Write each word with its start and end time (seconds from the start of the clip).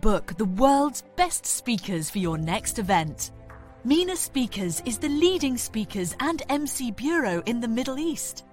Book 0.00 0.36
the 0.36 0.44
world's 0.44 1.02
best 1.16 1.44
speakers 1.44 2.08
for 2.08 2.18
your 2.18 2.38
next 2.38 2.78
event. 2.78 3.32
MENA 3.82 4.14
Speakers 4.16 4.80
is 4.84 4.98
the 4.98 5.08
leading 5.08 5.56
speakers 5.56 6.14
and 6.20 6.42
MC 6.50 6.92
bureau 6.92 7.42
in 7.46 7.60
the 7.60 7.66
Middle 7.66 7.98
East. 7.98 8.44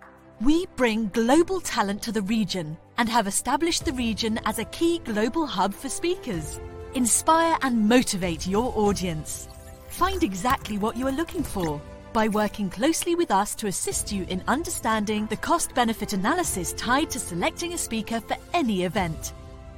We 0.42 0.66
bring 0.76 1.10
global 1.10 1.62
talent 1.62 2.02
to 2.04 2.12
the 2.12 2.24
region 2.24 2.78
and 2.98 3.08
have 3.10 3.28
established 3.28 3.86
the 3.86 3.94
region 3.94 4.40
as 4.46 4.58
a 4.58 4.66
key 4.66 5.00
global 5.00 5.46
hub 5.46 5.74
for 5.74 5.88
speakers. 5.88 6.60
Inspire 6.96 7.58
and 7.62 7.88
motivate 7.88 8.48
your 8.48 8.74
audience. 8.76 9.48
Find 9.90 10.24
exactly 10.24 10.80
what 10.80 10.98
you 10.98 11.08
are 11.08 11.12
looking 11.12 11.44
for 11.44 11.80
by 12.12 12.28
working 12.30 12.72
closely 12.72 13.14
with 13.14 13.30
us 13.30 13.54
to 13.56 13.68
assist 13.68 14.12
you 14.12 14.26
in 14.30 14.42
understanding 14.48 15.28
the 15.28 15.38
cost 15.38 15.76
benefit 15.76 16.14
analysis 16.14 16.74
tied 16.74 17.12
to 17.12 17.20
selecting 17.20 17.74
a 17.74 17.78
speaker 17.78 18.20
for 18.20 18.38
any 18.54 18.84
event. 18.86 19.34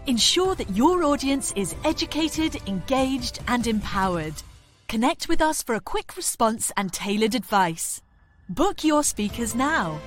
Ensure 0.08 0.56
that 0.56 0.70
your 0.70 1.04
audience 1.04 1.52
is 1.58 1.76
educated, 1.84 2.56
engaged, 2.66 3.40
and 3.50 3.68
empowered. 3.68 4.42
Connect 4.88 5.28
with 5.28 5.42
us 5.42 5.62
for 5.62 5.76
a 5.76 5.82
quick 5.82 6.16
response 6.16 6.72
and 6.78 6.94
tailored 6.94 7.36
advice. 7.36 8.02
Book 8.48 8.86
your 8.86 9.04
speakers 9.04 9.54
now. 9.54 10.00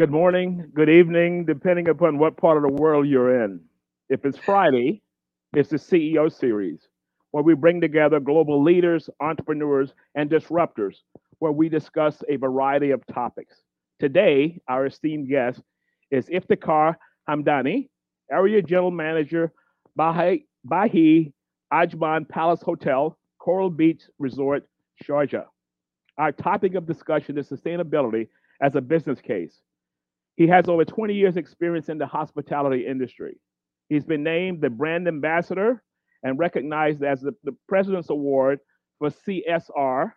Good 0.00 0.10
morning, 0.10 0.64
good 0.72 0.88
evening, 0.88 1.44
depending 1.44 1.90
upon 1.90 2.16
what 2.16 2.38
part 2.38 2.56
of 2.56 2.62
the 2.62 2.72
world 2.72 3.06
you're 3.06 3.44
in. 3.44 3.60
If 4.08 4.24
it's 4.24 4.38
Friday, 4.38 5.02
it's 5.54 5.68
the 5.68 5.76
CEO 5.76 6.32
series, 6.32 6.88
where 7.32 7.42
we 7.42 7.52
bring 7.52 7.82
together 7.82 8.18
global 8.18 8.62
leaders, 8.62 9.10
entrepreneurs, 9.20 9.92
and 10.14 10.30
disruptors, 10.30 10.94
where 11.40 11.52
we 11.52 11.68
discuss 11.68 12.22
a 12.30 12.36
variety 12.36 12.92
of 12.92 13.06
topics. 13.12 13.56
Today, 13.98 14.58
our 14.68 14.86
esteemed 14.86 15.28
guest 15.28 15.60
is 16.10 16.30
Iftikhar 16.30 16.94
Hamdani, 17.28 17.90
Area 18.32 18.62
General 18.62 18.90
Manager, 18.90 19.52
Bahi, 19.98 20.46
Ajman 21.70 22.26
Palace 22.26 22.62
Hotel, 22.62 23.18
Coral 23.38 23.68
Beach 23.68 24.04
Resort, 24.18 24.66
Sharjah. 25.04 25.44
Our 26.16 26.32
topic 26.32 26.74
of 26.74 26.86
discussion 26.86 27.36
is 27.36 27.50
sustainability 27.50 28.28
as 28.62 28.76
a 28.76 28.80
business 28.80 29.20
case. 29.20 29.60
He 30.36 30.46
has 30.46 30.68
over 30.68 30.84
20 30.84 31.14
years 31.14 31.36
experience 31.36 31.88
in 31.88 31.98
the 31.98 32.06
hospitality 32.06 32.86
industry. 32.86 33.38
He's 33.88 34.04
been 34.04 34.22
named 34.22 34.60
the 34.60 34.70
brand 34.70 35.08
ambassador 35.08 35.82
and 36.22 36.38
recognized 36.38 37.02
as 37.02 37.20
the, 37.20 37.32
the 37.44 37.56
President's 37.68 38.10
Award 38.10 38.60
for 38.98 39.10
CSR. 39.10 40.12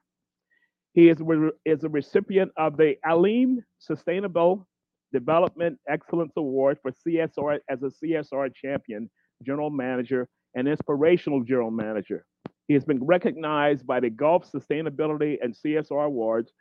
He 0.94 1.10
is, 1.10 1.18
is 1.66 1.84
a 1.84 1.90
recipient 1.90 2.52
of 2.56 2.78
the 2.78 2.96
Alim 3.06 3.64
Sustainable 3.80 4.68
Development 5.12 5.78
Excellence 5.88 6.34
Award 6.38 6.78
for 6.82 6.92
CSR 6.92 7.60
as 7.70 7.82
a 7.82 7.92
CSR 8.04 8.54
champion, 8.54 9.10
general 9.44 9.70
manager, 9.70 10.28
and 10.56 10.68
inspirational 10.68 11.44
general 11.44 11.72
manager. 11.72 12.26
He 12.68 12.74
has 12.74 12.86
been 12.86 13.04
recognized 13.04 13.86
by 13.86 14.00
the 14.00 14.10
Gulf 14.10 14.50
Sustainability 14.52 15.38
and 15.42 15.56
CSR 15.56 16.06
Awards 16.06 16.52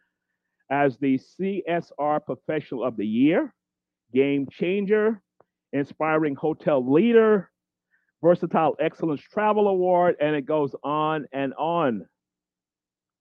as 0.72 0.96
the 0.96 1.20
CSR 1.38 2.24
Professional 2.24 2.82
of 2.82 2.96
the 2.96 3.06
Year, 3.06 3.52
Game 4.14 4.48
Changer, 4.50 5.20
Inspiring 5.74 6.34
Hotel 6.34 6.90
Leader, 6.90 7.50
Versatile 8.22 8.74
Excellence 8.80 9.20
Travel 9.20 9.68
Award, 9.68 10.16
and 10.18 10.34
it 10.34 10.46
goes 10.46 10.74
on 10.82 11.26
and 11.30 11.52
on. 11.54 12.06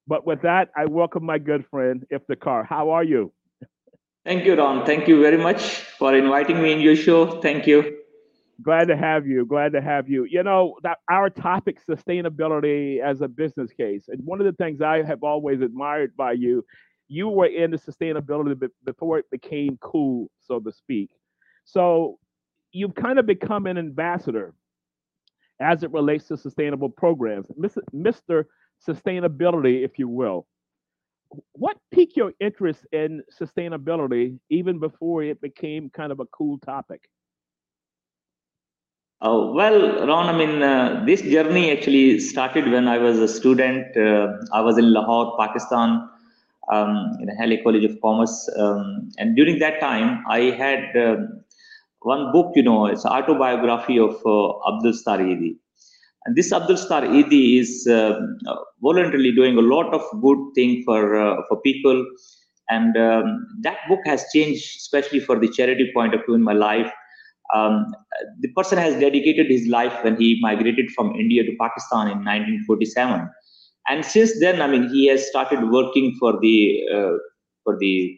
But 0.07 0.25
with 0.25 0.44
that, 0.44 0.69
I 0.78 0.85
welcome 0.85 1.25
my 1.25 1.40
good 1.40 1.66
friend 1.69 2.06
Iftikhar. 2.11 2.66
How 2.66 2.91
are 2.91 3.03
you? 3.03 3.34
Thank 4.25 4.45
you, 4.45 4.56
Ron. 4.56 4.85
Thank 4.85 5.09
you 5.09 5.19
very 5.22 5.38
much 5.38 5.81
for 6.00 6.16
inviting 6.16 6.61
me 6.61 6.72
in 6.72 6.79
your 6.79 6.95
show. 6.95 7.41
Thank 7.41 7.67
you. 7.67 7.97
Glad 8.63 8.88
to 8.90 8.95
have 8.95 9.28
you. 9.28 9.45
Glad 9.45 9.73
to 9.73 9.81
have 9.81 10.07
you. 10.07 10.25
You 10.29 10.44
know, 10.44 10.75
that 10.84 11.00
our 11.09 11.29
topic 11.29 11.79
sustainability 11.85 13.01
as 13.01 13.22
a 13.22 13.28
business 13.28 13.73
case. 13.73 14.06
And 14.07 14.22
one 14.23 14.40
of 14.40 14.45
the 14.45 14.53
things 14.53 14.81
I 14.81 15.01
have 15.03 15.23
always 15.23 15.61
admired 15.61 16.16
by 16.16 16.34
you 16.34 16.63
you 17.11 17.27
were 17.27 17.47
in 17.47 17.72
the 17.72 17.77
sustainability 17.77 18.69
before 18.85 19.19
it 19.19 19.29
became 19.29 19.77
cool, 19.81 20.31
so 20.39 20.61
to 20.61 20.72
speak. 20.72 21.09
So 21.66 22.19
you've 22.72 22.95
kind 22.95 23.19
of 23.19 23.25
become 23.25 23.67
an 23.67 23.77
ambassador 23.77 24.53
as 25.59 25.83
it 25.83 25.91
relates 25.91 26.29
to 26.29 26.38
sustainable 26.38 26.88
programs, 26.88 27.47
Mr. 27.94 28.45
Sustainability, 28.88 29.83
if 29.83 29.99
you 29.99 30.07
will. 30.07 30.47
What 31.51 31.75
piqued 31.91 32.16
your 32.16 32.31
interest 32.39 32.88
in 32.94 33.23
sustainability 33.41 34.39
even 34.49 34.79
before 34.79 35.22
it 35.22 35.41
became 35.41 35.89
kind 35.89 36.13
of 36.13 36.22
a 36.22 36.25
cool 36.28 36.59
topic? 36.59 37.09
Oh, 39.19 39.51
well, 39.51 40.07
Ron, 40.07 40.33
I 40.33 40.38
mean, 40.38 40.63
uh, 40.63 41.03
this 41.05 41.22
journey 41.22 41.72
actually 41.72 42.22
started 42.22 42.72
when 42.72 42.88
I 42.88 42.97
was 42.97 43.19
a 43.19 43.28
student. 43.28 43.97
Uh, 43.97 44.29
I 44.53 44.61
was 44.61 44.78
in 44.78 44.93
Lahore, 44.93 45.38
Pakistan, 45.38 46.07
um, 46.69 47.17
in 47.22 47.29
Hailey 47.38 47.57
College 47.63 47.83
of 47.83 47.99
Commerce. 48.01 48.49
Um, 48.57 49.09
and 49.17 49.35
during 49.35 49.59
that 49.59 49.79
time, 49.79 50.23
I 50.29 50.51
had 50.51 50.95
um, 50.95 51.41
one 52.01 52.31
book, 52.31 52.53
you 52.55 52.63
know, 52.63 52.88
it's 52.88 53.05
autobiography 53.05 53.99
of 53.99 54.16
uh, 54.25 54.49
Abdul 54.67 54.94
Sattar 54.94 55.19
Edhi. 55.19 55.57
And 56.25 56.35
this 56.35 56.51
Abdul 56.51 56.77
Sattar 56.77 57.03
Edhi 57.03 57.59
is 57.59 57.87
uh, 57.87 58.19
voluntarily 58.81 59.31
doing 59.31 59.58
a 59.58 59.61
lot 59.61 59.93
of 59.93 60.02
good 60.22 60.37
thing 60.55 60.84
for 60.85 61.16
uh, 61.19 61.41
for 61.47 61.59
people. 61.61 62.05
And 62.69 62.96
um, 62.96 63.47
that 63.61 63.78
book 63.90 63.99
has 64.05 64.23
changed, 64.34 64.78
especially 64.78 65.19
for 65.19 65.37
the 65.37 65.49
charity 65.49 65.91
point 65.93 66.14
of 66.14 66.22
view 66.25 66.35
in 66.35 66.43
my 66.43 66.53
life. 66.53 66.91
Um, 67.53 67.93
the 68.40 68.47
person 68.55 68.78
has 68.78 68.97
dedicated 68.97 69.47
his 69.47 69.67
life 69.67 69.93
when 70.03 70.16
he 70.16 70.40
migrated 70.41 70.90
from 70.91 71.14
India 71.16 71.43
to 71.43 71.52
Pakistan 71.59 72.07
in 72.07 72.23
1947 72.23 73.29
and 73.87 74.05
since 74.05 74.39
then 74.39 74.61
i 74.61 74.67
mean 74.67 74.89
he 74.89 75.07
has 75.07 75.28
started 75.28 75.69
working 75.69 76.16
for 76.19 76.39
the 76.39 76.81
uh, 76.93 77.16
for 77.63 77.78
the 77.79 78.17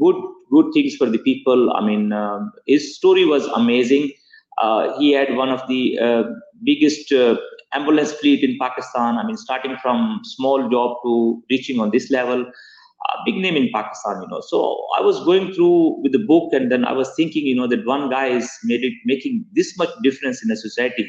good 0.00 0.16
good 0.50 0.66
things 0.72 0.94
for 0.96 1.06
the 1.06 1.18
people. 1.18 1.72
I 1.72 1.84
mean 1.84 2.12
uh, 2.12 2.40
his 2.66 2.96
story 2.96 3.24
was 3.24 3.46
amazing. 3.46 4.12
Uh, 4.60 4.98
he 4.98 5.12
had 5.12 5.36
one 5.36 5.50
of 5.50 5.66
the 5.68 5.98
uh, 5.98 6.22
biggest 6.64 7.12
uh, 7.12 7.36
ambulance 7.72 8.12
fleet 8.12 8.42
in 8.42 8.56
pakistan. 8.58 9.18
I 9.18 9.26
mean 9.26 9.36
starting 9.36 9.76
from 9.82 10.20
small 10.24 10.68
job 10.68 10.96
to 11.04 11.42
reaching 11.50 11.80
on 11.80 11.90
this 11.90 12.10
level 12.10 12.46
big 13.24 13.36
name 13.36 13.56
in 13.56 13.70
pakistan 13.72 14.20
you 14.22 14.28
know. 14.28 14.40
So 14.40 14.84
i 14.98 15.00
was 15.00 15.24
going 15.24 15.52
through 15.52 16.00
with 16.02 16.12
the 16.12 16.24
book 16.30 16.52
and 16.52 16.72
then 16.72 16.84
i 16.84 16.92
was 16.92 17.12
thinking 17.16 17.46
you 17.46 17.54
know 17.54 17.68
that 17.68 17.86
one 17.86 18.10
guy 18.10 18.26
is 18.26 18.50
made 18.64 18.82
it 18.84 18.94
making 19.04 19.44
this 19.52 19.76
much 19.78 19.90
difference 20.02 20.42
in 20.44 20.50
a 20.50 20.56
society 20.56 21.08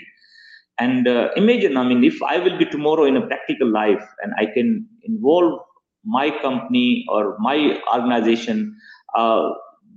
and 0.80 1.08
uh, 1.08 1.30
imagine 1.36 1.78
i 1.78 1.84
mean 1.84 2.04
if 2.04 2.22
i 2.24 2.38
will 2.38 2.58
be 2.58 2.66
tomorrow 2.66 3.06
in 3.06 3.18
a 3.18 3.26
practical 3.28 3.70
life 3.70 4.06
and 4.22 4.34
i 4.38 4.46
can 4.46 4.88
involve 5.04 5.60
my 6.06 6.30
company 6.42 7.06
or 7.10 7.38
my 7.40 7.82
organization 7.94 8.76
uh, 9.16 9.50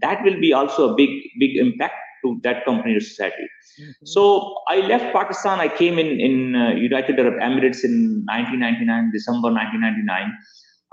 that 0.03 0.23
will 0.25 0.41
be 0.41 0.53
also 0.53 0.93
a 0.93 0.95
big 0.95 1.11
big 1.39 1.57
impact 1.57 1.95
to 2.23 2.39
that 2.43 2.65
company 2.67 2.95
or 2.95 3.01
society. 3.01 3.47
Mm-hmm. 3.81 4.07
so 4.15 4.55
i 4.69 4.77
left 4.93 5.13
pakistan 5.13 5.61
i 5.61 5.69
came 5.69 5.99
in 5.99 6.09
in 6.29 6.57
uh, 6.57 6.71
united 6.89 7.19
arab 7.19 7.37
emirates 7.49 7.85
in 7.89 7.95
1999 8.27 9.11
december 9.13 9.53
1999 9.53 10.33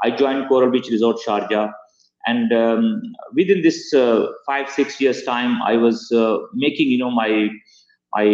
i 0.06 0.12
joined 0.22 0.48
coral 0.48 0.72
beach 0.72 0.90
resort 0.96 1.18
sharjah. 1.26 1.68
And 2.30 2.52
um, 2.52 3.02
within 3.36 3.62
this 3.62 3.94
uh, 3.94 4.28
five 4.46 4.70
six 4.70 5.00
years 5.02 5.24
time 5.24 5.62
i 5.72 5.76
was 5.78 6.12
uh, 6.12 6.38
making 6.54 6.90
you 6.94 6.98
know 7.02 7.10
my 7.10 7.30
my 8.18 8.28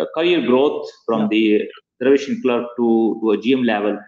uh, 0.00 0.06
career 0.16 0.40
growth 0.46 0.88
from 1.06 1.28
the 1.28 1.62
reservation 2.00 2.40
clerk 2.42 2.66
to, 2.76 3.18
to 3.22 3.30
a 3.32 3.38
GM 3.38 3.64
level. 3.66 3.98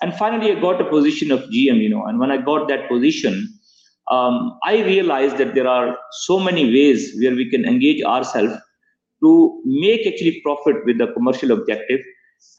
And 0.00 0.14
finally, 0.14 0.52
I 0.52 0.60
got 0.60 0.80
a 0.80 0.84
position 0.84 1.32
of 1.32 1.40
GM, 1.54 1.80
you 1.82 1.88
know, 1.88 2.04
and 2.04 2.18
when 2.18 2.30
I 2.30 2.38
got 2.38 2.68
that 2.68 2.88
position, 2.88 3.48
um, 4.10 4.58
I 4.64 4.82
realized 4.82 5.38
that 5.38 5.54
there 5.54 5.68
are 5.68 5.96
so 6.26 6.38
many 6.40 6.64
ways 6.64 7.14
where 7.20 7.34
we 7.34 7.50
can 7.50 7.64
engage 7.64 8.02
ourselves 8.02 8.54
to 9.22 9.62
make 9.64 10.06
actually 10.06 10.40
profit 10.42 10.84
with 10.84 10.98
the 10.98 11.08
commercial 11.08 11.50
objective. 11.50 12.00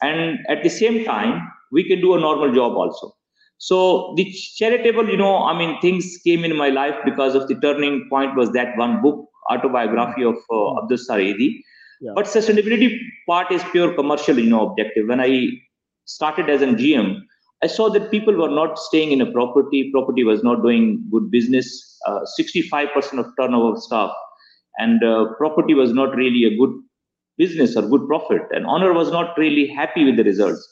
And 0.02 0.38
at 0.48 0.62
the 0.62 0.68
same 0.68 1.04
time, 1.04 1.40
we 1.72 1.84
can 1.84 2.00
do 2.00 2.14
a 2.14 2.20
normal 2.20 2.52
job 2.54 2.74
also. 2.74 3.12
So 3.58 4.14
the 4.16 4.24
charitable, 4.56 5.08
you 5.08 5.16
know, 5.16 5.44
I 5.44 5.56
mean, 5.58 5.80
things 5.80 6.18
came 6.24 6.44
in 6.44 6.56
my 6.56 6.68
life 6.68 6.94
because 7.04 7.34
of 7.34 7.48
the 7.48 7.56
turning 7.56 8.06
point 8.08 8.36
was 8.36 8.52
that 8.52 8.76
one 8.76 9.02
book, 9.02 9.26
autobiography 9.50 10.24
of 10.24 10.36
uh, 10.50 10.78
Abdul 10.78 10.98
Sattar 10.98 11.20
Edhi, 11.20 11.62
yeah. 12.00 12.12
But 12.14 12.26
sustainability 12.26 12.98
part 13.26 13.52
is 13.52 13.62
pure 13.72 13.94
commercial, 13.94 14.38
you 14.38 14.48
know, 14.48 14.70
objective. 14.70 15.08
When 15.08 15.20
I 15.20 15.48
started 16.06 16.48
as 16.48 16.62
a 16.62 16.66
GM, 16.66 17.20
I 17.62 17.66
saw 17.66 17.90
that 17.90 18.10
people 18.10 18.34
were 18.34 18.48
not 18.48 18.78
staying 18.78 19.12
in 19.12 19.20
a 19.20 19.30
property. 19.30 19.90
Property 19.92 20.24
was 20.24 20.42
not 20.42 20.62
doing 20.62 21.04
good 21.10 21.30
business. 21.30 21.98
Uh, 22.06 22.20
65% 22.38 23.18
of 23.18 23.26
turnover 23.38 23.74
of 23.76 23.82
staff, 23.82 24.10
and 24.78 25.04
uh, 25.04 25.34
property 25.36 25.74
was 25.74 25.92
not 25.92 26.16
really 26.16 26.44
a 26.44 26.56
good 26.56 26.72
business 27.36 27.76
or 27.76 27.82
good 27.82 28.06
profit. 28.08 28.42
And 28.52 28.64
owner 28.64 28.94
was 28.94 29.10
not 29.10 29.36
really 29.36 29.66
happy 29.66 30.04
with 30.04 30.16
the 30.16 30.24
results. 30.24 30.66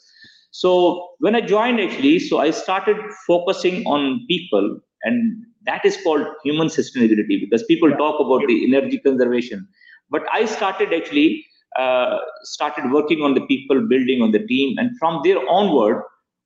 So 0.51 1.09
when 1.19 1.35
I 1.35 1.41
joined, 1.41 1.79
actually, 1.79 2.17
so 2.17 2.39
I 2.39 2.49
started 2.49 2.97
focusing 3.27 3.85
on 3.85 4.25
people, 4.27 4.79
and 5.03 5.45
that 5.65 5.85
is 5.85 5.97
called 6.03 6.25
human 6.43 6.69
sustainability 6.69 7.39
because 7.39 7.63
people 7.65 7.91
talk 7.91 8.19
about 8.19 8.47
the 8.47 8.65
energy 8.65 8.97
conservation, 8.97 9.67
but 10.09 10.23
I 10.33 10.45
started 10.45 10.93
actually 10.93 11.45
uh, 11.77 12.17
started 12.43 12.91
working 12.91 13.21
on 13.21 13.33
the 13.33 13.41
people, 13.41 13.81
building 13.87 14.21
on 14.21 14.31
the 14.31 14.45
team, 14.47 14.77
and 14.77 14.97
from 14.99 15.21
there 15.23 15.39
onward 15.49 16.03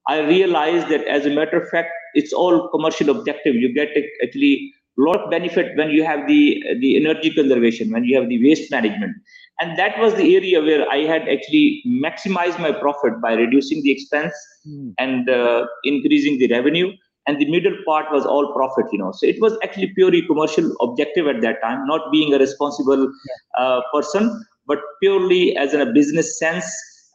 I 0.07 0.19
realized 0.19 0.89
that 0.89 1.05
as 1.07 1.25
a 1.25 1.29
matter 1.29 1.61
of 1.61 1.69
fact, 1.69 1.89
it's 2.13 2.33
all 2.33 2.67
commercial 2.69 3.09
objective. 3.09 3.55
You 3.55 3.73
get 3.73 3.89
actually 4.21 4.73
a 4.97 5.01
lot 5.01 5.21
of 5.21 5.31
benefit 5.31 5.75
when 5.77 5.89
you 5.89 6.03
have 6.03 6.27
the 6.27 6.61
the 6.79 6.97
energy 6.97 7.31
conservation, 7.33 7.91
when 7.91 8.03
you 8.03 8.19
have 8.19 8.29
the 8.29 8.43
waste 8.43 8.69
management. 8.69 9.15
And 9.59 9.77
that 9.77 9.97
was 9.99 10.15
the 10.15 10.35
area 10.35 10.61
where 10.61 10.89
I 10.89 10.99
had 10.99 11.27
actually 11.29 11.83
maximized 11.87 12.59
my 12.59 12.71
profit 12.71 13.21
by 13.21 13.33
reducing 13.33 13.81
the 13.83 13.91
expense 13.91 14.33
mm. 14.67 14.93
and 14.99 15.29
uh, 15.29 15.65
increasing 15.83 16.37
the 16.37 16.47
revenue. 16.47 16.91
And 17.25 17.39
the 17.39 17.49
middle 17.49 17.75
part 17.85 18.11
was 18.11 18.25
all 18.25 18.53
profit, 18.53 18.85
you 18.91 18.99
know. 18.99 19.11
So 19.13 19.25
it 19.25 19.39
was 19.39 19.57
actually 19.63 19.93
purely 19.93 20.21
commercial 20.23 20.75
objective 20.81 21.27
at 21.27 21.41
that 21.41 21.61
time, 21.61 21.87
not 21.87 22.11
being 22.11 22.33
a 22.33 22.37
responsible 22.37 23.11
uh, 23.57 23.81
person, 23.93 24.43
but 24.67 24.79
purely 25.01 25.55
as 25.55 25.73
in 25.73 25.81
a 25.81 25.91
business 25.91 26.37
sense. 26.37 26.65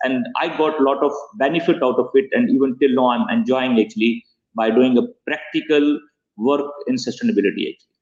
And 0.05 0.27
i 0.41 0.47
got 0.57 0.79
a 0.79 0.83
lot 0.85 1.03
of 1.03 1.13
benefit 1.39 1.83
out 1.83 1.99
of 1.99 2.11
it 2.15 2.27
and 2.33 2.49
even 2.51 2.79
till 2.79 2.95
now 2.95 3.09
i'm 3.11 3.29
enjoying 3.37 3.81
actually 3.81 4.25
by 4.55 4.71
doing 4.71 4.97
a 4.97 5.03
practical 5.27 5.99
work 6.37 6.71
in 6.87 6.95
sustainability 6.95 7.65
actually. 7.71 7.97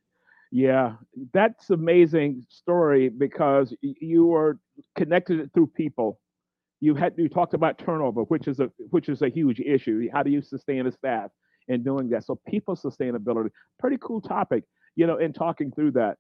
Yeah. 0.53 0.95
That's 1.33 1.71
amazing 1.71 2.45
story 2.49 3.09
because 3.09 3.75
you 3.83 4.27
were 4.27 4.59
connected 4.97 5.53
through 5.53 5.69
people. 5.69 6.21
You 6.81 6.95
had 6.95 7.15
you 7.17 7.29
talked 7.29 7.55
about 7.55 7.79
turnover 7.79 8.23
which 8.25 8.47
is 8.47 8.61
a 8.61 8.71
which 8.91 9.09
is 9.09 9.23
a 9.23 9.29
huge 9.29 9.61
issue. 9.61 10.09
How 10.13 10.23
do 10.23 10.31
you 10.31 10.43
sustain 10.43 10.87
a 10.87 10.93
staff 10.93 11.31
in 11.69 11.83
doing 11.83 12.09
that 12.09 12.25
so 12.25 12.39
people 12.49 12.77
sustainability 12.77 13.51
pretty 13.79 13.99
cool 14.01 14.21
topic 14.21 14.65
you 14.95 15.07
know 15.07 15.17
in 15.17 15.33
talking 15.33 15.71
through 15.73 15.91
that 15.91 16.17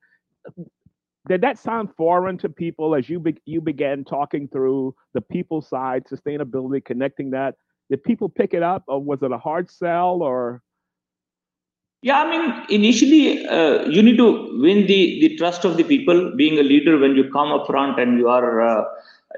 did 1.28 1.40
that 1.40 1.58
sound 1.58 1.88
foreign 1.96 2.38
to 2.38 2.48
people 2.48 2.94
as 2.94 3.08
you 3.08 3.18
be, 3.18 3.36
you 3.46 3.60
began 3.60 4.04
talking 4.04 4.48
through 4.48 4.94
the 5.12 5.20
people 5.20 5.60
side, 5.60 6.04
sustainability, 6.04 6.84
connecting 6.84 7.30
that? 7.30 7.56
Did 7.90 8.02
people 8.04 8.28
pick 8.28 8.54
it 8.54 8.62
up, 8.62 8.84
or 8.86 9.02
was 9.02 9.22
it 9.22 9.32
a 9.32 9.38
hard 9.38 9.70
sell, 9.70 10.22
or? 10.22 10.62
Yeah, 12.02 12.22
I 12.22 12.30
mean, 12.30 12.66
initially, 12.68 13.46
uh, 13.46 13.86
you 13.86 14.02
need 14.02 14.16
to 14.18 14.60
win 14.60 14.86
the 14.86 15.20
the 15.20 15.36
trust 15.36 15.64
of 15.64 15.76
the 15.76 15.84
people. 15.84 16.32
Being 16.36 16.58
a 16.58 16.62
leader, 16.62 16.98
when 16.98 17.16
you 17.16 17.30
come 17.30 17.50
up 17.52 17.66
front 17.66 17.98
and 17.98 18.18
you 18.18 18.28
are 18.28 18.60
uh, 18.60 18.84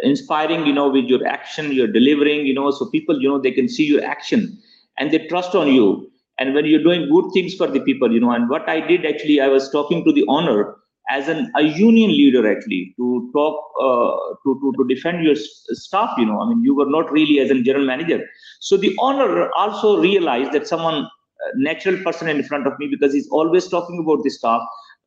inspiring, 0.03 0.67
you 0.67 0.73
know, 0.73 0.91
with 0.91 1.07
your 1.07 1.27
action, 1.27 1.73
you're 1.73 1.93
delivering, 1.93 2.47
you 2.47 2.55
know, 2.55 2.71
so 2.71 2.87
people, 2.87 3.21
you 3.21 3.29
know, 3.29 3.39
they 3.39 3.53
can 3.53 3.69
see 3.69 3.87
your 3.87 4.05
action 4.05 4.59
and 4.99 5.11
they 5.11 5.27
trust 5.29 5.55
on 5.55 5.69
you. 5.73 6.11
And 6.39 6.55
when 6.55 6.67
you're 6.67 6.83
doing 6.83 7.09
good 7.11 7.31
things 7.35 7.55
for 7.55 7.67
the 7.67 7.81
people, 7.81 8.13
you 8.13 8.21
know, 8.21 8.31
and 8.31 8.49
what 8.49 8.69
I 8.69 8.81
did 8.87 9.05
actually, 9.05 9.41
I 9.41 9.49
was 9.49 9.71
talking 9.71 10.05
to 10.05 10.13
the 10.13 10.25
owner 10.29 10.77
as 11.11 11.29
an 11.29 11.51
a 11.57 11.63
union 11.63 12.11
leader 12.11 12.43
actually 12.51 12.95
to 12.97 13.31
talk 13.35 13.57
uh, 13.81 14.11
to, 14.45 14.51
to 14.63 14.73
to 14.79 14.87
defend 14.93 15.25
your 15.25 15.37
staff 15.83 16.11
you 16.19 16.27
know 16.27 16.41
i 16.43 16.49
mean 16.49 16.63
you 16.63 16.75
were 16.81 16.89
not 16.97 17.11
really 17.17 17.39
as 17.41 17.51
a 17.51 17.63
general 17.69 17.87
manager 17.93 18.21
so 18.61 18.77
the 18.77 18.95
owner 19.01 19.51
also 19.63 20.01
realized 20.01 20.53
that 20.53 20.67
someone 20.67 20.99
uh, 21.05 21.51
natural 21.69 21.97
person 22.05 22.29
in 22.29 22.43
front 22.51 22.67
of 22.67 22.79
me 22.79 22.89
because 22.95 23.13
he's 23.13 23.29
always 23.31 23.69
talking 23.69 23.99
about 24.05 24.23
the 24.25 24.31
staff 24.31 24.61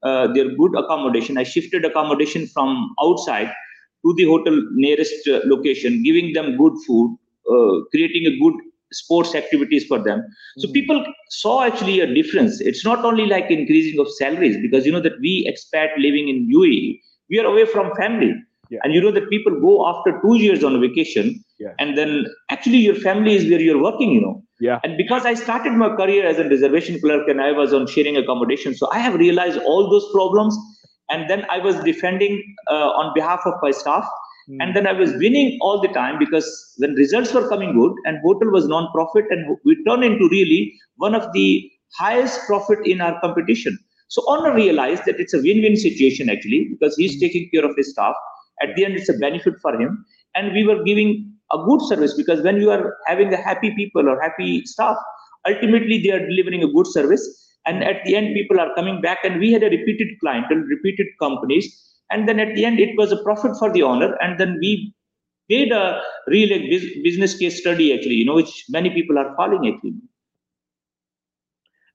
uh, 0.03 0.27
their 0.33 0.49
good 0.61 0.75
accommodation 0.83 1.37
i 1.37 1.43
shifted 1.43 1.85
accommodation 1.91 2.47
from 2.55 2.95
outside 3.07 3.51
to 4.05 4.13
the 4.19 4.25
hotel 4.33 4.57
nearest 4.85 5.27
uh, 5.27 5.39
location 5.53 6.01
giving 6.03 6.33
them 6.37 6.57
good 6.63 6.73
food 6.87 7.17
uh, 7.53 7.75
creating 7.93 8.25
a 8.31 8.35
good 8.43 8.55
sports 8.91 9.35
activities 9.35 9.85
for 9.85 10.03
them. 10.03 10.23
So 10.57 10.67
mm-hmm. 10.67 10.73
people 10.73 11.05
saw 11.29 11.63
actually 11.63 11.99
a 11.99 12.13
difference. 12.13 12.59
It's 12.61 12.83
not 12.83 13.05
only 13.05 13.25
like 13.25 13.49
increasing 13.49 13.99
of 13.99 14.11
salaries 14.13 14.57
because 14.61 14.85
you 14.85 14.91
know 14.91 15.01
that 15.01 15.19
we 15.21 15.47
expat 15.51 15.89
living 15.97 16.27
in 16.29 16.49
uae 16.53 16.99
we 17.31 17.39
are 17.39 17.45
away 17.45 17.65
from 17.65 17.95
family. 17.95 18.33
Yeah. 18.73 18.79
and 18.85 18.93
you 18.93 19.01
know 19.01 19.11
that 19.11 19.29
people 19.29 19.59
go 19.59 19.85
after 19.85 20.17
two 20.21 20.35
years 20.35 20.63
on 20.63 20.79
vacation 20.79 21.43
yeah. 21.59 21.73
and 21.77 21.97
then 21.97 22.25
actually 22.49 22.77
your 22.77 22.95
family 22.95 23.33
is 23.35 23.43
where 23.49 23.59
you're 23.59 23.81
working 23.83 24.11
you 24.11 24.21
know. 24.21 24.43
Yeah. 24.61 24.79
And 24.85 24.95
because 24.95 25.25
i 25.25 25.33
started 25.33 25.73
my 25.73 25.89
career 25.97 26.25
as 26.25 26.39
a 26.43 26.45
reservation 26.47 26.97
clerk 27.01 27.27
and 27.27 27.41
i 27.41 27.51
was 27.51 27.73
on 27.73 27.85
sharing 27.95 28.15
accommodation 28.21 28.73
so 28.73 28.89
i 28.93 28.99
have 28.99 29.15
realized 29.15 29.59
all 29.71 29.89
those 29.89 30.07
problems. 30.13 30.57
And 31.09 31.29
then 31.29 31.45
i 31.55 31.57
was 31.65 31.81
defending 31.89 32.37
uh, 32.75 32.91
on 33.01 33.11
behalf 33.13 33.41
of 33.51 33.55
my 33.61 33.71
staff 33.71 34.07
and 34.47 34.61
hmm. 34.61 34.73
then 34.73 34.87
I 34.87 34.93
was 34.93 35.13
winning 35.13 35.57
all 35.61 35.81
the 35.81 35.87
time 35.89 36.17
because 36.17 36.73
when 36.77 36.93
results 36.95 37.33
were 37.33 37.47
coming 37.47 37.73
good 37.73 37.93
and 38.05 38.19
hotel 38.23 38.49
was 38.49 38.67
non-profit 38.67 39.25
and 39.29 39.57
we 39.65 39.83
turned 39.83 40.03
into 40.03 40.27
really 40.29 40.73
one 40.97 41.15
of 41.15 41.31
the 41.33 41.69
highest 41.97 42.39
profit 42.47 42.79
in 42.85 43.01
our 43.01 43.19
competition. 43.21 43.77
So 44.07 44.23
Honor 44.27 44.53
realized 44.53 45.03
that 45.05 45.19
it's 45.19 45.33
a 45.33 45.41
win-win 45.41 45.77
situation 45.77 46.29
actually 46.29 46.69
because 46.69 46.95
he's 46.97 47.13
hmm. 47.13 47.19
taking 47.19 47.49
care 47.53 47.65
of 47.65 47.75
his 47.75 47.91
staff. 47.91 48.15
At 48.61 48.75
the 48.75 48.85
end, 48.85 48.95
it's 48.95 49.09
a 49.09 49.13
benefit 49.13 49.55
for 49.61 49.79
him. 49.79 50.05
And 50.35 50.53
we 50.53 50.65
were 50.65 50.83
giving 50.83 51.33
a 51.51 51.57
good 51.57 51.81
service 51.81 52.13
because 52.13 52.41
when 52.41 52.57
you 52.57 52.71
are 52.71 52.97
having 53.07 53.33
a 53.33 53.37
happy 53.37 53.71
people 53.75 54.07
or 54.07 54.21
happy 54.21 54.65
staff, 54.65 54.95
ultimately 55.47 56.01
they 56.01 56.11
are 56.11 56.25
delivering 56.25 56.63
a 56.63 56.71
good 56.71 56.87
service. 56.87 57.27
And 57.65 57.83
at 57.83 58.03
the 58.05 58.15
end, 58.15 58.33
people 58.33 58.59
are 58.59 58.73
coming 58.75 59.01
back. 59.01 59.19
And 59.23 59.39
we 59.39 59.51
had 59.51 59.63
a 59.63 59.69
repeated 59.69 60.19
clientele, 60.19 60.57
repeated 60.57 61.07
companies 61.19 61.90
and 62.11 62.27
then 62.27 62.39
at 62.39 62.55
the 62.55 62.65
end 62.65 62.79
it 62.79 62.97
was 62.97 63.11
a 63.11 63.23
profit 63.23 63.57
for 63.57 63.71
the 63.71 63.83
owner. 63.83 64.15
And 64.21 64.39
then 64.39 64.57
we 64.59 64.93
made 65.49 65.71
a 65.71 66.01
real 66.27 66.49
business 67.03 67.37
case 67.37 67.59
study 67.59 67.93
actually 67.93 68.15
you 68.15 68.25
know 68.25 68.35
which 68.35 68.65
many 68.69 68.89
people 68.89 69.17
are 69.17 69.35
following 69.35 69.73
actually 69.73 69.95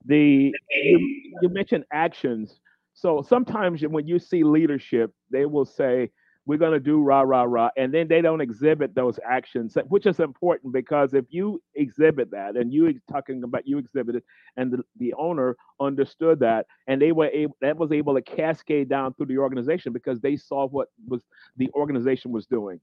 the 0.07 0.53
you, 0.71 1.31
you 1.41 1.49
mentioned 1.49 1.85
actions. 1.91 2.59
So 2.93 3.21
sometimes 3.21 3.81
when 3.81 4.07
you 4.07 4.17
see 4.17 4.43
leadership 4.43 5.11
they 5.29 5.45
will 5.45 5.65
say 5.65 6.09
we're 6.47 6.57
going 6.57 6.71
to 6.71 6.79
do 6.79 7.01
rah 7.01 7.21
rah 7.21 7.43
rah 7.43 7.69
and 7.77 7.93
then 7.93 8.07
they 8.07 8.21
don't 8.21 8.41
exhibit 8.41 8.95
those 8.95 9.19
actions 9.23 9.77
which 9.89 10.05
is 10.05 10.19
important 10.19 10.73
because 10.73 11.13
if 11.13 11.25
you 11.29 11.61
exhibit 11.75 12.31
that 12.31 12.55
and 12.55 12.73
you 12.73 12.99
talking 13.11 13.43
about 13.43 13.67
you 13.67 13.77
exhibited 13.77 14.23
and 14.55 14.71
the, 14.71 14.83
the 14.97 15.13
owner 15.15 15.55
understood 15.79 16.39
that 16.39 16.65
and 16.87 17.01
they 17.01 17.11
were 17.11 17.27
able 17.27 17.55
that 17.61 17.77
was 17.77 17.91
able 17.91 18.15
to 18.15 18.21
cascade 18.21 18.89
down 18.89 19.13
through 19.13 19.25
the 19.25 19.37
organization 19.37 19.91
because 19.93 20.19
they 20.21 20.35
saw 20.35 20.65
what 20.67 20.87
was 21.07 21.21
the 21.57 21.69
organization 21.75 22.31
was 22.31 22.47
doing. 22.47 22.79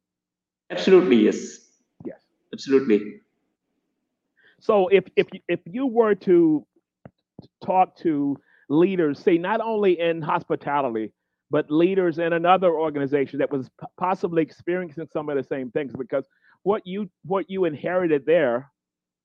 Absolutely 0.71 1.17
yes. 1.17 1.59
Yes. 2.05 2.21
Absolutely. 2.53 3.21
So 4.61 4.89
if 4.89 5.05
if 5.17 5.27
if 5.49 5.61
you 5.65 5.87
were 5.87 6.15
to 6.17 6.67
talk 7.65 7.97
to 7.99 8.37
leaders 8.69 9.19
say 9.19 9.39
not 9.39 9.61
only 9.61 9.99
in 9.99 10.23
hospitality 10.23 11.13
but 11.55 11.71
leaders 11.71 12.19
in 12.19 12.33
another 12.33 12.75
organization 12.75 13.39
that 13.39 13.49
was 13.49 13.71
possibly 13.97 14.43
experiencing 14.43 15.07
some 15.13 15.29
of 15.29 15.37
the 15.37 15.43
same 15.45 15.71
things 15.71 15.93
because 15.97 16.27
what 16.65 16.83
you 16.85 17.09
what 17.25 17.49
you 17.49 17.65
inherited 17.65 18.27
there 18.27 18.73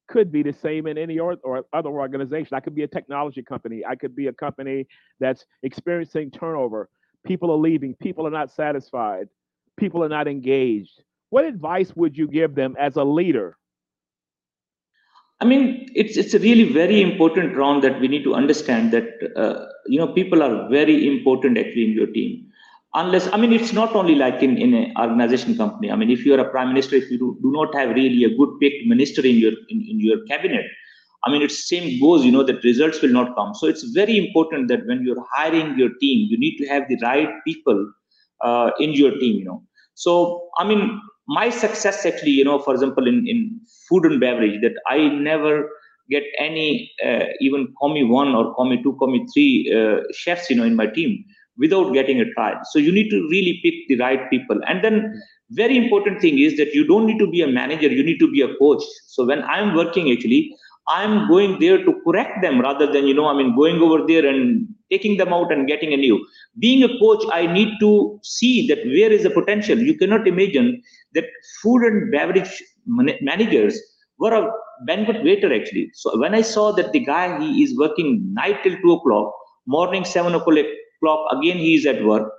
could 0.07 0.31
be 0.31 0.43
the 0.43 0.53
same 0.53 0.85
in 0.85 0.95
any 0.95 1.17
or, 1.17 1.37
or 1.43 1.65
other 1.73 1.89
organization. 1.89 2.55
I 2.55 2.59
could 2.59 2.75
be 2.75 2.83
a 2.83 2.87
technology 2.87 3.41
company. 3.41 3.83
I 3.83 3.95
could 3.95 4.15
be 4.15 4.27
a 4.27 4.33
company 4.33 4.85
that's 5.19 5.43
experiencing 5.63 6.29
turnover. 6.29 6.87
People 7.25 7.49
are 7.49 7.57
leaving. 7.57 7.95
People 7.95 8.27
are 8.27 8.37
not 8.41 8.51
satisfied. 8.51 9.27
People 9.75 10.03
are 10.03 10.09
not 10.09 10.27
engaged. 10.27 11.01
What 11.31 11.45
advice 11.45 11.95
would 11.95 12.15
you 12.15 12.27
give 12.27 12.53
them 12.53 12.75
as 12.79 12.95
a 12.97 13.03
leader 13.03 13.57
I 15.41 15.45
mean, 15.45 15.89
it's 15.95 16.17
it's 16.17 16.33
a 16.33 16.39
really 16.39 16.73
very 16.73 17.01
important 17.01 17.55
round 17.55 17.81
that 17.83 17.99
we 18.01 18.07
need 18.09 18.23
to 18.25 18.35
understand 18.35 18.91
that 18.91 19.07
uh, 19.37 19.67
you 19.87 19.97
know 19.97 20.07
people 20.07 20.43
are 20.43 20.67
very 20.69 21.07
important 21.07 21.57
actually 21.57 21.85
in 21.85 21.93
your 21.93 22.07
team. 22.07 22.45
Unless 22.93 23.31
I 23.31 23.37
mean, 23.37 23.53
it's 23.53 23.71
not 23.71 23.95
only 23.95 24.15
like 24.15 24.43
in 24.43 24.57
in 24.57 24.73
an 24.73 24.93
organization 24.97 25.55
company. 25.55 25.91
I 25.91 25.95
mean, 25.95 26.11
if 26.11 26.25
you 26.25 26.33
are 26.35 26.39
a 26.39 26.49
prime 26.49 26.69
minister, 26.69 26.95
if 26.97 27.09
you 27.09 27.17
do, 27.17 27.37
do 27.41 27.51
not 27.51 27.73
have 27.73 27.95
really 27.95 28.25
a 28.25 28.35
good 28.35 28.59
picked 28.59 28.85
minister 28.85 29.25
in 29.25 29.35
your 29.35 29.53
in, 29.69 29.81
in 29.89 29.99
your 30.01 30.25
cabinet, 30.25 30.65
I 31.23 31.31
mean, 31.31 31.41
it's 31.41 31.69
same 31.69 32.01
goes. 32.01 32.25
You 32.25 32.33
know 32.33 32.43
that 32.43 32.63
results 32.63 33.01
will 33.01 33.15
not 33.19 33.33
come. 33.35 33.53
So 33.55 33.67
it's 33.67 33.83
very 34.01 34.17
important 34.17 34.67
that 34.69 34.85
when 34.87 35.05
you're 35.05 35.23
hiring 35.31 35.77
your 35.77 35.91
team, 36.01 36.27
you 36.29 36.37
need 36.37 36.57
to 36.57 36.67
have 36.67 36.89
the 36.89 36.97
right 37.01 37.29
people 37.45 37.93
uh, 38.41 38.71
in 38.79 38.91
your 38.91 39.11
team. 39.19 39.39
You 39.39 39.45
know. 39.45 39.63
So 39.93 40.49
I 40.57 40.65
mean, 40.65 40.99
my 41.37 41.47
success 41.63 42.05
actually, 42.09 42.35
you 42.39 42.45
know, 42.49 42.59
for 42.65 42.73
example, 42.75 43.07
in 43.11 43.17
in 43.33 43.39
food 43.87 44.05
and 44.09 44.19
beverage 44.25 44.57
that 44.65 44.75
I 44.95 44.97
never 45.29 45.53
get 46.13 46.23
any 46.47 46.67
uh, 47.05 47.25
even 47.47 47.67
me 47.95 48.03
one 48.03 48.31
or 48.35 48.65
me 48.71 48.77
two, 48.83 48.97
me 49.13 49.19
three 49.33 49.51
uh, 49.79 49.97
chefs, 50.21 50.49
you 50.49 50.55
know, 50.57 50.69
in 50.73 50.75
my 50.83 50.87
team. 50.99 51.13
without 51.59 51.93
getting 51.93 52.19
a 52.21 52.31
trial. 52.33 52.59
So 52.71 52.79
you 52.79 52.91
need 52.91 53.09
to 53.09 53.27
really 53.29 53.59
pick 53.63 53.75
the 53.89 53.97
right 53.97 54.29
people. 54.29 54.59
And 54.67 54.83
then 54.83 55.21
very 55.51 55.77
important 55.77 56.21
thing 56.21 56.39
is 56.39 56.57
that 56.57 56.73
you 56.73 56.87
don't 56.87 57.05
need 57.05 57.19
to 57.19 57.29
be 57.29 57.41
a 57.41 57.47
manager, 57.47 57.87
you 57.87 58.03
need 58.03 58.19
to 58.19 58.31
be 58.31 58.41
a 58.41 58.55
coach. 58.57 58.83
So 59.07 59.25
when 59.25 59.43
I'm 59.43 59.75
working 59.75 60.11
actually, 60.11 60.55
I'm 60.87 61.27
going 61.27 61.59
there 61.59 61.83
to 61.83 62.01
correct 62.05 62.41
them 62.41 62.61
rather 62.61 62.91
than, 62.91 63.07
you 63.07 63.13
know, 63.13 63.27
I 63.27 63.33
mean, 63.33 63.55
going 63.55 63.81
over 63.81 64.07
there 64.07 64.25
and 64.25 64.67
taking 64.91 65.17
them 65.17 65.33
out 65.33 65.51
and 65.51 65.67
getting 65.67 65.93
a 65.93 65.97
new. 65.97 66.25
Being 66.59 66.83
a 66.83 66.99
coach, 66.99 67.23
I 67.31 67.45
need 67.45 67.73
to 67.79 68.19
see 68.23 68.67
that 68.67 68.79
where 68.85 69.11
is 69.11 69.23
the 69.23 69.29
potential. 69.29 69.77
You 69.77 69.97
cannot 69.97 70.27
imagine 70.27 70.81
that 71.13 71.25
food 71.61 71.83
and 71.83 72.11
beverage 72.11 72.63
managers 72.85 73.79
were 74.17 74.33
a 74.33 74.51
banquet 74.85 75.23
waiter 75.23 75.53
actually. 75.53 75.91
So 75.93 76.17
when 76.19 76.33
I 76.33 76.41
saw 76.41 76.71
that 76.73 76.91
the 76.91 76.99
guy, 76.99 77.39
he 77.39 77.63
is 77.63 77.77
working 77.77 78.33
night 78.33 78.63
till 78.63 78.77
two 78.81 78.93
o'clock, 78.93 79.33
morning 79.67 80.05
seven 80.05 80.35
o'clock, 80.35 80.67
again 81.31 81.57
he 81.57 81.75
is 81.75 81.85
at 81.85 82.03
work. 82.03 82.31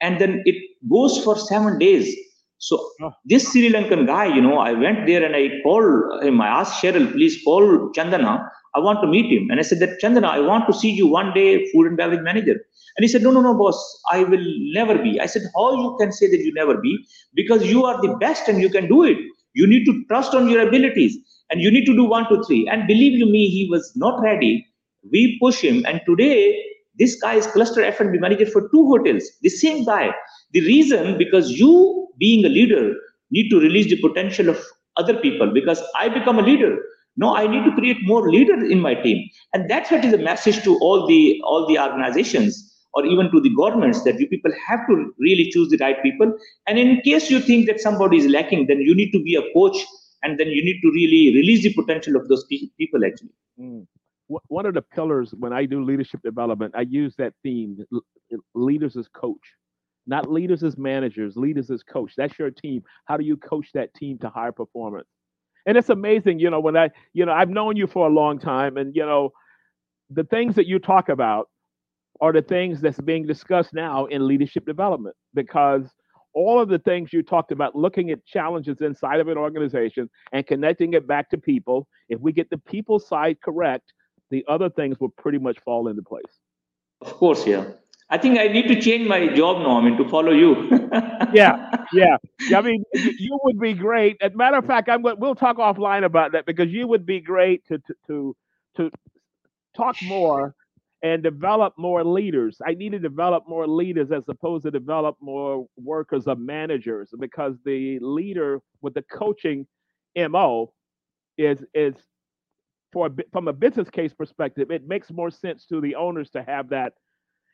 And 0.00 0.20
then 0.20 0.42
it 0.44 0.56
goes 0.88 1.22
for 1.24 1.38
seven 1.38 1.78
days 1.78 2.14
so 2.58 2.90
oh. 3.02 3.12
this 3.24 3.52
Sri 3.52 3.70
Lankan 3.70 4.06
guy, 4.06 4.26
you 4.34 4.40
know, 4.40 4.58
I 4.58 4.72
went 4.72 5.06
there 5.06 5.24
and 5.24 5.36
I 5.36 5.62
called 5.62 6.22
him. 6.22 6.40
I 6.40 6.48
asked 6.48 6.82
Cheryl, 6.82 7.12
please 7.12 7.42
call 7.44 7.92
Chandana. 7.92 8.48
I 8.76 8.78
want 8.78 9.00
to 9.00 9.06
meet 9.08 9.32
him. 9.32 9.50
And 9.50 9.58
I 9.58 9.62
said 9.62 9.80
that 9.80 10.00
Chandana, 10.02 10.28
I 10.28 10.40
want 10.40 10.66
to 10.66 10.72
see 10.72 10.90
you 10.90 11.06
one 11.06 11.32
day, 11.32 11.66
food 11.72 11.86
and 11.86 11.96
beverage 11.96 12.20
manager. 12.20 12.52
And 12.52 13.04
he 13.04 13.08
said, 13.08 13.22
no, 13.22 13.30
no, 13.30 13.40
no, 13.40 13.54
boss, 13.54 13.78
I 14.12 14.24
will 14.24 14.44
never 14.72 14.96
be. 14.98 15.18
I 15.18 15.26
said, 15.26 15.42
how 15.56 15.72
you 15.72 15.96
can 15.98 16.12
say 16.12 16.30
that 16.30 16.40
you 16.40 16.52
never 16.52 16.76
be? 16.76 16.98
Because 17.34 17.66
you 17.66 17.84
are 17.84 18.00
the 18.00 18.16
best 18.16 18.48
and 18.48 18.60
you 18.60 18.68
can 18.68 18.88
do 18.88 19.02
it. 19.02 19.16
You 19.54 19.66
need 19.66 19.86
to 19.86 20.04
trust 20.08 20.34
on 20.34 20.48
your 20.48 20.66
abilities 20.66 21.16
and 21.50 21.60
you 21.60 21.70
need 21.70 21.86
to 21.86 21.94
do 21.94 22.04
one, 22.04 22.28
two, 22.28 22.42
three. 22.44 22.68
And 22.68 22.86
believe 22.86 23.18
you 23.18 23.26
me, 23.26 23.48
he 23.48 23.68
was 23.70 23.92
not 23.96 24.20
ready. 24.20 24.66
We 25.10 25.38
push 25.40 25.60
him. 25.60 25.84
And 25.86 26.00
today, 26.06 26.62
this 26.98 27.20
guy 27.20 27.34
is 27.34 27.46
cluster 27.46 27.82
F&B 27.82 28.18
manager 28.18 28.46
for 28.46 28.68
two 28.68 28.86
hotels. 28.88 29.24
The 29.42 29.48
same 29.48 29.84
guy. 29.84 30.10
The 30.52 30.60
reason, 30.60 31.18
because 31.18 31.52
you 31.52 32.08
being 32.18 32.44
a 32.44 32.48
leader 32.48 32.94
need 33.30 33.48
to 33.50 33.60
release 33.60 33.88
the 33.88 34.00
potential 34.00 34.48
of 34.48 34.58
other 34.96 35.14
people 35.14 35.50
because 35.52 35.82
i 35.98 36.08
become 36.08 36.38
a 36.38 36.42
leader 36.42 36.78
no 37.16 37.34
i 37.36 37.46
need 37.46 37.64
to 37.64 37.72
create 37.72 37.98
more 38.02 38.30
leaders 38.30 38.70
in 38.70 38.80
my 38.80 38.94
team 38.94 39.28
and 39.54 39.70
that's 39.70 39.90
what 39.90 40.04
is 40.04 40.12
a 40.12 40.18
message 40.18 40.62
to 40.62 40.78
all 40.78 41.06
the 41.06 41.40
all 41.44 41.66
the 41.66 41.78
organizations 41.78 42.62
or 42.94 43.04
even 43.04 43.30
to 43.30 43.40
the 43.40 43.54
governments 43.54 44.02
that 44.04 44.18
you 44.18 44.28
people 44.28 44.52
have 44.66 44.86
to 44.88 45.12
really 45.18 45.50
choose 45.50 45.68
the 45.70 45.78
right 45.78 46.02
people 46.02 46.32
and 46.66 46.78
in 46.78 47.00
case 47.02 47.30
you 47.30 47.40
think 47.40 47.66
that 47.66 47.80
somebody 47.80 48.18
is 48.18 48.26
lacking 48.26 48.66
then 48.66 48.80
you 48.80 48.94
need 48.94 49.10
to 49.12 49.22
be 49.22 49.34
a 49.34 49.44
coach 49.52 49.76
and 50.22 50.38
then 50.38 50.48
you 50.48 50.64
need 50.64 50.80
to 50.80 50.90
really 50.90 51.34
release 51.34 51.62
the 51.62 51.74
potential 51.74 52.16
of 52.16 52.28
those 52.28 52.44
people 52.44 53.04
actually 53.04 53.34
mm. 53.60 53.86
one 54.48 54.66
of 54.66 54.74
the 54.74 54.82
pillars 54.82 55.34
when 55.38 55.52
i 55.52 55.64
do 55.64 55.84
leadership 55.84 56.20
development 56.22 56.74
i 56.76 56.82
use 56.82 57.14
that 57.16 57.32
theme 57.42 57.78
leaders 58.54 58.96
as 58.96 59.08
coach 59.08 59.54
not 60.06 60.30
leaders 60.30 60.62
as 60.62 60.78
managers, 60.78 61.36
leaders 61.36 61.70
as 61.70 61.82
coach. 61.82 62.12
That's 62.16 62.38
your 62.38 62.50
team. 62.50 62.82
How 63.06 63.16
do 63.16 63.24
you 63.24 63.36
coach 63.36 63.68
that 63.74 63.92
team 63.94 64.18
to 64.18 64.28
higher 64.28 64.52
performance? 64.52 65.08
And 65.66 65.76
it's 65.76 65.88
amazing, 65.88 66.38
you 66.38 66.48
know, 66.48 66.60
when 66.60 66.76
I, 66.76 66.90
you 67.12 67.26
know, 67.26 67.32
I've 67.32 67.50
known 67.50 67.76
you 67.76 67.86
for 67.86 68.06
a 68.06 68.10
long 68.10 68.38
time, 68.38 68.76
and 68.76 68.94
you 68.94 69.04
know, 69.04 69.32
the 70.10 70.24
things 70.24 70.54
that 70.54 70.66
you 70.66 70.78
talk 70.78 71.08
about 71.08 71.48
are 72.20 72.32
the 72.32 72.42
things 72.42 72.80
that's 72.80 73.00
being 73.00 73.26
discussed 73.26 73.74
now 73.74 74.06
in 74.06 74.26
leadership 74.26 74.64
development 74.64 75.14
because 75.34 75.84
all 76.34 76.60
of 76.60 76.68
the 76.68 76.78
things 76.78 77.12
you 77.12 77.22
talked 77.22 77.52
about 77.52 77.74
looking 77.74 78.10
at 78.10 78.24
challenges 78.24 78.80
inside 78.80 79.20
of 79.20 79.28
an 79.28 79.36
organization 79.36 80.08
and 80.32 80.46
connecting 80.46 80.94
it 80.94 81.06
back 81.06 81.28
to 81.30 81.38
people 81.38 81.86
if 82.08 82.20
we 82.20 82.32
get 82.32 82.48
the 82.50 82.58
people 82.58 82.98
side 82.98 83.36
correct 83.42 83.92
the 84.30 84.44
other 84.48 84.68
things 84.68 84.98
will 84.98 85.10
pretty 85.10 85.38
much 85.38 85.58
fall 85.60 85.88
into 85.88 86.02
place. 86.02 86.22
Of 87.00 87.12
course 87.14 87.46
yeah 87.46 87.64
I 88.08 88.18
think 88.18 88.38
I 88.38 88.46
need 88.46 88.68
to 88.68 88.80
change 88.80 89.08
my 89.08 89.26
job 89.34 89.62
now. 89.62 89.78
I 89.78 89.82
mean, 89.82 89.96
to 89.96 90.08
follow 90.08 90.30
you. 90.30 90.68
yeah, 91.32 91.70
yeah. 91.92 92.16
I 92.54 92.60
mean, 92.60 92.84
you 92.94 93.38
would 93.42 93.58
be 93.58 93.74
great. 93.74 94.16
As 94.20 94.32
a 94.32 94.36
matter 94.36 94.58
of 94.58 94.66
fact, 94.66 94.88
I'm. 94.88 95.02
We'll 95.02 95.34
talk 95.34 95.56
offline 95.56 96.04
about 96.04 96.32
that 96.32 96.46
because 96.46 96.70
you 96.70 96.86
would 96.86 97.04
be 97.04 97.20
great 97.20 97.66
to 97.66 97.78
to 97.78 97.94
to, 98.06 98.36
to 98.76 98.90
talk 99.74 99.96
more 100.02 100.54
and 101.02 101.22
develop 101.22 101.74
more 101.76 102.04
leaders. 102.04 102.60
I 102.64 102.74
need 102.74 102.92
to 102.92 102.98
develop 102.98 103.48
more 103.48 103.66
leaders 103.66 104.12
as 104.12 104.22
opposed 104.28 104.64
to 104.64 104.70
develop 104.70 105.16
more 105.20 105.66
workers 105.76 106.26
or 106.28 106.36
managers 106.36 107.10
because 107.18 107.56
the 107.64 107.98
leader 108.00 108.60
with 108.82 108.94
the 108.94 109.02
coaching 109.02 109.66
mo 110.16 110.72
is 111.36 111.64
is 111.74 111.94
for 112.92 113.10
from 113.32 113.48
a 113.48 113.52
business 113.52 113.90
case 113.90 114.14
perspective, 114.14 114.70
it 114.70 114.86
makes 114.86 115.10
more 115.10 115.30
sense 115.30 115.66
to 115.66 115.80
the 115.80 115.94
owners 115.96 116.30
to 116.30 116.42
have 116.44 116.68
that 116.70 116.94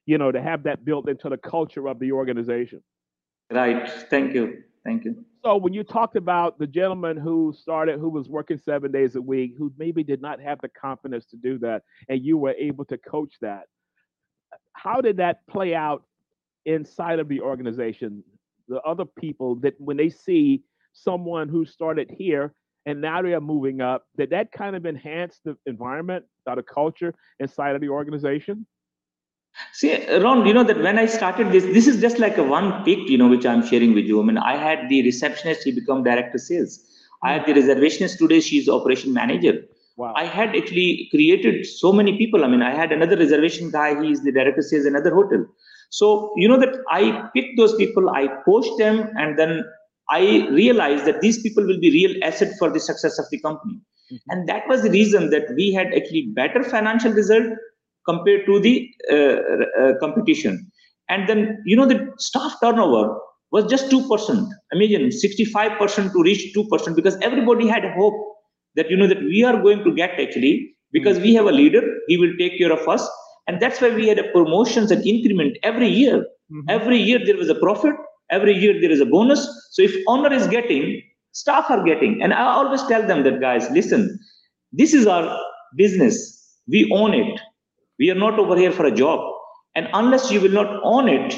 you 0.06 0.18
know, 0.18 0.32
to 0.32 0.42
have 0.42 0.64
that 0.64 0.84
built 0.84 1.08
into 1.08 1.28
the 1.28 1.36
culture 1.36 1.88
of 1.88 1.98
the 1.98 2.12
organization. 2.12 2.82
Right. 3.50 3.88
Thank 4.10 4.34
you. 4.34 4.62
Thank 4.84 5.04
you. 5.04 5.24
So 5.44 5.56
when 5.56 5.72
you 5.72 5.84
talked 5.84 6.16
about 6.16 6.58
the 6.58 6.66
gentleman 6.66 7.16
who 7.16 7.54
started, 7.56 7.98
who 7.98 8.08
was 8.08 8.28
working 8.28 8.58
seven 8.58 8.90
days 8.92 9.16
a 9.16 9.22
week, 9.22 9.54
who 9.58 9.72
maybe 9.76 10.02
did 10.02 10.20
not 10.20 10.40
have 10.40 10.60
the 10.60 10.68
confidence 10.68 11.26
to 11.26 11.36
do 11.36 11.58
that, 11.58 11.82
and 12.08 12.24
you 12.24 12.36
were 12.36 12.54
able 12.58 12.84
to 12.86 12.98
coach 12.98 13.34
that, 13.40 13.64
how 14.72 15.00
did 15.00 15.16
that 15.18 15.46
play 15.46 15.74
out 15.74 16.04
inside 16.64 17.18
of 17.18 17.28
the 17.28 17.40
organization? 17.40 18.22
The 18.68 18.80
other 18.82 19.04
people 19.04 19.56
that 19.56 19.74
when 19.78 19.96
they 19.96 20.10
see 20.10 20.62
someone 20.92 21.48
who 21.48 21.64
started 21.64 22.10
here 22.16 22.54
and 22.86 23.00
now 23.00 23.22
they 23.22 23.34
are 23.34 23.40
moving 23.40 23.80
up, 23.80 24.04
did 24.16 24.30
that 24.30 24.52
kind 24.52 24.74
of 24.74 24.86
enhance 24.86 25.40
the 25.44 25.56
environment 25.66 26.24
the 26.46 26.62
culture 26.62 27.14
inside 27.38 27.74
of 27.74 27.80
the 27.80 27.88
organization? 27.88 28.66
See, 29.72 30.06
Ron, 30.18 30.46
you 30.46 30.54
know 30.54 30.64
that 30.64 30.80
when 30.80 30.98
I 30.98 31.06
started 31.06 31.52
this, 31.52 31.64
this 31.64 31.86
is 31.86 32.00
just 32.00 32.18
like 32.18 32.38
a 32.38 32.42
one 32.42 32.84
pick, 32.84 32.98
you 33.08 33.18
know, 33.18 33.28
which 33.28 33.46
I'm 33.46 33.66
sharing 33.66 33.94
with 33.94 34.06
you. 34.06 34.20
I 34.20 34.24
mean, 34.24 34.38
I 34.38 34.56
had 34.56 34.88
the 34.88 35.02
receptionist, 35.02 35.64
she 35.64 35.72
become 35.72 36.02
director 36.02 36.38
sales. 36.38 36.80
I 37.22 37.34
had 37.34 37.46
the 37.46 37.52
reservationist 37.54 38.18
today, 38.18 38.40
she's 38.40 38.68
operation 38.68 39.12
manager. 39.12 39.62
Wow. 39.96 40.14
I 40.16 40.24
had 40.24 40.56
actually 40.56 41.08
created 41.10 41.66
so 41.66 41.92
many 41.92 42.16
people. 42.16 42.44
I 42.44 42.48
mean, 42.48 42.62
I 42.62 42.74
had 42.74 42.92
another 42.92 43.16
reservation 43.16 43.70
guy, 43.70 44.00
he 44.02 44.10
is 44.10 44.22
the 44.22 44.32
director 44.32 44.62
sales 44.62 44.86
another 44.86 45.14
hotel. 45.14 45.46
So, 45.90 46.32
you 46.36 46.48
know 46.48 46.58
that 46.58 46.74
I 46.90 47.28
picked 47.34 47.58
those 47.58 47.74
people, 47.76 48.08
I 48.08 48.28
coached 48.44 48.78
them, 48.78 49.10
and 49.18 49.38
then 49.38 49.64
I 50.08 50.48
realized 50.48 51.04
that 51.04 51.20
these 51.20 51.42
people 51.42 51.64
will 51.64 51.78
be 51.78 51.90
real 51.90 52.24
asset 52.24 52.54
for 52.58 52.70
the 52.70 52.80
success 52.80 53.18
of 53.18 53.26
the 53.30 53.38
company. 53.40 53.74
Mm-hmm. 54.10 54.30
And 54.30 54.48
that 54.48 54.66
was 54.68 54.82
the 54.82 54.90
reason 54.90 55.30
that 55.30 55.54
we 55.54 55.72
had 55.72 55.92
actually 55.94 56.28
better 56.34 56.64
financial 56.64 57.12
result 57.12 57.46
compared 58.04 58.46
to 58.46 58.58
the 58.60 58.88
uh, 59.10 59.36
uh, 59.82 59.98
competition. 60.00 60.70
And 61.08 61.28
then, 61.28 61.62
you 61.66 61.76
know, 61.76 61.86
the 61.86 62.12
staff 62.18 62.54
turnover 62.62 63.18
was 63.50 63.66
just 63.66 63.90
2%. 63.90 64.48
Imagine 64.72 65.08
65% 65.08 66.12
to 66.12 66.22
reach 66.22 66.54
2% 66.56 66.96
because 66.96 67.16
everybody 67.20 67.68
had 67.68 67.84
hope 67.96 68.14
that, 68.76 68.90
you 68.90 68.96
know, 68.96 69.06
that 69.06 69.20
we 69.20 69.44
are 69.44 69.60
going 69.62 69.84
to 69.84 69.94
get 69.94 70.18
actually 70.18 70.74
because 70.92 71.18
we 71.18 71.34
have 71.34 71.46
a 71.46 71.52
leader, 71.52 71.82
he 72.06 72.16
will 72.16 72.32
take 72.38 72.58
care 72.58 72.72
of 72.72 72.86
us. 72.88 73.08
And 73.46 73.60
that's 73.60 73.80
why 73.80 73.94
we 73.94 74.08
had 74.08 74.18
a 74.18 74.30
promotions 74.30 74.90
and 74.90 75.04
increment 75.06 75.58
every 75.62 75.88
year. 75.88 76.18
Mm-hmm. 76.18 76.68
Every 76.68 76.98
year 76.98 77.20
there 77.24 77.36
was 77.36 77.48
a 77.48 77.54
profit. 77.56 77.94
Every 78.30 78.56
year 78.56 78.80
there 78.80 78.90
is 78.90 79.00
a 79.00 79.06
bonus. 79.06 79.40
So 79.72 79.82
if 79.82 79.94
owner 80.06 80.32
is 80.32 80.46
getting, 80.46 81.02
staff 81.32 81.70
are 81.70 81.82
getting. 81.84 82.22
And 82.22 82.32
I 82.32 82.44
always 82.44 82.82
tell 82.84 83.06
them 83.06 83.24
that, 83.24 83.40
guys, 83.40 83.68
listen, 83.70 84.18
this 84.72 84.94
is 84.94 85.06
our 85.06 85.38
business. 85.76 86.38
We 86.68 86.90
own 86.92 87.14
it 87.14 87.40
we 87.98 88.10
are 88.10 88.14
not 88.16 88.38
over 88.38 88.56
here 88.56 88.72
for 88.72 88.86
a 88.86 88.94
job. 88.94 89.20
And 89.74 89.88
unless 89.94 90.30
you 90.30 90.40
will 90.40 90.50
not 90.50 90.80
own 90.84 91.08
it, 91.08 91.34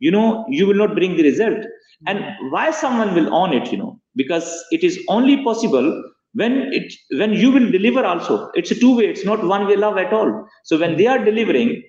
you 0.00 0.10
know, 0.10 0.44
you 0.48 0.66
will 0.66 0.74
not 0.74 0.94
bring 0.94 1.16
the 1.16 1.22
result. 1.22 1.64
And 2.06 2.24
why 2.50 2.70
someone 2.70 3.14
will 3.14 3.32
own 3.34 3.52
it, 3.52 3.70
you 3.72 3.78
know, 3.78 4.00
because 4.16 4.64
it 4.70 4.84
is 4.84 4.98
only 5.08 5.42
possible 5.42 6.02
when 6.34 6.72
it 6.72 6.92
when 7.10 7.32
you 7.32 7.50
will 7.50 7.70
deliver 7.70 8.04
also. 8.04 8.50
It's 8.54 8.70
a 8.70 8.74
two-way, 8.74 9.06
it's 9.06 9.24
not 9.24 9.44
one-way 9.44 9.76
love 9.76 9.98
at 9.98 10.12
all. 10.12 10.46
So 10.64 10.78
when 10.78 10.96
they 10.96 11.06
are 11.06 11.24
delivering, 11.24 11.82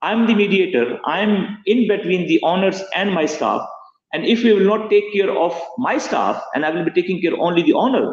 I'm 0.00 0.26
the 0.26 0.34
mediator, 0.34 0.98
I'm 1.04 1.58
in 1.66 1.88
between 1.88 2.26
the 2.28 2.40
owners 2.42 2.82
and 2.94 3.12
my 3.12 3.26
staff. 3.26 3.62
And 4.12 4.24
if 4.24 4.42
we 4.42 4.52
will 4.52 4.66
not 4.66 4.90
take 4.90 5.12
care 5.12 5.30
of 5.30 5.58
my 5.78 5.98
staff 5.98 6.42
and 6.54 6.64
I 6.64 6.70
will 6.70 6.84
be 6.84 6.90
taking 6.90 7.20
care 7.20 7.36
only 7.38 7.62
the 7.62 7.72
owner, 7.74 8.12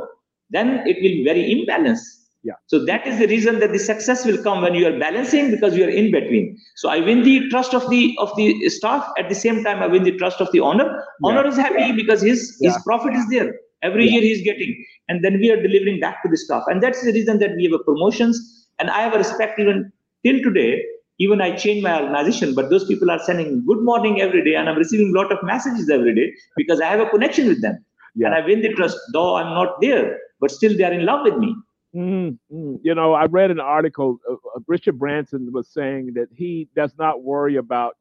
then 0.50 0.88
it 0.88 0.98
will 0.98 1.16
be 1.20 1.24
very 1.24 1.44
imbalanced 1.54 2.19
yeah. 2.44 2.54
So 2.68 2.86
that 2.86 3.06
is 3.06 3.20
the 3.20 3.28
reason 3.28 3.60
that 3.60 3.74
the 3.74 3.80
success 3.80 4.26
will 4.26 4.42
come 4.42 4.62
when 4.62 4.74
you 4.74 4.88
are 4.88 4.98
balancing 4.98 5.52
because 5.52 5.76
you 5.76 5.84
are 5.84 5.90
in 5.90 6.12
between. 6.12 6.58
So 6.76 6.90
I 6.90 7.00
win 7.00 7.24
the 7.24 7.50
trust 7.50 7.74
of 7.74 7.90
the 7.90 8.16
of 8.18 8.34
the 8.38 8.70
staff 8.70 9.06
at 9.18 9.28
the 9.28 9.36
same 9.36 9.64
time 9.64 9.84
I 9.84 9.88
win 9.88 10.04
the 10.04 10.18
trust 10.18 10.40
of 10.40 10.52
the 10.54 10.62
owner. 10.62 10.86
Yeah. 10.86 11.30
Owner 11.30 11.48
is 11.48 11.58
happy 11.58 11.92
because 11.92 12.22
his 12.22 12.58
yeah. 12.62 12.72
his 12.72 12.84
profit 12.84 13.14
is 13.14 13.28
there. 13.30 13.54
Every 13.82 14.08
year 14.08 14.22
he's 14.22 14.42
getting, 14.44 14.86
and 15.08 15.24
then 15.24 15.40
we 15.40 15.52
are 15.52 15.62
delivering 15.62 16.00
back 16.00 16.22
to 16.24 16.30
the 16.30 16.38
staff. 16.38 16.64
And 16.68 16.84
that's 16.84 17.04
the 17.04 17.14
reason 17.14 17.40
that 17.40 17.56
we 17.56 17.64
have 17.66 17.74
a 17.74 17.84
promotions. 17.84 18.68
And 18.80 18.90
I 18.90 19.02
have 19.02 19.14
a 19.14 19.18
respect 19.18 19.60
even 19.60 19.92
till 20.26 20.42
today. 20.42 20.82
Even 21.22 21.42
I 21.42 21.54
change 21.54 21.84
my 21.84 22.02
organization, 22.02 22.56
but 22.56 22.70
those 22.70 22.86
people 22.86 23.12
are 23.12 23.20
sending 23.20 23.66
good 23.66 23.82
morning 23.82 24.22
every 24.22 24.42
day, 24.42 24.56
and 24.56 24.70
I'm 24.70 24.78
receiving 24.78 25.14
a 25.14 25.20
lot 25.20 25.34
of 25.34 25.40
messages 25.44 25.90
every 25.90 26.16
day 26.16 26.34
because 26.56 26.80
I 26.80 26.86
have 26.86 27.02
a 27.02 27.10
connection 27.10 27.50
with 27.50 27.62
them. 27.62 27.84
yeah. 28.16 28.28
And 28.28 28.36
I 28.36 28.46
win 28.46 28.62
the 28.62 28.70
trust, 28.74 28.98
though 29.12 29.36
I'm 29.36 29.54
not 29.54 29.82
there, 29.82 30.18
but 30.40 30.50
still 30.50 30.78
they 30.78 30.86
are 30.86 30.94
in 30.94 31.06
love 31.06 31.26
with 31.26 31.36
me. 31.36 31.54
Mm-hmm. 31.96 32.76
You 32.84 32.96
know, 32.96 33.14
I 33.14 33.26
read 33.26 33.52
an 33.52 33.60
article. 33.60 34.20
Uh, 34.30 34.34
uh, 34.34 34.60
Richard 34.68 35.00
Branson 35.00 35.50
was 35.52 35.70
saying 35.70 36.14
that 36.16 36.28
he 36.36 36.68
does 36.76 36.94
not 37.00 37.24
worry 37.24 37.56
about 37.56 37.96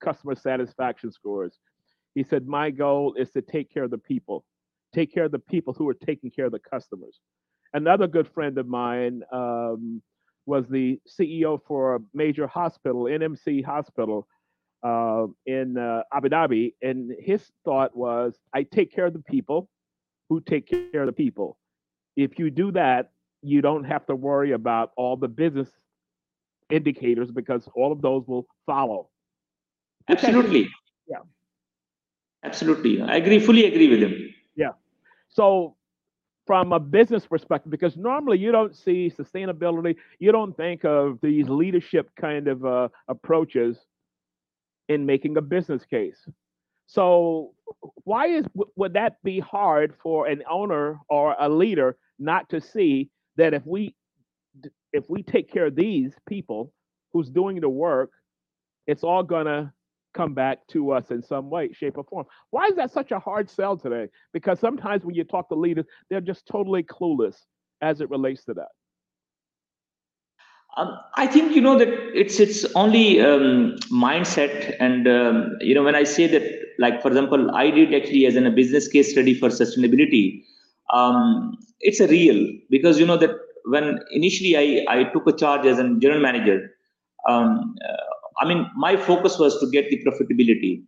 customer 0.00 0.34
satisfaction 0.34 1.10
scores. 1.10 1.58
He 2.14 2.22
said, 2.22 2.46
My 2.46 2.70
goal 2.70 3.14
is 3.14 3.30
to 3.32 3.42
take 3.42 3.72
care 3.72 3.84
of 3.84 3.90
the 3.90 3.98
people, 3.98 4.44
take 4.94 5.12
care 5.12 5.24
of 5.24 5.32
the 5.32 5.38
people 5.38 5.72
who 5.72 5.88
are 5.88 5.94
taking 5.94 6.30
care 6.30 6.46
of 6.46 6.52
the 6.52 6.60
customers. 6.60 7.20
Another 7.74 8.06
good 8.06 8.28
friend 8.28 8.58
of 8.58 8.68
mine 8.68 9.22
um, 9.32 10.02
was 10.46 10.68
the 10.68 11.00
CEO 11.08 11.60
for 11.66 11.96
a 11.96 12.00
major 12.12 12.46
hospital, 12.46 13.04
NMC 13.04 13.64
Hospital 13.64 14.26
uh, 14.82 15.26
in 15.46 15.78
uh, 15.78 16.02
Abu 16.12 16.28
Dhabi. 16.28 16.74
And 16.82 17.12
his 17.18 17.50
thought 17.64 17.96
was, 17.96 18.38
I 18.54 18.64
take 18.64 18.92
care 18.92 19.06
of 19.06 19.14
the 19.14 19.20
people 19.20 19.68
who 20.28 20.40
take 20.40 20.66
care 20.66 21.00
of 21.02 21.06
the 21.06 21.12
people. 21.12 21.56
If 22.16 22.38
you 22.38 22.50
do 22.50 22.72
that, 22.72 23.11
you 23.42 23.60
don't 23.60 23.84
have 23.84 24.06
to 24.06 24.14
worry 24.14 24.52
about 24.52 24.92
all 24.96 25.16
the 25.16 25.28
business 25.28 25.68
indicators 26.70 27.30
because 27.30 27.68
all 27.74 27.92
of 27.92 28.00
those 28.00 28.26
will 28.26 28.46
follow. 28.66 29.08
Absolutely. 30.08 30.68
Yeah. 31.08 31.18
Absolutely. 32.44 33.02
I 33.02 33.16
agree, 33.16 33.38
fully 33.38 33.66
agree 33.66 33.88
with 33.88 34.00
him. 34.00 34.34
Yeah. 34.56 34.70
So 35.28 35.76
from 36.46 36.72
a 36.72 36.80
business 36.80 37.26
perspective, 37.26 37.70
because 37.70 37.96
normally 37.96 38.38
you 38.38 38.52
don't 38.52 38.76
see 38.76 39.12
sustainability, 39.16 39.96
you 40.18 40.32
don't 40.32 40.56
think 40.56 40.84
of 40.84 41.18
these 41.22 41.48
leadership 41.48 42.10
kind 42.20 42.48
of 42.48 42.64
uh, 42.64 42.88
approaches 43.08 43.78
in 44.88 45.06
making 45.06 45.36
a 45.36 45.42
business 45.42 45.84
case. 45.84 46.26
So 46.86 47.54
why 48.04 48.26
is 48.26 48.44
would 48.76 48.94
that 48.94 49.22
be 49.22 49.38
hard 49.40 49.94
for 50.02 50.26
an 50.26 50.42
owner 50.50 50.98
or 51.08 51.36
a 51.38 51.48
leader 51.48 51.96
not 52.18 52.48
to 52.50 52.60
see 52.60 53.08
that 53.36 53.54
if 53.54 53.66
we 53.66 53.94
if 54.92 55.08
we 55.08 55.22
take 55.22 55.50
care 55.50 55.66
of 55.66 55.74
these 55.74 56.12
people 56.28 56.72
who's 57.12 57.30
doing 57.30 57.60
the 57.60 57.68
work, 57.68 58.10
it's 58.86 59.02
all 59.02 59.22
gonna 59.22 59.72
come 60.14 60.34
back 60.34 60.58
to 60.68 60.92
us 60.92 61.10
in 61.10 61.22
some 61.22 61.48
way, 61.50 61.72
shape, 61.72 61.96
or 61.96 62.04
form. 62.04 62.26
Why 62.50 62.66
is 62.66 62.76
that 62.76 62.90
such 62.90 63.10
a 63.12 63.18
hard 63.18 63.48
sell 63.48 63.76
today? 63.76 64.08
Because 64.32 64.60
sometimes 64.60 65.04
when 65.04 65.14
you 65.14 65.24
talk 65.24 65.48
to 65.48 65.54
leaders, 65.54 65.86
they're 66.10 66.20
just 66.20 66.46
totally 66.46 66.82
clueless 66.82 67.36
as 67.80 68.00
it 68.00 68.10
relates 68.10 68.44
to 68.44 68.54
that. 68.54 68.68
Um, 70.76 70.98
I 71.16 71.26
think 71.26 71.54
you 71.54 71.60
know 71.60 71.78
that 71.78 71.88
it's 72.14 72.40
it's 72.40 72.64
only 72.74 73.20
um, 73.20 73.76
mindset, 73.90 74.74
and 74.80 75.06
um, 75.06 75.56
you 75.60 75.74
know 75.74 75.82
when 75.82 75.94
I 75.94 76.04
say 76.04 76.26
that, 76.28 76.42
like 76.78 77.02
for 77.02 77.08
example, 77.08 77.50
I 77.54 77.70
did 77.70 77.92
actually 77.94 78.24
as 78.24 78.36
in 78.36 78.46
a 78.46 78.50
business 78.50 78.88
case 78.88 79.10
study 79.10 79.34
for 79.34 79.50
sustainability. 79.50 80.44
Um, 80.90 81.58
it's 81.80 82.00
a 82.00 82.06
real 82.06 82.48
because 82.70 82.98
you 82.98 83.06
know 83.06 83.16
that 83.16 83.30
when 83.64 84.00
initially 84.10 84.56
I 84.56 84.84
I 84.92 85.04
took 85.04 85.26
a 85.26 85.32
charge 85.32 85.66
as 85.66 85.78
a 85.78 85.88
general 85.98 86.20
manager, 86.20 86.70
um, 87.28 87.74
uh, 87.88 88.12
I 88.40 88.46
mean, 88.46 88.68
my 88.76 88.96
focus 88.96 89.38
was 89.38 89.58
to 89.60 89.70
get 89.70 89.90
the 89.90 90.02
profitability. 90.04 90.82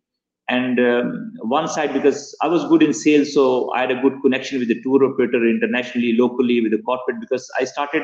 And 0.49 0.79
um, 0.79 1.33
one 1.39 1.69
side, 1.69 1.95
because 1.95 2.37
I 2.43 2.49
was 2.49 2.65
good 2.67 2.83
in 2.83 2.93
sales, 2.93 3.33
so 3.33 3.73
I 3.73 3.83
had 3.83 3.91
a 3.91 4.01
good 4.03 4.21
connection 4.21 4.59
with 4.59 4.69
the 4.69 4.81
tour 4.83 5.03
operator 5.05 5.49
internationally, 5.49 6.15
locally, 6.19 6.61
with 6.61 6.73
the 6.73 6.83
corporate, 6.83 7.19
because 7.21 7.51
I 7.59 7.65
started 7.65 8.03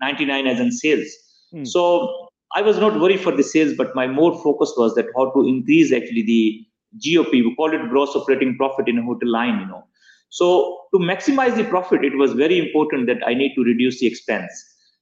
99 0.00 0.46
as 0.46 0.60
in 0.60 0.70
sales. 0.70 1.08
Hmm. 1.50 1.64
So 1.64 2.28
I 2.54 2.62
was 2.62 2.78
not 2.78 3.00
worried 3.00 3.20
for 3.20 3.32
the 3.32 3.42
sales, 3.42 3.74
but 3.76 3.94
my 3.96 4.06
more 4.06 4.40
focus 4.42 4.72
was 4.76 4.94
that 4.94 5.06
how 5.16 5.30
to 5.32 5.46
increase 5.46 5.92
actually 5.92 6.22
the 6.22 6.64
GOP. 7.04 7.32
We 7.32 7.54
call 7.56 7.72
it 7.72 7.88
gross 7.88 8.14
operating 8.14 8.56
profit 8.56 8.88
in 8.88 8.98
a 8.98 9.02
hotel 9.02 9.30
line, 9.30 9.58
you 9.60 9.66
know. 9.66 9.84
So 10.30 10.78
to 10.94 10.98
maximize 10.98 11.56
the 11.56 11.64
profit, 11.64 12.04
it 12.04 12.16
was 12.16 12.32
very 12.32 12.58
important 12.58 13.06
that 13.08 13.18
I 13.26 13.34
need 13.34 13.54
to 13.54 13.62
reduce 13.62 14.00
the 14.00 14.06
expense. 14.06 14.52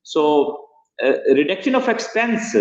So 0.03 0.65
uh, 1.05 1.13
reduction 1.35 1.75
of 1.75 1.89
expense 1.89 2.57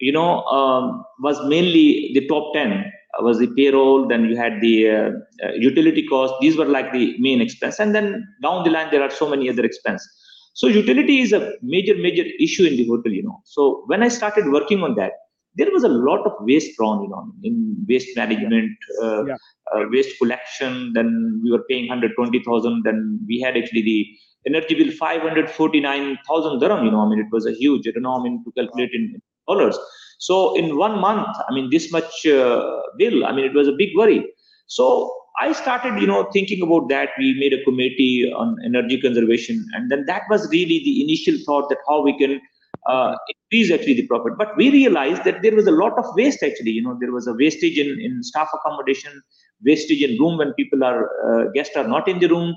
you 0.00 0.12
know, 0.12 0.44
um, 0.44 1.04
was 1.20 1.38
mainly 1.46 2.12
the 2.14 2.26
top 2.28 2.54
10 2.54 2.72
uh, 2.72 3.22
was 3.22 3.38
the 3.38 3.48
payroll, 3.48 4.06
then 4.06 4.24
you 4.26 4.36
had 4.36 4.60
the 4.60 4.88
uh, 4.88 5.10
uh, 5.44 5.52
utility 5.54 6.06
cost. 6.06 6.34
These 6.40 6.56
were 6.56 6.66
like 6.66 6.92
the 6.92 7.16
main 7.18 7.40
expense. 7.40 7.78
And 7.80 7.94
then 7.94 8.26
down 8.42 8.64
the 8.64 8.70
line, 8.70 8.88
there 8.90 9.02
are 9.02 9.10
so 9.10 9.28
many 9.28 9.48
other 9.48 9.64
expenses. 9.64 10.08
So 10.54 10.66
utility 10.66 11.20
is 11.20 11.32
a 11.32 11.52
major, 11.62 11.94
major 11.94 12.24
issue 12.40 12.64
in 12.64 12.76
the 12.76 12.86
hotel, 12.86 13.12
you 13.12 13.22
know. 13.22 13.40
So 13.44 13.84
when 13.86 14.02
I 14.02 14.08
started 14.08 14.50
working 14.50 14.82
on 14.82 14.94
that, 14.96 15.12
there 15.58 15.70
was 15.72 15.84
a 15.84 15.88
lot 15.88 16.24
of 16.24 16.32
waste 16.40 16.76
drawn, 16.76 17.02
you 17.02 17.10
know, 17.10 17.24
in 17.42 17.54
waste 17.88 18.16
management, 18.16 18.70
uh, 19.02 19.24
yeah. 19.24 19.36
uh, 19.74 19.84
waste 19.90 20.16
collection. 20.18 20.92
Then 20.94 21.40
we 21.42 21.50
were 21.50 21.64
paying 21.68 21.88
120,000. 21.88 22.82
Then 22.84 23.20
we 23.26 23.40
had 23.40 23.56
actually 23.56 23.82
the 23.82 24.06
energy 24.46 24.74
bill 24.74 24.92
549,000 24.92 26.60
dirham, 26.60 26.84
you 26.84 26.90
know, 26.90 27.00
I 27.00 27.08
mean, 27.08 27.18
it 27.18 27.26
was 27.30 27.46
a 27.46 27.52
huge, 27.52 27.86
I 27.88 27.90
don't 27.90 28.02
know, 28.02 28.18
I 28.18 28.22
mean, 28.22 28.44
to 28.44 28.52
calculate 28.52 28.90
in 28.92 29.20
dollars. 29.48 29.78
So 30.18 30.56
in 30.56 30.76
one 30.76 30.98
month, 31.00 31.36
I 31.48 31.52
mean, 31.52 31.70
this 31.70 31.90
much 31.92 32.26
uh, 32.26 32.80
bill, 32.96 33.26
I 33.26 33.32
mean, 33.32 33.44
it 33.44 33.54
was 33.54 33.68
a 33.68 33.72
big 33.72 33.90
worry. 33.96 34.24
So 34.66 35.12
I 35.40 35.52
started, 35.52 36.00
you 36.00 36.06
know, 36.06 36.28
thinking 36.32 36.62
about 36.62 36.88
that. 36.88 37.10
We 37.18 37.34
made 37.38 37.52
a 37.52 37.62
committee 37.64 38.30
on 38.32 38.56
energy 38.64 39.00
conservation, 39.00 39.64
and 39.74 39.90
then 39.90 40.04
that 40.06 40.22
was 40.28 40.48
really 40.50 40.80
the 40.84 41.02
initial 41.02 41.36
thought 41.46 41.68
that 41.68 41.78
how 41.88 42.02
we 42.02 42.18
can 42.18 42.40
uh, 42.86 43.14
increase 43.28 43.72
actually 43.72 43.94
the 43.94 44.06
profit. 44.06 44.34
But 44.38 44.56
we 44.56 44.70
realized 44.70 45.24
that 45.24 45.42
there 45.42 45.54
was 45.54 45.66
a 45.66 45.72
lot 45.72 45.98
of 45.98 46.04
waste 46.14 46.42
actually. 46.42 46.72
You 46.72 46.82
know, 46.82 46.96
there 47.00 47.12
was 47.12 47.26
a 47.26 47.34
wastage 47.34 47.78
in, 47.78 47.98
in 48.00 48.22
staff 48.22 48.48
accommodation, 48.54 49.22
wastage 49.64 50.02
in 50.02 50.18
room 50.18 50.38
when 50.38 50.52
people 50.54 50.84
are 50.84 51.08
uh, 51.26 51.50
guests 51.54 51.76
are 51.76 51.86
not 51.86 52.08
in 52.08 52.18
the 52.18 52.28
room, 52.28 52.54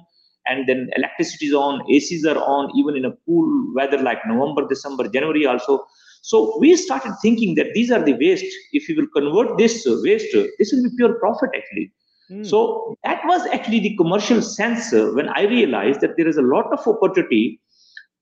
and 0.48 0.68
then 0.68 0.90
electricity 0.96 1.48
is 1.48 1.54
on, 1.54 1.82
ACs 1.90 2.26
are 2.26 2.40
on, 2.40 2.72
even 2.78 2.96
in 2.96 3.06
a 3.06 3.14
cool 3.26 3.74
weather 3.74 4.02
like 4.02 4.20
November, 4.26 4.68
December, 4.68 5.08
January 5.08 5.46
also. 5.46 5.86
So 6.24 6.58
we 6.60 6.76
started 6.76 7.14
thinking 7.22 7.56
that 7.56 7.74
these 7.74 7.92
are 7.92 8.04
the 8.04 8.14
waste. 8.14 8.46
If 8.74 8.88
you 8.88 8.96
will 8.96 9.08
convert 9.08 9.58
this 9.58 9.86
waste, 9.86 10.36
this 10.60 10.72
will 10.72 10.84
be 10.84 10.96
pure 10.96 11.14
profit 11.14 11.50
actually. 11.56 11.92
Mm. 12.32 12.46
So 12.46 12.96
that 13.04 13.22
was 13.26 13.46
actually 13.52 13.80
the 13.80 13.98
commercial 13.98 14.42
sense 14.42 14.92
when 14.92 15.30
I 15.30 15.44
realized 15.44 16.02
that 16.02 16.16
there 16.18 16.28
is 16.28 16.38
a 16.38 16.42
lot 16.42 16.72
of 16.72 16.88
opportunity 16.88 17.60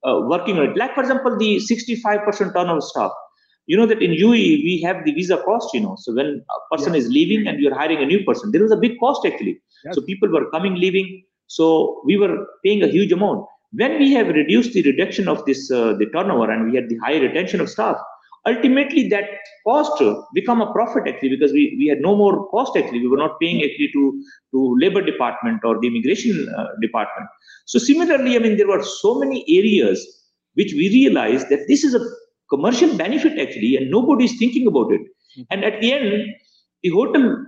uh, 0.08 0.22
working 0.24 0.58
on 0.58 0.72
it. 0.72 0.78
Like 0.78 0.94
for 0.94 1.02
example, 1.02 1.38
the 1.38 1.58
65% 1.58 2.54
turnover 2.54 2.82
staff. 2.82 3.12
You 3.68 3.78
know 3.78 3.86
that 3.86 4.02
in 4.02 4.12
UAE 4.12 4.64
we 4.64 4.82
have 4.84 5.06
the 5.06 5.12
visa 5.14 5.38
cost. 5.38 5.74
You 5.74 5.82
know, 5.82 5.96
so 6.00 6.14
when 6.14 6.44
a 6.50 6.76
person 6.76 6.96
is 6.96 7.08
leaving 7.08 7.48
and 7.48 7.60
you're 7.60 7.76
hiring 7.76 8.00
a 8.00 8.06
new 8.06 8.24
person, 8.26 8.52
there 8.52 8.64
is 8.64 8.72
a 8.72 8.78
big 8.78 9.00
cost 9.00 9.26
actually. 9.26 9.62
Yes. 9.86 9.96
So 9.96 10.02
people 10.02 10.30
were 10.30 10.50
coming, 10.50 10.76
leaving. 10.76 11.24
So 11.48 12.02
we 12.06 12.18
were 12.18 12.48
paying 12.64 12.84
a 12.84 12.88
huge 12.88 13.12
amount 13.12 13.46
when 13.72 14.00
we 14.00 14.12
have 14.14 14.28
reduced 14.28 14.74
the 14.74 14.82
reduction 14.84 15.28
of 15.28 15.46
this 15.46 15.72
uh, 15.72 15.94
the 15.94 16.08
turnover 16.08 16.52
and 16.52 16.70
we 16.70 16.76
had 16.76 16.90
the 16.90 16.98
high 16.98 17.18
retention 17.18 17.62
of 17.62 17.70
staff 17.70 17.98
ultimately 18.46 19.08
that 19.10 19.26
cost 19.66 20.02
become 20.34 20.62
a 20.62 20.72
profit 20.72 21.08
actually 21.08 21.30
because 21.30 21.52
we, 21.52 21.76
we 21.78 21.88
had 21.88 22.00
no 22.00 22.16
more 22.16 22.48
cost 22.50 22.78
actually 22.78 23.00
we 23.00 23.08
were 23.08 23.18
not 23.18 23.40
paying 23.40 23.64
actually 23.64 23.90
to 23.94 24.24
to 24.52 24.76
labor 24.80 25.02
department 25.02 25.62
or 25.64 25.80
the 25.80 25.88
immigration 25.88 26.48
uh, 26.58 26.68
department 26.82 27.28
so 27.66 27.80
similarly 27.80 28.36
i 28.36 28.40
mean 28.40 28.58
there 28.58 28.68
were 28.68 28.84
so 28.84 29.20
many 29.20 29.44
areas 29.58 30.06
which 30.54 30.74
we 30.74 30.90
realized 30.90 31.50
that 31.50 31.68
this 31.68 31.84
is 31.84 31.94
a 31.94 32.06
commercial 32.50 32.96
benefit 32.98 33.38
actually 33.40 33.76
and 33.76 33.92
nobody 33.92 34.26
is 34.26 34.38
thinking 34.38 34.68
about 34.68 34.92
it 34.92 35.02
hmm. 35.36 35.44
and 35.52 35.64
at 35.64 35.80
the 35.82 35.92
end 35.92 36.26
the 36.84 36.90
hotel 36.90 37.46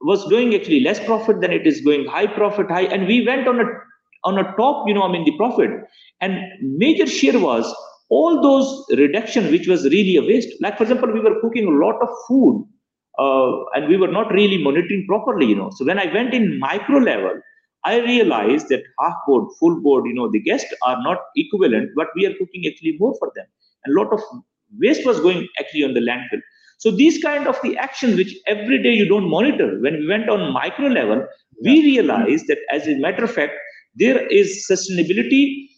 was 0.00 0.26
doing 0.28 0.54
actually 0.54 0.80
less 0.80 1.02
profit 1.04 1.40
than 1.40 1.52
it 1.52 1.66
is 1.66 1.80
going 1.80 2.04
high 2.06 2.26
profit 2.26 2.68
high 2.68 2.86
and 2.96 3.06
we 3.06 3.24
went 3.24 3.46
on 3.48 3.60
a 3.60 3.64
on 4.24 4.38
a 4.38 4.54
top, 4.56 4.88
you 4.88 4.94
know, 4.94 5.02
I 5.02 5.12
mean, 5.12 5.24
the 5.24 5.36
profit. 5.36 5.70
And 6.20 6.40
major 6.60 7.06
share 7.06 7.38
was 7.38 7.72
all 8.10 8.42
those 8.42 8.84
reduction, 8.98 9.50
which 9.50 9.66
was 9.66 9.84
really 9.84 10.16
a 10.16 10.22
waste. 10.22 10.48
Like, 10.60 10.76
for 10.76 10.84
example, 10.84 11.12
we 11.12 11.20
were 11.20 11.40
cooking 11.40 11.66
a 11.66 11.70
lot 11.70 12.00
of 12.02 12.08
food 12.28 12.66
uh, 13.18 13.64
and 13.74 13.88
we 13.88 13.96
were 13.96 14.08
not 14.08 14.32
really 14.32 14.62
monitoring 14.62 15.06
properly, 15.06 15.46
you 15.46 15.56
know. 15.56 15.70
So 15.76 15.84
when 15.84 15.98
I 15.98 16.12
went 16.12 16.34
in 16.34 16.58
micro 16.58 16.98
level, 16.98 17.40
I 17.84 18.00
realized 18.00 18.68
that 18.70 18.82
half 18.98 19.14
board, 19.26 19.48
full 19.60 19.80
board, 19.80 20.06
you 20.06 20.14
know, 20.14 20.30
the 20.30 20.40
guests 20.40 20.72
are 20.82 21.02
not 21.02 21.18
equivalent, 21.36 21.90
but 21.94 22.08
we 22.16 22.26
are 22.26 22.34
cooking 22.34 22.66
actually 22.66 22.96
more 22.98 23.14
for 23.18 23.30
them. 23.34 23.46
And 23.84 23.96
a 23.96 24.00
lot 24.00 24.12
of 24.12 24.20
waste 24.78 25.04
was 25.06 25.20
going 25.20 25.46
actually 25.60 25.84
on 25.84 25.94
the 25.94 26.00
landfill. 26.00 26.40
So 26.78 26.90
these 26.90 27.22
kind 27.22 27.46
of 27.46 27.58
the 27.62 27.76
actions 27.76 28.16
which 28.16 28.34
every 28.46 28.82
day 28.82 28.92
you 28.92 29.06
don't 29.08 29.28
monitor, 29.28 29.78
when 29.80 30.00
we 30.00 30.08
went 30.08 30.28
on 30.28 30.52
micro 30.52 30.88
level, 30.88 31.26
we 31.62 31.82
realized 31.82 32.46
that 32.48 32.58
as 32.70 32.86
a 32.88 32.96
matter 32.96 33.24
of 33.24 33.32
fact, 33.32 33.52
there 33.94 34.26
is 34.26 34.66
sustainability 34.70 35.68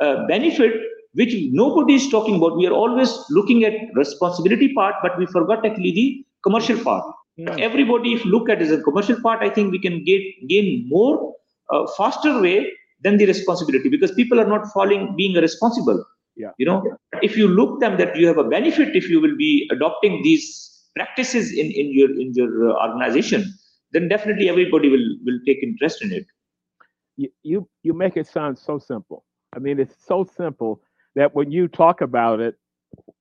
uh, 0.00 0.26
benefit 0.26 0.72
which 1.14 1.34
nobody 1.50 1.94
is 1.94 2.08
talking 2.08 2.36
about. 2.36 2.56
We 2.56 2.66
are 2.66 2.72
always 2.72 3.12
looking 3.30 3.64
at 3.64 3.74
responsibility 3.94 4.72
part, 4.74 4.94
but 5.02 5.18
we 5.18 5.26
forgot 5.26 5.64
actually 5.64 5.92
the 5.92 6.26
commercial 6.42 6.78
part. 6.82 7.04
Yeah. 7.36 7.56
Everybody, 7.58 8.14
if 8.14 8.24
look 8.24 8.48
at 8.48 8.62
as 8.62 8.70
a 8.70 8.80
commercial 8.82 9.20
part, 9.20 9.42
I 9.42 9.50
think 9.50 9.72
we 9.72 9.78
can 9.78 10.04
get 10.04 10.22
gain 10.48 10.86
more 10.88 11.34
uh, 11.70 11.86
faster 11.96 12.40
way 12.40 12.70
than 13.02 13.16
the 13.18 13.26
responsibility 13.26 13.88
because 13.88 14.12
people 14.12 14.40
are 14.40 14.46
not 14.46 14.66
falling 14.72 15.14
being 15.16 15.34
responsible. 15.34 16.04
Yeah. 16.36 16.50
You 16.58 16.66
know, 16.66 16.82
yeah. 16.86 17.20
if 17.22 17.36
you 17.36 17.48
look 17.48 17.80
them 17.80 17.96
that 17.98 18.16
you 18.16 18.26
have 18.26 18.38
a 18.38 18.44
benefit 18.44 18.94
if 18.96 19.08
you 19.08 19.20
will 19.20 19.36
be 19.36 19.68
adopting 19.72 20.22
these 20.22 20.70
practices 20.96 21.52
in, 21.52 21.70
in 21.72 21.92
your 21.92 22.10
in 22.10 22.32
your 22.34 22.70
uh, 22.70 22.88
organization, 22.88 23.44
then 23.92 24.08
definitely 24.08 24.48
everybody 24.48 24.88
will 24.88 25.06
will 25.24 25.38
take 25.46 25.62
interest 25.62 26.02
in 26.02 26.12
it 26.12 26.26
you, 27.16 27.28
you 27.42 27.68
you 27.82 27.92
make 27.92 28.16
it 28.16 28.26
sound 28.26 28.58
so 28.58 28.78
simple. 28.78 29.24
I 29.54 29.58
mean, 29.58 29.78
it's 29.78 29.94
so 30.04 30.26
simple 30.36 30.80
that 31.14 31.34
when 31.34 31.50
you 31.50 31.68
talk 31.68 32.00
about 32.00 32.40
it, 32.40 32.56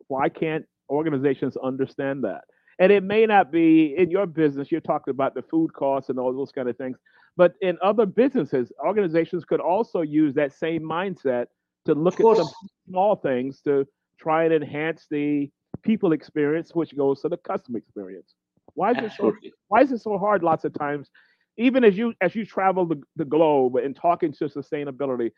why 0.07 0.29
can't 0.29 0.65
organizations 0.89 1.57
understand 1.57 2.23
that? 2.23 2.41
And 2.79 2.91
it 2.91 3.03
may 3.03 3.25
not 3.25 3.51
be 3.51 3.95
in 3.97 4.09
your 4.09 4.25
business, 4.25 4.71
you're 4.71 4.81
talking 4.81 5.11
about 5.11 5.35
the 5.35 5.43
food 5.43 5.73
costs 5.73 6.09
and 6.09 6.19
all 6.19 6.33
those 6.33 6.51
kind 6.51 6.67
of 6.67 6.77
things. 6.77 6.97
But 7.37 7.53
in 7.61 7.77
other 7.81 8.05
businesses, 8.05 8.71
organizations 8.85 9.45
could 9.45 9.59
also 9.59 10.01
use 10.01 10.33
that 10.35 10.53
same 10.53 10.81
mindset 10.81 11.45
to 11.85 11.93
look 11.93 12.19
at 12.19 12.37
some 12.37 12.49
small 12.89 13.15
things 13.15 13.61
to 13.61 13.87
try 14.19 14.45
and 14.45 14.53
enhance 14.53 15.07
the 15.09 15.49
people 15.81 16.13
experience, 16.13 16.73
which 16.73 16.95
goes 16.95 17.21
to 17.21 17.29
the 17.29 17.37
customer 17.37 17.79
experience. 17.79 18.35
Why 18.75 18.91
is 18.91 18.97
Absolutely. 18.97 19.49
it 19.49 19.51
so 19.51 19.57
why 19.67 19.81
is 19.81 19.91
it 19.91 19.99
so 19.99 20.17
hard 20.17 20.43
lots 20.43 20.63
of 20.65 20.73
times? 20.73 21.09
Even 21.57 21.83
as 21.83 21.97
you 21.97 22.13
as 22.21 22.35
you 22.35 22.45
travel 22.45 22.85
the, 22.85 23.01
the 23.15 23.25
globe 23.25 23.75
and 23.75 23.95
talking 23.95 24.31
to 24.33 24.45
sustainability, 24.45 25.31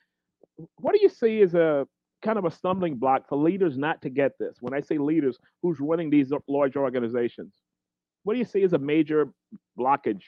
what 0.77 0.93
do 0.93 0.99
you 1.01 1.09
see 1.09 1.41
as 1.41 1.53
a 1.55 1.87
kind 2.21 2.38
of 2.38 2.45
a 2.45 2.51
stumbling 2.51 2.95
block 2.95 3.28
for 3.30 3.38
leaders 3.38 3.78
not 3.78 4.01
to 4.01 4.10
get 4.10 4.38
this? 4.39 4.58
When 4.62 4.73
I 4.73 4.82
say 4.82 4.97
leaders, 4.97 5.38
who's 5.62 5.80
running 5.80 6.10
these 6.10 6.32
large 6.47 6.75
organizations? 6.75 7.54
What 8.23 8.34
do 8.34 8.39
you 8.39 8.45
see 8.45 8.63
as 8.63 8.73
a 8.73 8.80
major 8.80 9.30
blockage? 9.78 10.23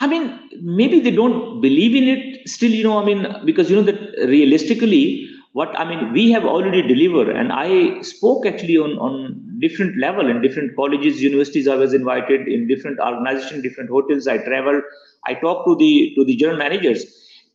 I 0.00 0.06
mean, 0.06 0.50
maybe 0.60 1.00
they 1.00 1.12
don't 1.12 1.60
believe 1.60 1.94
in 1.94 2.04
it 2.04 2.48
still, 2.48 2.70
you 2.70 2.84
know, 2.84 2.98
I 2.98 3.04
mean, 3.04 3.26
because, 3.44 3.70
you 3.70 3.76
know, 3.76 3.82
that 3.82 4.00
realistically, 4.26 5.30
what 5.52 5.78
I 5.78 5.84
mean, 5.88 6.12
we 6.12 6.32
have 6.32 6.44
already 6.44 6.82
delivered. 6.82 7.28
And 7.28 7.52
I 7.52 8.02
spoke 8.02 8.44
actually 8.44 8.76
on, 8.76 8.98
on 8.98 9.58
different 9.60 9.96
level 9.98 10.28
in 10.28 10.42
different 10.42 10.74
colleges, 10.74 11.22
universities. 11.22 11.68
I 11.68 11.76
was 11.76 11.94
invited 11.94 12.48
in 12.48 12.66
different 12.66 12.98
organizations, 12.98 13.62
different 13.62 13.88
hotels. 13.88 14.26
I 14.26 14.38
traveled. 14.38 14.82
I 15.26 15.34
talked 15.34 15.68
to 15.68 15.76
the 15.76 16.12
to 16.16 16.24
the 16.24 16.36
general 16.36 16.58
managers 16.58 17.04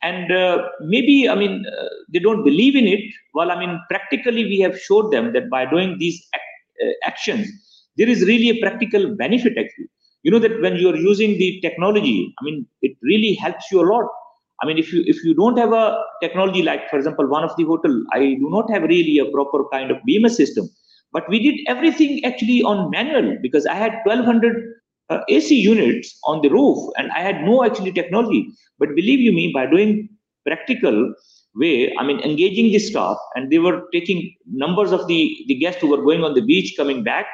and 0.02 0.32
uh, 0.32 0.64
maybe 0.82 1.28
i 1.30 1.36
mean 1.36 1.66
uh, 1.78 1.90
they 2.12 2.20
don't 2.20 2.44
believe 2.44 2.76
in 2.76 2.88
it. 2.88 3.02
Well 3.34 3.52
i 3.52 3.60
mean 3.60 3.80
practically 3.90 4.46
we 4.46 4.60
have 4.60 4.80
showed 4.80 5.12
them 5.12 5.34
that 5.34 5.50
by 5.50 5.66
doing 5.66 5.98
these 6.00 6.18
uh, 6.36 6.92
actions 7.06 7.48
there 7.98 8.08
is 8.10 8.22
really 8.26 8.50
a 8.50 8.62
practical 8.62 9.16
benefit 9.16 9.54
actually. 9.58 9.90
You 10.24 10.32
know 10.32 10.40
that 10.40 10.62
when 10.62 10.76
you 10.76 10.90
are 10.90 10.96
using 10.96 11.38
the 11.38 11.60
technology 11.62 12.34
i 12.40 12.44
mean 12.46 12.66
it 12.82 12.96
really 13.02 13.34
helps 13.34 13.72
you 13.72 13.82
a 13.82 13.88
lot. 13.94 14.08
I 14.62 14.68
mean 14.68 14.78
if 14.78 14.92
you 14.94 15.04
if 15.06 15.24
you 15.24 15.34
don't 15.34 15.58
have 15.58 15.74
a 15.74 16.02
technology 16.22 16.64
like 16.64 16.90
for 16.90 16.98
example 16.98 17.28
one 17.28 17.44
of 17.44 17.56
the 17.58 17.64
hotel 17.64 17.94
i 18.14 18.20
do 18.20 18.50
not 18.50 18.70
have 18.70 18.84
really 18.84 19.18
a 19.20 19.26
proper 19.32 19.64
kind 19.72 19.92
of 19.92 19.98
bms 20.08 20.32
system. 20.32 20.70
But 21.12 21.28
we 21.28 21.40
did 21.40 21.60
everything 21.68 22.24
actually 22.24 22.62
on 22.62 22.90
manual 22.92 23.38
because 23.42 23.66
i 23.66 23.74
had 23.74 23.94
1200 24.06 24.79
uh, 25.10 25.22
AC 25.30 25.56
units 25.56 26.18
on 26.24 26.42
the 26.42 26.50
roof, 26.50 26.78
and 26.98 27.12
I 27.12 27.22
had 27.22 27.44
no 27.44 27.64
actually 27.64 27.92
technology. 27.92 28.52
But 28.78 28.96
believe 28.96 29.20
you 29.20 29.32
me, 29.32 29.52
by 29.54 29.66
doing 29.66 30.10
practical 30.46 31.14
way, 31.56 31.94
I 31.98 32.04
mean 32.04 32.20
engaging 32.22 32.72
the 32.72 32.80
staff, 32.80 33.18
and 33.36 33.52
they 33.52 33.60
were 33.60 33.84
taking 33.92 34.34
numbers 34.46 34.92
of 34.92 35.08
the 35.08 35.38
the 35.48 35.56
guests 35.56 35.82
who 35.82 35.88
were 35.88 36.02
going 36.02 36.24
on 36.24 36.34
the 36.34 36.42
beach, 36.42 36.76
coming 36.78 37.04
back, 37.04 37.28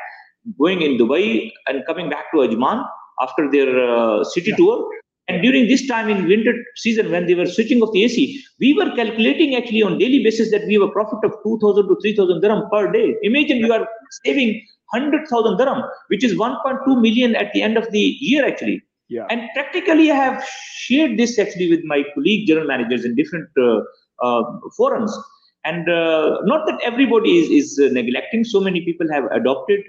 going 0.60 0.82
in 0.82 0.98
Dubai, 0.98 1.52
and 1.68 1.86
coming 1.86 2.10
back 2.10 2.32
to 2.32 2.38
Ajman 2.38 2.86
after 3.22 3.50
their 3.50 3.70
uh, 3.80 4.24
city 4.24 4.52
yeah. 4.52 4.58
tour. 4.58 4.90
And 5.28 5.42
during 5.42 5.68
this 5.68 5.88
time 5.88 6.08
in 6.08 6.28
winter 6.28 6.54
season, 6.76 7.10
when 7.12 7.26
they 7.26 7.34
were 7.34 7.48
switching 7.48 7.82
off 7.82 7.92
the 7.94 8.04
AC, 8.04 8.44
we 8.60 8.74
were 8.74 8.96
calculating 8.96 9.56
actually 9.56 9.82
on 9.82 9.98
daily 9.98 10.24
basis 10.24 10.52
that 10.52 10.66
we 10.68 10.74
have 10.74 10.84
a 10.84 10.90
profit 10.90 11.20
of 11.24 11.34
2,000 11.44 11.88
to 11.88 11.98
3,000 12.00 12.42
dirham 12.42 12.70
per 12.72 12.92
day. 12.92 13.16
Imagine 13.24 13.58
you 13.58 13.74
are 13.74 13.88
saving 14.24 14.62
100,000 14.92 15.58
dirham, 15.58 15.82
which 16.10 16.24
is 16.24 16.36
1.2 16.36 17.02
million 17.02 17.36
at 17.36 17.52
the 17.54 17.64
end 17.64 17.76
of 17.76 17.90
the 17.92 18.18
year, 18.20 18.46
actually. 18.46 18.84
Yeah. 19.08 19.26
And 19.30 19.50
practically, 19.54 20.12
I 20.12 20.16
have 20.16 20.44
shared 20.76 21.18
this 21.18 21.40
actually 21.40 21.70
with 21.70 21.84
my 21.84 22.04
colleague 22.14 22.48
general 22.48 22.68
managers 22.68 23.04
in 23.04 23.16
different 23.16 23.50
uh, 23.58 23.82
uh, 24.22 24.44
forums. 24.78 25.16
And 25.64 25.90
uh, 25.90 26.42
not 26.44 26.68
that 26.68 26.80
everybody 26.84 27.40
is, 27.40 27.50
is 27.50 27.80
uh, 27.80 27.92
neglecting, 27.92 28.44
so 28.44 28.60
many 28.60 28.82
people 28.82 29.12
have 29.12 29.26
adopted, 29.32 29.82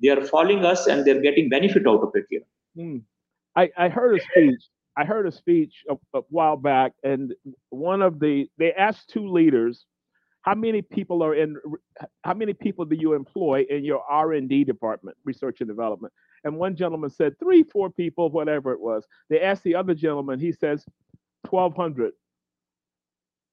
they 0.00 0.08
are 0.08 0.24
following 0.24 0.64
us 0.64 0.86
and 0.86 1.04
they're 1.04 1.20
getting 1.20 1.48
benefit 1.48 1.86
out 1.86 2.02
of 2.02 2.10
it 2.14 2.26
here. 2.30 2.42
Hmm. 2.76 2.98
I, 3.56 3.70
I 3.76 3.88
heard 3.88 4.18
a 4.18 4.22
speech. 4.22 4.60
I 4.96 5.04
heard 5.04 5.26
a 5.26 5.32
speech 5.32 5.84
a, 5.88 5.96
a 6.16 6.22
while 6.28 6.56
back, 6.56 6.92
and 7.02 7.34
one 7.70 8.02
of 8.02 8.20
the 8.20 8.48
they 8.58 8.72
asked 8.72 9.10
two 9.10 9.28
leaders 9.28 9.86
how 10.42 10.54
many 10.54 10.82
people 10.82 11.22
are 11.22 11.34
in 11.34 11.56
how 12.22 12.34
many 12.34 12.52
people 12.52 12.84
do 12.84 12.96
you 12.96 13.14
employ 13.14 13.64
in 13.70 13.82
your 13.82 14.02
r&d 14.08 14.64
department 14.64 15.16
research 15.24 15.60
and 15.60 15.68
development? 15.68 16.12
And 16.44 16.58
one 16.58 16.76
gentleman 16.76 17.10
said 17.10 17.38
three 17.38 17.62
four 17.62 17.90
people 17.90 18.30
whatever 18.30 18.72
it 18.72 18.80
was. 18.80 19.04
They 19.30 19.40
asked 19.40 19.64
the 19.64 19.74
other 19.74 19.94
gentleman 19.94 20.38
he 20.38 20.52
says 20.52 20.84
1200 21.48 22.12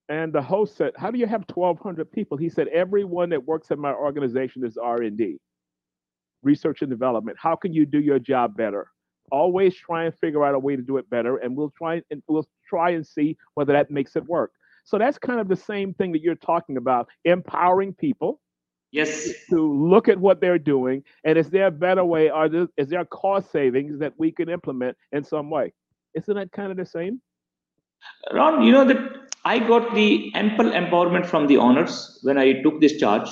and 0.09 0.33
the 0.33 0.41
host 0.41 0.75
said 0.75 0.91
how 0.97 1.11
do 1.11 1.17
you 1.17 1.27
have 1.27 1.45
1200 1.53 2.11
people? 2.11 2.37
He 2.37 2.49
said 2.49 2.67
everyone 2.67 3.29
that 3.29 3.45
works 3.45 3.71
in 3.71 3.79
my 3.79 3.93
organization 3.93 4.65
is 4.65 4.77
r&d 4.77 5.37
research 6.43 6.81
and 6.81 6.89
development. 6.89 7.37
How 7.39 7.55
can 7.55 7.71
you 7.71 7.85
do 7.85 7.99
your 7.99 8.19
job 8.19 8.57
better 8.57 8.87
always 9.31 9.75
try 9.75 10.05
and 10.05 10.15
figure 10.19 10.43
out 10.43 10.55
a 10.55 10.59
way 10.59 10.75
to 10.75 10.81
do 10.81 10.97
it 10.97 11.09
better 11.09 11.37
and 11.37 11.55
we'll 11.55 11.73
try 11.77 12.01
and 12.11 12.21
we'll 12.27 12.47
try 12.67 12.91
and 12.91 13.05
see 13.05 13.37
whether 13.55 13.73
that 13.73 13.89
makes 13.89 14.15
it 14.15 14.25
work 14.25 14.51
so 14.83 14.97
that's 14.97 15.17
kind 15.17 15.39
of 15.39 15.47
the 15.47 15.55
same 15.55 15.93
thing 15.93 16.11
that 16.11 16.21
you're 16.21 16.35
talking 16.35 16.77
about 16.77 17.07
empowering 17.25 17.93
people. 17.93 18.39
Yes. 18.91 19.29
To 19.49 19.73
look 19.73 20.09
at 20.09 20.19
what 20.19 20.41
they're 20.41 20.59
doing. 20.59 21.03
And 21.23 21.37
is 21.37 21.49
there 21.49 21.67
a 21.67 21.71
better 21.71 22.03
way? 22.03 22.29
Are 22.29 22.49
there, 22.49 22.67
is 22.75 22.89
there 22.89 23.05
cost 23.05 23.51
savings 23.51 23.99
that 23.99 24.13
we 24.17 24.31
can 24.31 24.49
implement 24.49 24.97
in 25.11 25.23
some 25.23 25.49
way? 25.49 25.73
Isn't 26.13 26.35
that 26.35 26.51
kind 26.51 26.71
of 26.71 26.77
the 26.77 26.85
same? 26.85 27.21
Ron, 28.33 28.63
you 28.63 28.73
know 28.73 28.83
that 28.83 28.97
I 29.45 29.59
got 29.59 29.95
the 29.95 30.31
ample 30.35 30.71
empowerment 30.71 31.25
from 31.25 31.47
the 31.47 31.57
owners 31.57 32.19
when 32.23 32.37
I 32.37 32.61
took 32.61 32.81
this 32.81 32.97
charge. 32.97 33.29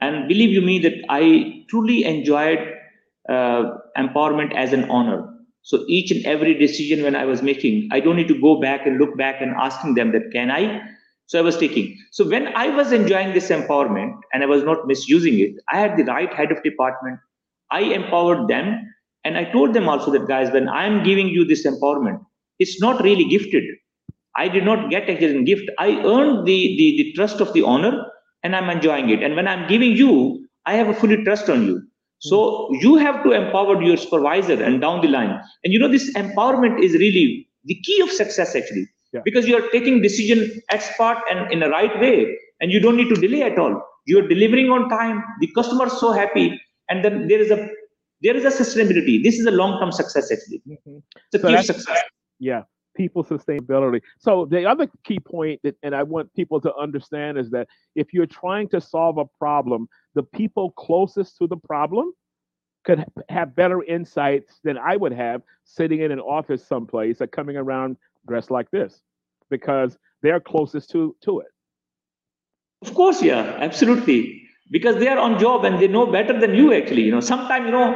And 0.00 0.28
believe 0.28 0.50
you 0.50 0.62
me 0.62 0.78
that 0.78 0.94
I 1.10 1.64
truly 1.68 2.04
enjoyed 2.04 2.76
uh, 3.28 3.78
empowerment 3.96 4.54
as 4.54 4.72
an 4.72 4.90
owner 4.90 5.28
so 5.62 5.84
each 5.86 6.10
and 6.10 6.24
every 6.24 6.54
decision 6.54 7.02
when 7.02 7.14
I 7.14 7.26
was 7.26 7.42
making, 7.42 7.90
I 7.92 8.00
don't 8.00 8.16
need 8.16 8.28
to 8.28 8.40
go 8.40 8.58
back 8.58 8.86
and 8.86 8.98
look 8.98 9.18
back 9.18 9.42
and 9.42 9.54
asking 9.56 9.94
them 9.94 10.12
that 10.12 10.30
can 10.32 10.50
I? 10.50 10.80
So 11.26 11.38
I 11.38 11.42
was 11.42 11.58
taking. 11.58 11.94
So 12.10 12.26
when 12.26 12.48
I 12.56 12.70
was 12.70 12.90
enjoying 12.90 13.34
this 13.34 13.50
empowerment 13.50 14.14
and 14.32 14.42
I 14.42 14.46
was 14.46 14.64
not 14.64 14.86
misusing 14.86 15.38
it, 15.40 15.50
I 15.70 15.78
had 15.78 15.98
the 15.98 16.04
right 16.04 16.32
head 16.32 16.52
of 16.52 16.62
department. 16.62 17.20
I 17.70 17.80
empowered 17.82 18.48
them. 18.48 18.80
And 19.24 19.36
I 19.36 19.44
told 19.44 19.74
them 19.74 19.90
also 19.90 20.10
that 20.12 20.26
guys, 20.26 20.50
when 20.52 20.70
I'm 20.70 21.04
giving 21.04 21.28
you 21.28 21.44
this 21.44 21.66
empowerment, 21.66 22.24
it's 22.58 22.80
not 22.80 23.02
really 23.02 23.24
gifted. 23.26 23.64
I 24.36 24.48
did 24.48 24.64
not 24.64 24.90
get 24.90 25.08
it 25.10 25.22
as 25.22 25.34
a 25.34 25.42
gift. 25.42 25.70
I 25.78 26.02
earned 26.02 26.46
the, 26.46 26.76
the, 26.78 27.02
the 27.02 27.12
trust 27.14 27.40
of 27.40 27.52
the 27.52 27.62
owner 27.62 28.06
and 28.42 28.56
I'm 28.56 28.70
enjoying 28.70 29.10
it. 29.10 29.22
And 29.22 29.36
when 29.36 29.48
I'm 29.48 29.68
giving 29.68 29.92
you, 29.92 30.46
I 30.64 30.76
have 30.76 30.88
a 30.88 30.94
fully 30.94 31.22
trust 31.24 31.50
on 31.50 31.66
you. 31.66 31.87
So 32.20 32.68
you 32.80 32.96
have 32.96 33.22
to 33.24 33.32
empower 33.32 33.80
your 33.82 33.96
supervisor 33.96 34.62
and 34.62 34.80
down 34.80 35.00
the 35.02 35.08
line. 35.08 35.40
And 35.62 35.72
you 35.72 35.78
know, 35.78 35.88
this 35.88 36.12
empowerment 36.14 36.82
is 36.82 36.92
really 36.94 37.48
the 37.64 37.74
key 37.76 38.00
of 38.00 38.10
success 38.10 38.56
actually. 38.56 38.88
Yeah. 39.12 39.20
Because 39.24 39.46
you 39.46 39.56
are 39.56 39.68
taking 39.70 40.02
decision 40.02 40.60
at 40.70 40.82
spot 40.82 41.22
and 41.30 41.50
in 41.50 41.60
the 41.60 41.70
right 41.70 41.98
way, 42.00 42.36
and 42.60 42.70
you 42.70 42.80
don't 42.80 42.96
need 42.96 43.08
to 43.08 43.14
delay 43.14 43.42
at 43.42 43.58
all. 43.58 43.82
You 44.04 44.18
are 44.18 44.28
delivering 44.28 44.70
on 44.70 44.88
time. 44.90 45.24
The 45.40 45.50
customer 45.54 45.86
is 45.86 45.98
so 45.98 46.12
happy, 46.12 46.60
and 46.90 47.02
then 47.04 47.26
there 47.28 47.38
is 47.38 47.50
a 47.50 47.70
there 48.22 48.36
is 48.36 48.44
a 48.44 48.50
sustainability. 48.50 49.22
This 49.22 49.38
is 49.38 49.46
a 49.46 49.50
long-term 49.50 49.92
success 49.92 50.30
actually. 50.30 50.62
Mm-hmm. 50.68 50.98
It's 51.32 51.34
a 51.34 51.38
so 51.40 51.48
key 51.48 51.62
success. 51.62 52.02
Yeah, 52.38 52.62
people 52.96 53.24
sustainability. 53.24 54.02
So 54.18 54.44
the 54.44 54.66
other 54.66 54.88
key 55.04 55.20
point 55.20 55.60
that, 55.62 55.76
and 55.82 55.94
I 55.94 56.02
want 56.02 56.34
people 56.34 56.60
to 56.60 56.74
understand 56.74 57.38
is 57.38 57.50
that 57.50 57.68
if 57.94 58.12
you're 58.12 58.26
trying 58.26 58.68
to 58.70 58.80
solve 58.80 59.18
a 59.18 59.24
problem, 59.38 59.88
the 60.18 60.24
people 60.40 60.72
closest 60.72 61.38
to 61.38 61.46
the 61.46 61.56
problem 61.56 62.12
could 62.84 63.04
have 63.28 63.54
better 63.54 63.84
insights 63.84 64.58
than 64.64 64.76
I 64.76 64.96
would 64.96 65.12
have 65.12 65.42
sitting 65.62 66.00
in 66.00 66.10
an 66.10 66.18
office 66.18 66.66
someplace 66.66 67.20
or 67.20 67.28
coming 67.28 67.56
around 67.56 67.96
dressed 68.26 68.50
like 68.50 68.68
this 68.72 69.00
because 69.48 69.96
they're 70.22 70.40
closest 70.40 70.90
to 70.90 71.14
to 71.26 71.38
it. 71.44 71.52
Of 72.82 72.94
course, 72.94 73.22
yeah, 73.22 73.42
absolutely. 73.68 74.42
Because 74.72 74.96
they 74.96 75.06
are 75.06 75.20
on 75.26 75.38
job 75.38 75.64
and 75.64 75.78
they 75.80 75.86
know 75.86 76.06
better 76.18 76.34
than 76.42 76.56
you 76.60 76.66
actually. 76.74 77.02
You 77.02 77.12
know, 77.12 77.20
sometimes 77.20 77.66
you 77.66 77.74
know 77.78 77.86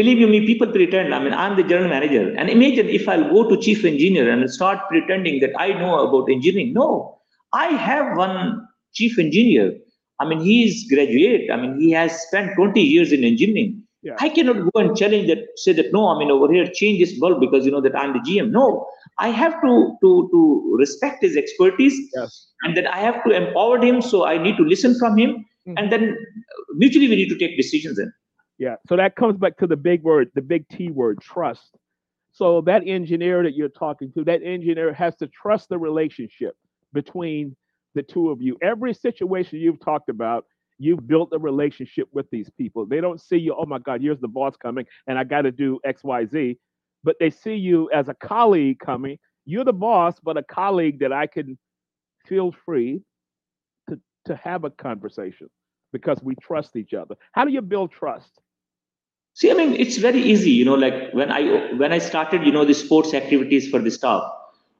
believe 0.00 0.18
you 0.18 0.26
me, 0.26 0.44
people 0.50 0.72
pretend. 0.72 1.14
I 1.14 1.22
mean, 1.22 1.34
I'm 1.44 1.56
the 1.56 1.62
general 1.62 1.88
manager. 1.88 2.34
And 2.36 2.50
imagine 2.50 2.88
if 2.88 3.08
I'll 3.08 3.30
go 3.30 3.48
to 3.48 3.62
chief 3.68 3.84
engineer 3.84 4.28
and 4.28 4.50
start 4.50 4.80
pretending 4.88 5.40
that 5.46 5.52
I 5.56 5.68
know 5.84 5.94
about 6.08 6.30
engineering. 6.36 6.72
No, 6.72 7.20
I 7.52 7.66
have 7.90 8.16
one 8.16 8.66
chief 8.92 9.20
engineer. 9.20 9.78
I 10.20 10.28
mean, 10.28 10.40
he 10.40 10.64
is 10.64 10.86
graduate. 10.88 11.50
I 11.50 11.56
mean, 11.56 11.80
he 11.80 11.90
has 11.90 12.22
spent 12.22 12.54
20 12.56 12.80
years 12.80 13.12
in 13.12 13.24
engineering. 13.24 13.82
Yeah. 14.04 14.16
I 14.20 14.28
cannot 14.28 14.70
go 14.70 14.80
and 14.80 14.94
challenge 14.94 15.28
that, 15.28 15.38
say 15.56 15.72
that 15.72 15.90
no, 15.90 16.08
I 16.08 16.18
mean 16.18 16.30
over 16.30 16.52
here 16.52 16.66
change 16.70 17.00
this 17.00 17.18
bulb 17.18 17.40
because 17.40 17.64
you 17.64 17.72
know 17.72 17.80
that 17.80 17.98
I'm 17.98 18.12
the 18.12 18.18
GM. 18.18 18.50
No, 18.50 18.86
I 19.18 19.28
have 19.28 19.54
to 19.62 19.96
to 20.02 20.28
to 20.30 20.76
respect 20.78 21.22
his 21.22 21.38
expertise, 21.38 22.10
yes. 22.14 22.48
and 22.64 22.76
then 22.76 22.86
I 22.86 22.98
have 22.98 23.24
to 23.24 23.30
empower 23.30 23.82
him. 23.82 24.02
So 24.02 24.26
I 24.26 24.36
need 24.36 24.58
to 24.58 24.62
listen 24.62 24.98
from 24.98 25.16
him, 25.16 25.46
mm-hmm. 25.66 25.78
and 25.78 25.90
then 25.90 26.18
mutually 26.74 27.08
we 27.08 27.16
need 27.16 27.30
to 27.30 27.38
take 27.38 27.56
decisions. 27.56 27.96
Then 27.96 28.12
yeah. 28.58 28.76
So 28.90 28.96
that 28.96 29.16
comes 29.16 29.38
back 29.38 29.56
to 29.58 29.66
the 29.66 29.76
big 29.76 30.02
word, 30.02 30.30
the 30.34 30.42
big 30.42 30.68
T 30.68 30.90
word, 30.90 31.22
trust. 31.22 31.78
So 32.32 32.60
that 32.62 32.86
engineer 32.86 33.42
that 33.42 33.54
you're 33.54 33.70
talking 33.70 34.12
to, 34.12 34.24
that 34.24 34.42
engineer 34.42 34.92
has 34.92 35.16
to 35.16 35.28
trust 35.28 35.70
the 35.70 35.78
relationship 35.78 36.56
between 36.92 37.56
the 37.94 38.02
two 38.02 38.30
of 38.30 38.42
you. 38.42 38.56
Every 38.62 38.94
situation 38.94 39.58
you've 39.58 39.80
talked 39.80 40.08
about 40.08 40.44
you've 40.78 41.06
built 41.06 41.30
a 41.32 41.38
relationship 41.38 42.08
with 42.12 42.28
these 42.30 42.50
people. 42.58 42.86
They 42.86 43.00
don't 43.00 43.20
see 43.20 43.36
you, 43.36 43.54
oh 43.56 43.66
my 43.66 43.78
God, 43.78 44.00
here's 44.00 44.20
the 44.20 44.28
boss 44.28 44.56
coming 44.56 44.86
and 45.06 45.18
I 45.18 45.24
got 45.24 45.42
to 45.42 45.52
do 45.52 45.80
XYZ, 45.86 46.58
but 47.02 47.16
they 47.20 47.30
see 47.30 47.54
you 47.54 47.90
as 47.92 48.08
a 48.08 48.14
colleague 48.14 48.80
coming. 48.80 49.18
You're 49.44 49.64
the 49.64 49.72
boss, 49.72 50.14
but 50.22 50.36
a 50.36 50.42
colleague 50.42 51.00
that 51.00 51.12
I 51.12 51.26
can 51.26 51.58
feel 52.26 52.54
free 52.64 53.02
to, 53.88 54.00
to 54.26 54.36
have 54.36 54.64
a 54.64 54.70
conversation 54.70 55.48
because 55.92 56.18
we 56.22 56.34
trust 56.36 56.76
each 56.76 56.94
other. 56.94 57.14
How 57.32 57.44
do 57.44 57.52
you 57.52 57.62
build 57.62 57.92
trust? 57.92 58.40
See, 59.34 59.50
I 59.50 59.54
mean, 59.54 59.74
it's 59.74 59.98
very 59.98 60.22
easy, 60.22 60.50
you 60.50 60.64
know, 60.64 60.74
like 60.74 61.12
when 61.12 61.30
I 61.30 61.72
when 61.74 61.92
I 61.92 61.98
started, 61.98 62.44
you 62.44 62.52
know, 62.52 62.64
the 62.64 62.72
sports 62.72 63.14
activities 63.14 63.68
for 63.68 63.80
the 63.80 63.90
staff. 63.90 64.22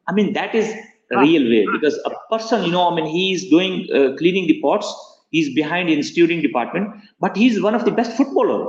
I 0.07 0.13
mean, 0.13 0.33
that 0.35 0.55
is 0.55 0.73
real 1.11 1.49
way. 1.49 1.67
Because 1.73 1.99
a 2.05 2.11
person, 2.31 2.65
you 2.65 2.73
know, 2.73 2.91
I 2.91 2.95
mean, 2.95 3.07
he's 3.07 3.49
doing 3.51 3.87
uh, 3.95 4.17
cleaning 4.17 4.47
the 4.47 4.61
pots 4.61 4.93
he's 5.35 5.53
behind 5.61 5.91
in 5.95 6.03
steering 6.11 6.41
department 6.49 6.89
but 7.25 7.37
he's 7.37 7.61
one 7.61 7.75
of 7.75 7.85
the 7.85 7.95
best 8.01 8.17
footballer. 8.17 8.63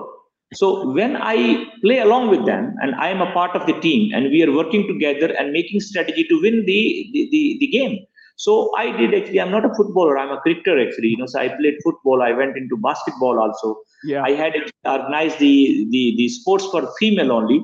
So 0.59 0.67
when 0.97 1.15
i 1.27 1.37
play 1.83 1.99
along 2.07 2.25
with 2.33 2.43
them 2.49 2.65
and 2.81 2.95
i 3.05 3.07
am 3.13 3.21
a 3.25 3.31
part 3.37 3.55
of 3.59 3.63
the 3.69 3.77
team 3.85 4.01
and 4.15 4.33
we 4.33 4.41
are 4.45 4.51
working 4.57 4.83
together 4.91 5.29
and 5.39 5.55
making 5.59 5.79
strategy 5.87 6.25
to 6.31 6.41
win 6.45 6.59
the 6.71 6.81
the, 7.13 7.23
the, 7.31 7.43
the 7.61 7.69
game. 7.77 7.95
So 8.43 8.53
i 8.83 8.85
did 8.99 9.15
actually 9.17 9.41
i'm 9.41 9.53
not 9.57 9.67
a 9.69 9.73
footballer 9.79 10.17
i'm 10.21 10.33
a 10.37 10.39
cricketer 10.45 10.75
actually 10.85 11.11
you 11.13 11.19
know 11.21 11.29
so 11.33 11.39
i 11.43 11.47
played 11.59 11.77
football 11.83 12.21
i 12.29 12.31
went 12.41 12.57
into 12.61 12.77
basketball 12.89 13.39
also. 13.45 13.75
Yeah. 14.11 14.23
I 14.29 14.31
had 14.41 14.53
organized 14.85 15.39
the 15.39 15.55
the, 15.93 16.03
the 16.17 16.27
sports 16.37 16.65
for 16.71 16.81
female 16.99 17.31
only 17.39 17.59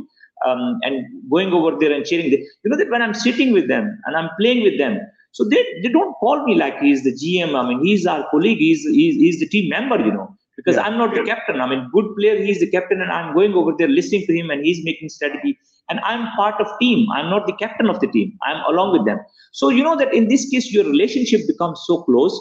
um, 0.45 0.79
and 0.83 1.05
going 1.29 1.53
over 1.53 1.77
there 1.79 1.93
and 1.93 2.05
cheering 2.05 2.29
them. 2.31 2.39
you 2.63 2.69
know 2.69 2.77
that 2.77 2.89
when 2.89 3.01
i'm 3.01 3.13
sitting 3.13 3.51
with 3.51 3.67
them 3.67 3.85
and 4.05 4.15
i'm 4.15 4.29
playing 4.39 4.63
with 4.63 4.77
them 4.77 4.99
so 5.33 5.45
they, 5.45 5.63
they 5.81 5.89
don't 5.89 6.13
call 6.15 6.43
me 6.45 6.55
like 6.55 6.79
he's 6.79 7.03
the 7.03 7.13
GM. 7.13 7.55
I 7.57 7.67
mean, 7.67 7.83
he's 7.83 8.05
our 8.05 8.27
colleague. 8.29 8.57
He's, 8.57 8.83
he's, 8.83 9.15
he's 9.15 9.39
the 9.39 9.47
team 9.47 9.69
member, 9.69 9.97
you 9.97 10.11
know, 10.11 10.35
because 10.57 10.75
yeah. 10.75 10.81
I'm 10.81 10.97
not 10.97 11.15
the 11.15 11.23
captain. 11.23 11.61
I 11.61 11.69
mean, 11.69 11.89
good 11.93 12.13
player, 12.17 12.43
he's 12.43 12.59
the 12.59 12.69
captain, 12.69 13.01
and 13.01 13.11
I'm 13.11 13.33
going 13.33 13.53
over 13.53 13.73
there 13.77 13.87
listening 13.87 14.25
to 14.27 14.37
him, 14.37 14.49
and 14.49 14.63
he's 14.63 14.83
making 14.83 15.09
strategy. 15.09 15.57
And 15.89 15.99
I'm 16.01 16.27
part 16.35 16.59
of 16.59 16.67
team. 16.79 17.09
I'm 17.11 17.29
not 17.29 17.47
the 17.47 17.53
captain 17.53 17.89
of 17.89 17.99
the 18.01 18.07
team. 18.07 18.37
I'm 18.43 18.61
along 18.73 18.91
with 18.93 19.05
them. 19.05 19.19
So 19.53 19.69
you 19.69 19.83
know 19.83 19.97
that 19.97 20.13
in 20.13 20.27
this 20.27 20.49
case, 20.49 20.71
your 20.71 20.85
relationship 20.85 21.41
becomes 21.47 21.81
so 21.85 22.03
close. 22.03 22.39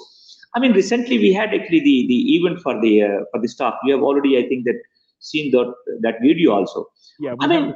I 0.56 0.60
mean, 0.60 0.72
recently 0.72 1.18
we 1.18 1.32
had 1.32 1.54
actually 1.54 1.80
the 1.80 2.06
the 2.08 2.36
event 2.36 2.60
for 2.60 2.80
the 2.80 3.02
uh, 3.02 3.20
for 3.30 3.40
the 3.40 3.48
staff. 3.48 3.74
You 3.84 3.94
have 3.94 4.02
already, 4.02 4.36
I 4.38 4.48
think, 4.48 4.64
that 4.64 4.80
seen 5.20 5.50
that 5.52 5.72
that 6.00 6.16
video 6.22 6.52
also. 6.52 6.87
Yeah, 7.18 7.35
I 7.40 7.46
mean, 7.46 7.74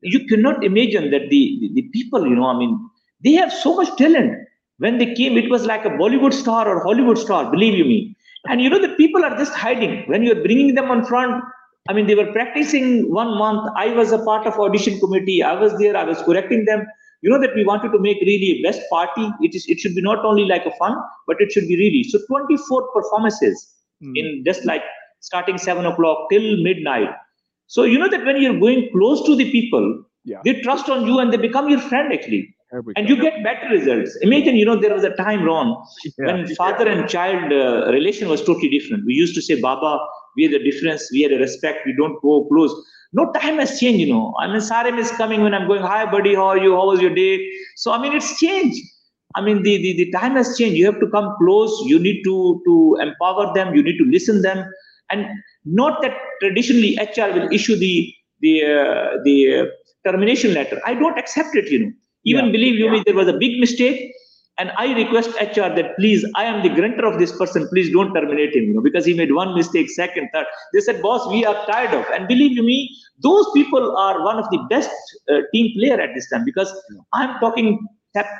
you 0.00 0.26
cannot 0.26 0.64
imagine 0.64 1.10
that 1.10 1.28
the, 1.30 1.58
the 1.60 1.70
the 1.74 1.82
people, 1.92 2.26
you 2.26 2.34
know, 2.34 2.46
I 2.46 2.58
mean, 2.58 2.78
they 3.22 3.32
have 3.32 3.52
so 3.52 3.76
much 3.76 3.94
talent 3.96 4.46
when 4.78 4.98
they 4.98 5.14
came, 5.14 5.36
it 5.36 5.50
was 5.50 5.64
like 5.64 5.84
a 5.84 5.90
Bollywood 5.90 6.32
star 6.32 6.68
or 6.68 6.82
Hollywood 6.82 7.18
star, 7.18 7.50
believe 7.50 7.74
you 7.74 7.84
me. 7.84 8.16
And 8.48 8.60
you 8.60 8.68
know, 8.68 8.80
the 8.80 8.94
people 8.96 9.24
are 9.24 9.36
just 9.36 9.54
hiding. 9.54 10.04
When 10.06 10.22
you're 10.22 10.42
bringing 10.42 10.74
them 10.74 10.90
on 10.90 11.04
front, 11.04 11.42
I 11.88 11.92
mean, 11.92 12.06
they 12.06 12.14
were 12.14 12.32
practicing 12.32 13.12
one 13.12 13.38
month. 13.38 13.70
I 13.76 13.88
was 13.88 14.12
a 14.12 14.18
part 14.18 14.46
of 14.46 14.58
audition 14.58 15.00
committee. 15.00 15.42
I 15.42 15.58
was 15.58 15.76
there. 15.78 15.96
I 15.96 16.04
was 16.04 16.20
correcting 16.22 16.64
them. 16.64 16.86
You 17.22 17.30
know 17.30 17.40
that 17.40 17.54
we 17.54 17.64
wanted 17.64 17.92
to 17.92 17.98
make 17.98 18.20
really 18.20 18.58
a 18.58 18.62
best 18.62 18.82
party. 18.90 19.30
It 19.40 19.54
is. 19.54 19.66
It 19.66 19.80
should 19.80 19.94
be 19.94 20.02
not 20.02 20.24
only 20.24 20.44
like 20.44 20.66
a 20.66 20.70
fun, 20.72 20.96
but 21.26 21.40
it 21.40 21.50
should 21.50 21.66
be 21.66 21.76
really. 21.76 22.04
So 22.04 22.20
24 22.28 22.92
performances 22.92 23.74
mm. 24.02 24.12
in 24.14 24.44
just 24.44 24.64
like 24.64 24.82
starting 25.26 25.58
seven 25.58 25.86
o'clock 25.86 26.28
till 26.30 26.48
midnight. 26.62 27.10
So 27.66 27.84
you 27.84 27.98
know 27.98 28.08
that 28.08 28.24
when 28.24 28.40
you're 28.40 28.58
going 28.58 28.88
close 28.92 29.24
to 29.26 29.36
the 29.36 29.50
people, 29.50 30.04
yeah. 30.24 30.40
they 30.44 30.60
trust 30.60 30.88
on 30.88 31.06
you 31.06 31.18
and 31.18 31.32
they 31.32 31.36
become 31.36 31.68
your 31.68 31.80
friend 31.80 32.12
actually 32.12 32.56
and 32.96 33.08
you 33.08 33.16
get 33.20 33.42
better 33.44 33.68
results. 33.68 34.16
Imagine, 34.22 34.56
you 34.56 34.64
know, 34.64 34.76
there 34.76 34.92
was 34.92 35.04
a 35.04 35.14
time, 35.16 35.44
Ron, 35.44 35.76
yeah. 36.04 36.26
when 36.26 36.54
father 36.56 36.88
and 36.88 37.08
child 37.08 37.52
uh, 37.52 37.90
relation 37.92 38.28
was 38.28 38.42
totally 38.44 38.68
different. 38.68 39.06
We 39.06 39.14
used 39.14 39.34
to 39.36 39.42
say, 39.42 39.60
Baba, 39.60 39.98
we 40.36 40.44
had 40.44 40.52
a 40.52 40.62
difference, 40.62 41.08
we 41.12 41.22
had 41.22 41.32
a 41.32 41.38
respect, 41.38 41.86
we 41.86 41.94
don't 41.96 42.20
go 42.22 42.44
close. 42.46 42.72
No 43.12 43.32
time 43.32 43.58
has 43.58 43.78
changed, 43.78 44.00
you 44.00 44.12
know. 44.12 44.34
I 44.38 44.48
mean, 44.48 44.60
Sarem 44.60 44.98
is 44.98 45.10
coming 45.12 45.42
when 45.42 45.54
I'm 45.54 45.68
going, 45.68 45.82
hi, 45.82 46.10
buddy, 46.10 46.34
how 46.34 46.46
are 46.46 46.58
you? 46.58 46.74
How 46.74 46.86
was 46.86 47.00
your 47.00 47.14
day? 47.14 47.48
So, 47.76 47.92
I 47.92 48.02
mean, 48.02 48.12
it's 48.12 48.38
changed. 48.38 48.82
I 49.36 49.42
mean, 49.42 49.62
the, 49.62 49.76
the, 49.76 50.04
the 50.04 50.10
time 50.10 50.34
has 50.36 50.58
changed. 50.58 50.76
You 50.76 50.86
have 50.86 51.00
to 51.00 51.08
come 51.10 51.34
close. 51.38 51.82
You 51.86 51.98
need 51.98 52.24
to, 52.24 52.62
to 52.66 52.98
empower 53.00 53.54
them. 53.54 53.74
You 53.74 53.82
need 53.82 53.98
to 53.98 54.04
listen 54.04 54.42
them. 54.42 54.66
And 55.10 55.26
not 55.64 56.02
that 56.02 56.12
traditionally 56.40 56.98
HR 57.00 57.32
will 57.32 57.48
issue 57.52 57.76
the, 57.76 58.12
the, 58.40 58.64
uh, 58.64 59.22
the 59.24 59.70
termination 60.04 60.54
letter. 60.54 60.80
I 60.84 60.94
don't 60.94 61.18
accept 61.18 61.54
it, 61.54 61.70
you 61.70 61.78
know 61.86 61.92
even 62.26 62.46
Yeah. 62.46 62.52
believe 62.52 62.74
you 62.74 62.90
me, 62.90 63.02
there 63.06 63.14
was 63.14 63.28
a 63.28 63.38
big 63.38 63.58
mistake. 63.58 64.12
And 64.58 64.72
I 64.78 64.94
request 64.94 65.30
HR 65.38 65.68
that 65.76 65.96
please, 65.98 66.24
I 66.34 66.44
am 66.44 66.62
the 66.62 66.70
grantor 66.70 67.04
of 67.04 67.18
this 67.18 67.36
person. 67.36 67.68
Please 67.68 67.92
don't 67.92 68.14
terminate 68.14 68.56
him, 68.56 68.64
you 68.64 68.74
know, 68.74 68.80
because 68.80 69.04
he 69.04 69.12
made 69.12 69.32
one 69.32 69.54
mistake, 69.54 69.90
second, 69.90 70.30
third. 70.32 70.46
They 70.72 70.80
said, 70.80 71.02
boss, 71.02 71.28
we 71.30 71.44
are 71.44 71.66
tired 71.66 71.92
of. 71.92 72.06
And 72.14 72.26
believe 72.26 72.52
you 72.52 72.62
me, 72.62 72.90
those 73.22 73.46
people 73.52 73.96
are 73.98 74.24
one 74.24 74.38
of 74.38 74.48
the 74.50 74.58
best 74.70 74.90
uh, 75.30 75.40
team 75.52 75.72
player 75.76 76.00
at 76.00 76.14
this 76.14 76.30
time 76.30 76.44
because 76.46 76.72
I'm 77.12 77.38
talking 77.38 77.86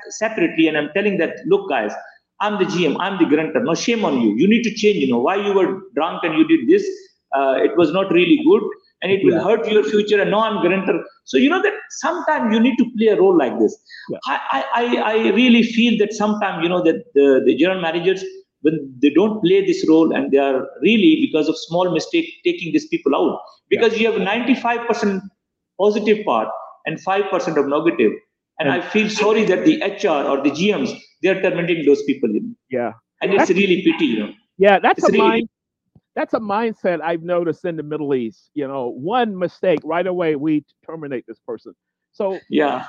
separately 0.08 0.68
and 0.68 0.78
I'm 0.78 0.88
telling 0.94 1.18
that, 1.18 1.36
look, 1.46 1.68
guys, 1.68 1.92
I'm 2.40 2.58
the 2.58 2.64
GM, 2.64 2.96
I'm 3.00 3.18
the 3.18 3.24
grantor. 3.24 3.62
No 3.62 3.74
shame 3.74 4.04
on 4.04 4.20
you. 4.20 4.34
You 4.36 4.48
need 4.48 4.62
to 4.62 4.74
change. 4.74 4.96
You 4.96 5.08
know 5.08 5.18
why 5.18 5.36
you 5.36 5.54
were 5.54 5.80
drunk 5.94 6.22
and 6.22 6.36
you 6.36 6.46
did 6.46 6.68
this. 6.68 6.86
Uh, 7.34 7.56
it 7.62 7.76
was 7.76 7.92
not 7.92 8.12
really 8.12 8.40
good 8.46 8.62
and 9.02 9.12
it 9.12 9.24
will 9.24 9.42
hurt 9.42 9.68
your 9.68 9.84
future. 9.84 10.20
And 10.20 10.30
now 10.30 10.40
I'm 10.40 10.60
grantor. 10.60 11.04
So 11.24 11.36
you 11.36 11.48
know 11.48 11.62
that 11.62 11.72
sometimes 11.90 12.52
you 12.52 12.60
need 12.60 12.76
to 12.76 12.86
play 12.96 13.08
a 13.08 13.16
role 13.16 13.36
like 13.36 13.58
this. 13.58 13.76
Yeah. 14.10 14.18
I, 14.26 14.64
I, 14.74 14.96
I 14.96 15.14
really 15.30 15.62
feel 15.62 15.98
that 15.98 16.12
sometimes 16.12 16.62
you 16.62 16.68
know 16.68 16.82
that 16.82 17.04
the, 17.14 17.42
the 17.44 17.54
general 17.56 17.80
managers 17.80 18.22
when 18.62 18.92
they 19.00 19.10
don't 19.10 19.40
play 19.42 19.64
this 19.64 19.86
role 19.88 20.14
and 20.14 20.32
they 20.32 20.38
are 20.38 20.66
really 20.82 21.12
because 21.20 21.48
of 21.48 21.56
small 21.56 21.90
mistake 21.92 22.32
taking 22.44 22.72
these 22.72 22.86
people 22.88 23.14
out 23.14 23.38
because 23.68 23.98
you 23.98 24.10
have 24.10 24.20
95% 24.20 25.20
positive 25.80 26.24
part 26.24 26.48
and 26.86 26.98
5% 27.04 27.56
of 27.56 27.66
negative. 27.68 28.12
And 28.58 28.70
I 28.70 28.80
feel 28.80 29.08
sorry 29.10 29.44
that 29.44 29.64
the 29.64 29.76
HR 29.82 30.26
or 30.28 30.42
the 30.42 30.50
GMs 30.50 30.98
they 31.22 31.28
are 31.30 31.40
terminating 31.42 31.84
those 31.86 32.02
people, 32.04 32.30
you 32.30 32.40
know. 32.42 32.54
Yeah. 32.70 32.92
and 33.22 33.32
it's 33.34 33.50
really 33.50 33.82
pity, 33.82 34.06
you 34.06 34.18
know. 34.20 34.32
Yeah, 34.58 34.78
that's 34.78 34.98
It's 34.98 35.08
a 35.08 35.12
really- 35.12 35.28
mind. 35.28 35.48
That's 36.14 36.32
a 36.32 36.38
mindset 36.40 37.02
I've 37.02 37.22
noticed 37.22 37.66
in 37.66 37.76
the 37.76 37.82
Middle 37.82 38.14
East. 38.14 38.50
You 38.54 38.66
know, 38.66 38.88
one 38.88 39.36
mistake 39.38 39.80
right 39.84 40.06
away 40.06 40.34
we 40.36 40.64
terminate 40.86 41.24
this 41.28 41.38
person. 41.46 41.74
So, 42.12 42.38
Yeah, 42.48 42.86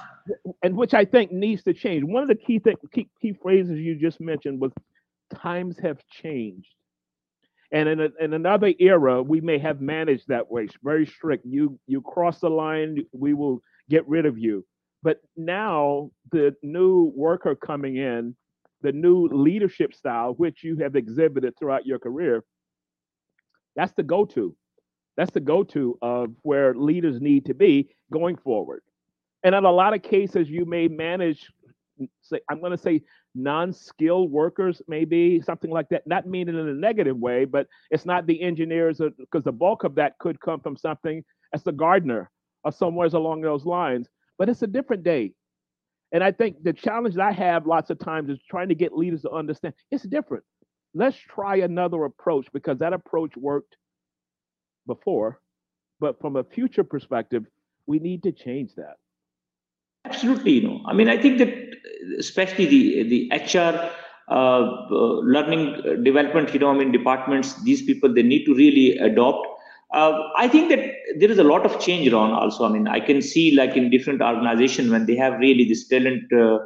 and 0.63 0.77
which 0.77 0.93
I 0.93 1.03
think 1.03 1.33
needs 1.33 1.61
to 1.63 1.73
change. 1.73 2.05
One 2.05 2.23
of 2.23 2.29
the 2.29 2.35
key 2.35 2.59
thing, 2.59 2.77
key, 2.93 3.09
key 3.21 3.33
phrases 3.33 3.77
you 3.79 3.95
just 3.95 4.21
mentioned 4.21 4.61
was 4.61 4.71
times 5.35 5.77
have 5.79 5.99
changed. 6.07 6.73
And 7.73 7.89
in, 7.89 7.99
a, 7.99 8.09
in 8.21 8.33
another 8.33 8.73
era, 8.79 9.21
we 9.21 9.41
may 9.41 9.57
have 9.57 9.81
managed 9.81 10.29
that 10.29 10.49
way, 10.49 10.69
very 10.81 11.05
strict. 11.05 11.45
You 11.45 11.77
you 11.85 12.01
cross 12.01 12.39
the 12.39 12.49
line, 12.49 13.03
we 13.11 13.33
will 13.33 13.59
get 13.89 14.07
rid 14.07 14.25
of 14.25 14.37
you. 14.37 14.65
But 15.07 15.21
now 15.37 16.11
the 16.33 16.53
new 16.61 17.13
worker 17.15 17.55
coming 17.55 17.95
in, 17.95 18.35
the 18.81 18.91
new 18.91 19.29
leadership 19.29 19.93
style, 19.93 20.33
which 20.33 20.65
you 20.65 20.75
have 20.79 20.97
exhibited 20.97 21.57
throughout 21.57 21.85
your 21.85 21.97
career, 21.97 22.43
that's 23.77 23.93
the 23.93 24.03
go-to. 24.03 24.53
That's 25.15 25.31
the 25.31 25.39
go-to 25.39 25.97
of 26.01 26.33
where 26.41 26.75
leaders 26.75 27.21
need 27.21 27.45
to 27.45 27.53
be 27.53 27.87
going 28.11 28.35
forward. 28.35 28.81
And 29.43 29.55
in 29.55 29.63
a 29.63 29.71
lot 29.71 29.93
of 29.93 30.03
cases, 30.03 30.49
you 30.49 30.65
may 30.65 30.89
manage, 30.89 31.53
say, 32.21 32.41
I'm 32.51 32.59
going 32.59 32.73
to 32.73 32.77
say 32.77 33.01
non-skilled 33.33 34.29
workers, 34.29 34.81
maybe 34.89 35.39
something 35.39 35.71
like 35.71 35.87
that. 35.87 36.05
Not 36.05 36.27
meaning 36.27 36.59
in 36.59 36.67
a 36.67 36.73
negative 36.73 37.15
way, 37.15 37.45
but 37.45 37.67
it's 37.91 38.05
not 38.05 38.27
the 38.27 38.41
engineers, 38.41 38.99
because 39.17 39.45
the 39.45 39.53
bulk 39.53 39.85
of 39.85 39.95
that 39.95 40.17
could 40.19 40.41
come 40.41 40.59
from 40.59 40.75
something 40.75 41.23
as 41.53 41.63
the 41.63 41.71
gardener 41.71 42.29
or 42.65 42.73
somewhere 42.73 43.07
along 43.07 43.39
those 43.39 43.65
lines. 43.65 44.09
But 44.37 44.49
it's 44.49 44.61
a 44.61 44.67
different 44.67 45.03
day. 45.03 45.33
And 46.11 46.23
I 46.23 46.31
think 46.31 46.63
the 46.63 46.73
challenge 46.73 47.15
that 47.15 47.27
I 47.27 47.31
have 47.31 47.67
lots 47.67 47.89
of 47.89 47.99
times 47.99 48.29
is 48.29 48.39
trying 48.49 48.69
to 48.69 48.75
get 48.75 48.95
leaders 48.95 49.23
to 49.23 49.31
understand 49.31 49.73
it's 49.91 50.03
different. 50.03 50.43
Let's 50.93 51.17
try 51.17 51.57
another 51.57 52.05
approach 52.05 52.47
because 52.53 52.79
that 52.79 52.93
approach 52.93 53.35
worked 53.35 53.75
before. 54.85 55.39
But 55.99 56.19
from 56.21 56.35
a 56.37 56.43
future 56.43 56.83
perspective, 56.83 57.45
we 57.87 57.99
need 57.99 58.23
to 58.23 58.31
change 58.31 58.75
that. 58.75 58.95
absolutely. 60.05 60.51
You 60.53 60.67
know, 60.67 60.81
I 60.85 60.93
mean, 60.93 61.09
I 61.09 61.21
think 61.21 61.37
that 61.39 61.53
especially 62.19 62.65
the 62.65 62.81
the 63.03 63.19
HR 63.35 63.91
uh, 64.29 64.87
uh, 64.91 65.19
learning 65.23 65.75
uh, 65.75 65.95
development, 66.03 66.53
you 66.53 66.59
know, 66.59 66.69
I 66.69 66.77
mean, 66.77 66.91
departments, 66.91 67.61
these 67.63 67.81
people 67.81 68.13
they 68.13 68.23
need 68.23 68.45
to 68.45 68.53
really 68.53 68.97
adopt. 68.97 69.47
Uh, 69.93 70.21
I 70.35 70.47
think 70.47 70.69
that 70.69 70.79
there 71.17 71.31
is 71.31 71.39
a 71.39 71.43
lot 71.43 71.65
of 71.65 71.79
change 71.79 72.11
around 72.11 72.31
also. 72.31 72.65
I 72.65 72.69
mean, 72.69 72.87
I 72.87 72.99
can 72.99 73.21
see 73.21 73.55
like 73.55 73.77
in 73.77 73.89
different 73.89 74.21
organizations 74.21 74.89
when 74.89 75.05
they 75.05 75.15
have 75.15 75.39
really 75.39 75.63
this 75.63 75.87
talent 75.87 76.23
uh, 76.33 76.59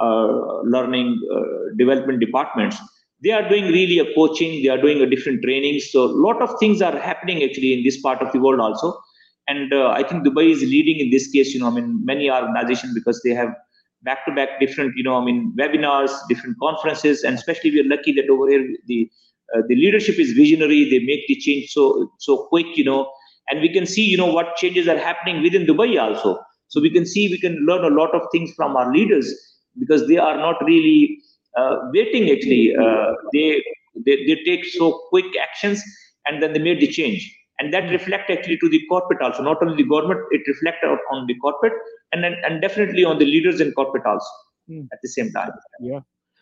uh, 0.00 0.62
learning 0.62 1.20
uh, 1.32 1.74
development 1.76 2.18
departments, 2.20 2.76
they 3.22 3.30
are 3.30 3.48
doing 3.48 3.66
really 3.66 4.00
a 4.00 4.12
coaching, 4.14 4.62
they 4.62 4.68
are 4.68 4.80
doing 4.80 5.00
a 5.00 5.06
different 5.06 5.42
training. 5.42 5.78
So 5.80 6.04
a 6.04 6.16
lot 6.26 6.42
of 6.42 6.58
things 6.58 6.82
are 6.82 6.98
happening 6.98 7.44
actually 7.44 7.74
in 7.74 7.84
this 7.84 8.00
part 8.00 8.20
of 8.20 8.32
the 8.32 8.40
world 8.40 8.60
also. 8.60 8.98
And 9.46 9.72
uh, 9.72 9.90
I 9.90 10.02
think 10.02 10.26
Dubai 10.26 10.50
is 10.50 10.62
leading 10.62 10.98
in 10.98 11.10
this 11.10 11.30
case. 11.30 11.54
You 11.54 11.60
know, 11.60 11.68
I 11.68 11.70
mean, 11.70 12.04
many 12.04 12.30
organizations 12.30 12.94
because 12.94 13.20
they 13.22 13.34
have 13.34 13.54
back-to-back 14.02 14.60
different, 14.60 14.94
you 14.96 15.04
know, 15.04 15.16
I 15.16 15.24
mean, 15.24 15.54
webinars, 15.58 16.10
different 16.28 16.58
conferences, 16.58 17.22
and 17.24 17.36
especially 17.36 17.70
we 17.70 17.80
are 17.80 17.88
lucky 17.88 18.12
that 18.12 18.28
over 18.28 18.48
here 18.48 18.66
the 18.86 19.10
uh, 19.54 19.62
the 19.68 19.76
leadership 19.76 20.18
is 20.18 20.32
visionary. 20.32 20.88
They 20.90 21.00
make 21.00 21.26
the 21.28 21.36
change 21.36 21.70
so 21.70 22.10
so 22.18 22.46
quick, 22.48 22.76
you 22.76 22.84
know, 22.84 23.10
and 23.48 23.60
we 23.60 23.68
can 23.72 23.86
see, 23.86 24.04
you 24.04 24.16
know, 24.16 24.32
what 24.32 24.56
changes 24.56 24.88
are 24.88 24.98
happening 24.98 25.42
within 25.42 25.66
Dubai 25.66 26.00
also. 26.00 26.38
So 26.68 26.80
we 26.80 26.90
can 26.90 27.06
see 27.06 27.28
we 27.28 27.38
can 27.38 27.56
learn 27.66 27.84
a 27.84 27.94
lot 27.94 28.14
of 28.14 28.22
things 28.32 28.52
from 28.54 28.76
our 28.76 28.92
leaders 28.92 29.32
because 29.78 30.08
they 30.08 30.18
are 30.18 30.36
not 30.36 30.64
really 30.64 31.18
uh, 31.56 31.76
waiting. 31.92 32.30
Actually, 32.30 32.74
uh, 32.76 33.12
they, 33.32 33.62
they 34.04 34.16
they 34.26 34.36
take 34.44 34.64
so 34.64 34.92
quick 35.10 35.26
actions 35.40 35.82
and 36.26 36.42
then 36.42 36.52
they 36.52 36.58
made 36.58 36.80
the 36.80 36.88
change 36.88 37.30
and 37.58 37.72
that 37.72 37.90
reflect 37.90 38.30
actually 38.30 38.58
to 38.58 38.68
the 38.68 38.80
corporate 38.88 39.22
also 39.22 39.42
not 39.42 39.62
only 39.62 39.76
the 39.82 39.88
government 39.88 40.20
it 40.30 40.42
reflect 40.46 40.84
on 41.12 41.26
the 41.26 41.34
corporate 41.38 41.72
and 42.12 42.24
then, 42.24 42.34
and 42.44 42.60
definitely 42.60 43.04
on 43.04 43.18
the 43.18 43.24
leaders 43.24 43.60
in 43.60 43.72
corporate 43.72 44.06
also 44.06 44.26
mm. 44.68 44.86
at 44.92 44.98
the 45.02 45.08
same 45.08 45.30
time 45.32 45.50
yeah 45.80 46.00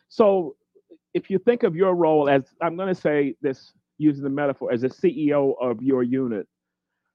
so 0.09 0.57
if 1.15 1.31
you 1.31 1.39
think 1.39 1.63
of 1.63 1.77
your 1.77 1.95
role 1.95 2.29
as 2.29 2.43
i'm 2.61 2.77
going 2.77 2.93
to 2.93 3.01
say 3.01 3.35
this 3.41 3.73
using 3.99 4.25
the 4.25 4.31
metaphor 4.31 4.73
as 4.73 4.83
a 4.83 4.89
ceo 4.89 5.55
of 5.61 5.83
your 5.83 6.03
unit 6.03 6.47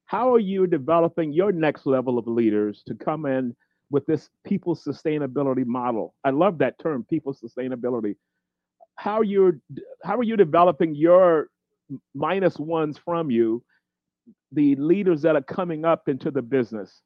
how 0.07 0.33
are 0.33 0.39
you 0.39 0.67
developing 0.67 1.33
your 1.33 1.51
next 1.51 1.85
level 1.85 2.17
of 2.17 2.27
leaders 2.27 2.81
to 2.87 2.95
come 2.95 3.25
in 3.25 3.53
with 3.91 4.05
this 4.05 4.29
people 4.45 4.75
sustainability 4.75 5.65
model? 5.65 6.15
I 6.23 6.29
love 6.29 6.57
that 6.59 6.79
term 6.79 7.05
people 7.09 7.35
sustainability. 7.35 8.15
How 8.95 9.21
you 9.21 9.61
how 10.03 10.17
are 10.17 10.23
you 10.23 10.37
developing 10.37 10.95
your 10.95 11.49
minus 12.15 12.57
ones 12.57 12.97
from 12.97 13.29
you 13.29 13.63
the 14.53 14.75
leaders 14.75 15.21
that 15.21 15.35
are 15.35 15.41
coming 15.41 15.83
up 15.83 16.07
into 16.07 16.31
the 16.31 16.41
business? 16.41 17.01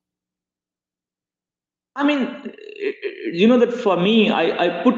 I 1.96 2.04
mean 2.04 2.54
you 3.34 3.48
know 3.48 3.60
that 3.60 3.74
for 3.74 3.98
me 3.98 4.30
i 4.30 4.66
i 4.66 4.84
put 4.84 4.96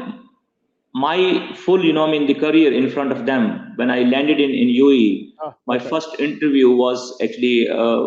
my 0.94 1.18
full 1.56 1.84
you 1.84 1.92
know 1.92 2.06
i 2.06 2.10
mean 2.10 2.26
the 2.26 2.34
career 2.34 2.72
in 2.72 2.88
front 2.88 3.12
of 3.12 3.26
them 3.26 3.72
when 3.76 3.90
i 3.90 4.02
landed 4.02 4.40
in 4.40 4.50
in 4.50 4.68
uae 4.82 5.32
oh, 5.40 5.48
ah, 5.48 5.54
my 5.66 5.78
first 5.78 6.20
interview 6.26 6.68
was 6.70 7.00
actually 7.24 7.68
uh, 7.68 8.02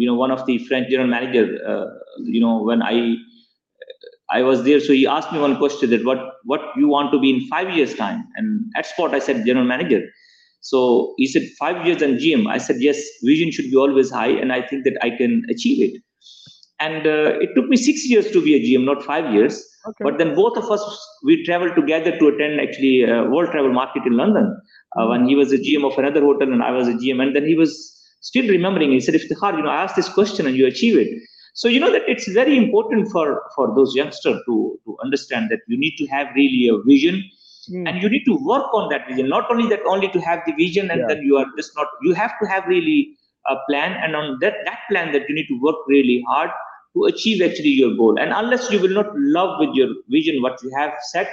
you 0.00 0.06
know 0.08 0.14
one 0.14 0.30
of 0.36 0.44
the 0.46 0.56
french 0.68 0.88
general 0.92 1.10
manager 1.16 1.44
uh, 1.72 1.86
you 2.36 2.40
know 2.44 2.54
when 2.70 2.82
i 2.92 2.96
i 4.38 4.42
was 4.48 4.64
there 4.68 4.80
so 4.86 4.92
he 5.00 5.06
asked 5.16 5.32
me 5.34 5.40
one 5.46 5.56
question 5.62 5.90
that 5.94 6.04
what 6.10 6.22
what 6.52 6.62
you 6.80 6.88
want 6.96 7.12
to 7.14 7.20
be 7.24 7.30
in 7.36 7.40
5 7.52 7.76
years 7.76 7.94
time 8.02 8.24
and 8.36 8.80
at 8.80 8.90
spot 8.94 9.18
i 9.18 9.22
said 9.28 9.46
general 9.50 9.70
manager 9.74 10.02
so 10.62 11.14
he 11.16 11.26
said, 11.26 11.48
five 11.58 11.86
years 11.86 12.02
and 12.02 12.18
GM. 12.18 12.48
I 12.48 12.58
said, 12.58 12.76
yes, 12.80 13.00
vision 13.22 13.50
should 13.50 13.70
be 13.70 13.76
always 13.76 14.10
high, 14.10 14.28
and 14.28 14.52
I 14.52 14.62
think 14.62 14.84
that 14.84 14.98
I 15.02 15.10
can 15.10 15.44
achieve 15.48 15.82
it. 15.82 16.02
And 16.78 17.06
uh, 17.06 17.38
it 17.40 17.50
took 17.54 17.66
me 17.68 17.76
six 17.76 18.08
years 18.08 18.30
to 18.30 18.42
be 18.42 18.54
a 18.54 18.60
GM, 18.60 18.84
not 18.84 19.02
five 19.02 19.32
years. 19.32 19.66
Okay. 19.86 20.04
But 20.04 20.18
then 20.18 20.34
both 20.34 20.58
of 20.58 20.70
us, 20.70 20.82
we 21.24 21.44
traveled 21.44 21.74
together 21.74 22.16
to 22.18 22.28
attend 22.28 22.60
actually 22.60 23.02
a 23.02 23.24
World 23.24 23.50
Travel 23.50 23.72
Market 23.72 24.04
in 24.06 24.16
London 24.16 24.60
uh, 24.96 25.06
when 25.06 25.26
he 25.26 25.34
was 25.34 25.52
a 25.52 25.58
GM 25.58 25.90
of 25.90 25.98
another 25.98 26.20
hotel 26.20 26.52
and 26.52 26.62
I 26.62 26.70
was 26.70 26.86
a 26.86 26.92
GM. 26.92 27.22
And 27.22 27.34
then 27.34 27.46
he 27.46 27.54
was 27.54 27.96
still 28.20 28.46
remembering. 28.46 28.92
He 28.92 29.00
said, 29.00 29.14
if 29.14 29.28
Iftikhar, 29.28 29.56
you 29.56 29.62
know, 29.62 29.70
I 29.70 29.82
asked 29.84 29.96
this 29.96 30.08
question 30.08 30.46
and 30.46 30.54
you 30.54 30.66
achieve 30.66 30.98
it. 30.98 31.22
So 31.54 31.68
you 31.68 31.80
know 31.80 31.90
that 31.92 32.02
it's 32.06 32.28
very 32.28 32.56
important 32.56 33.10
for 33.10 33.42
for 33.54 33.74
those 33.74 33.94
youngsters 33.94 34.40
to 34.46 34.78
to 34.84 34.96
understand 35.02 35.50
that 35.50 35.60
you 35.66 35.78
need 35.78 35.96
to 35.96 36.06
have 36.06 36.28
really 36.34 36.68
a 36.68 36.78
vision 36.86 37.24
mm. 37.68 37.88
and 37.88 38.00
you 38.02 38.08
need 38.08 38.24
to 38.24 38.36
work 38.36 38.72
on 38.72 38.88
that 38.90 39.08
vision 39.08 39.28
not 39.28 39.50
only 39.50 39.68
that 39.68 39.80
only 39.84 40.08
to 40.08 40.20
have 40.20 40.40
the 40.46 40.52
vision 40.52 40.90
and 40.90 41.00
yeah. 41.00 41.06
then 41.08 41.22
you 41.22 41.36
are 41.36 41.46
just 41.56 41.72
not 41.76 41.88
you 42.02 42.14
have 42.14 42.38
to 42.40 42.46
have 42.46 42.66
really 42.66 43.16
a 43.48 43.56
plan 43.68 43.98
and 44.02 44.14
on 44.14 44.38
that 44.40 44.54
that 44.64 44.78
plan 44.88 45.12
that 45.12 45.28
you 45.28 45.34
need 45.34 45.48
to 45.48 45.60
work 45.60 45.76
really 45.88 46.22
hard 46.28 46.50
to 46.94 47.04
achieve 47.04 47.42
actually 47.42 47.70
your 47.70 47.96
goal. 47.96 48.18
And 48.18 48.32
unless 48.32 48.70
you 48.70 48.80
will 48.80 48.90
not 48.90 49.06
love 49.16 49.60
with 49.60 49.70
your 49.74 49.88
vision 50.08 50.42
what 50.42 50.62
you 50.62 50.70
have 50.76 50.92
set 51.10 51.30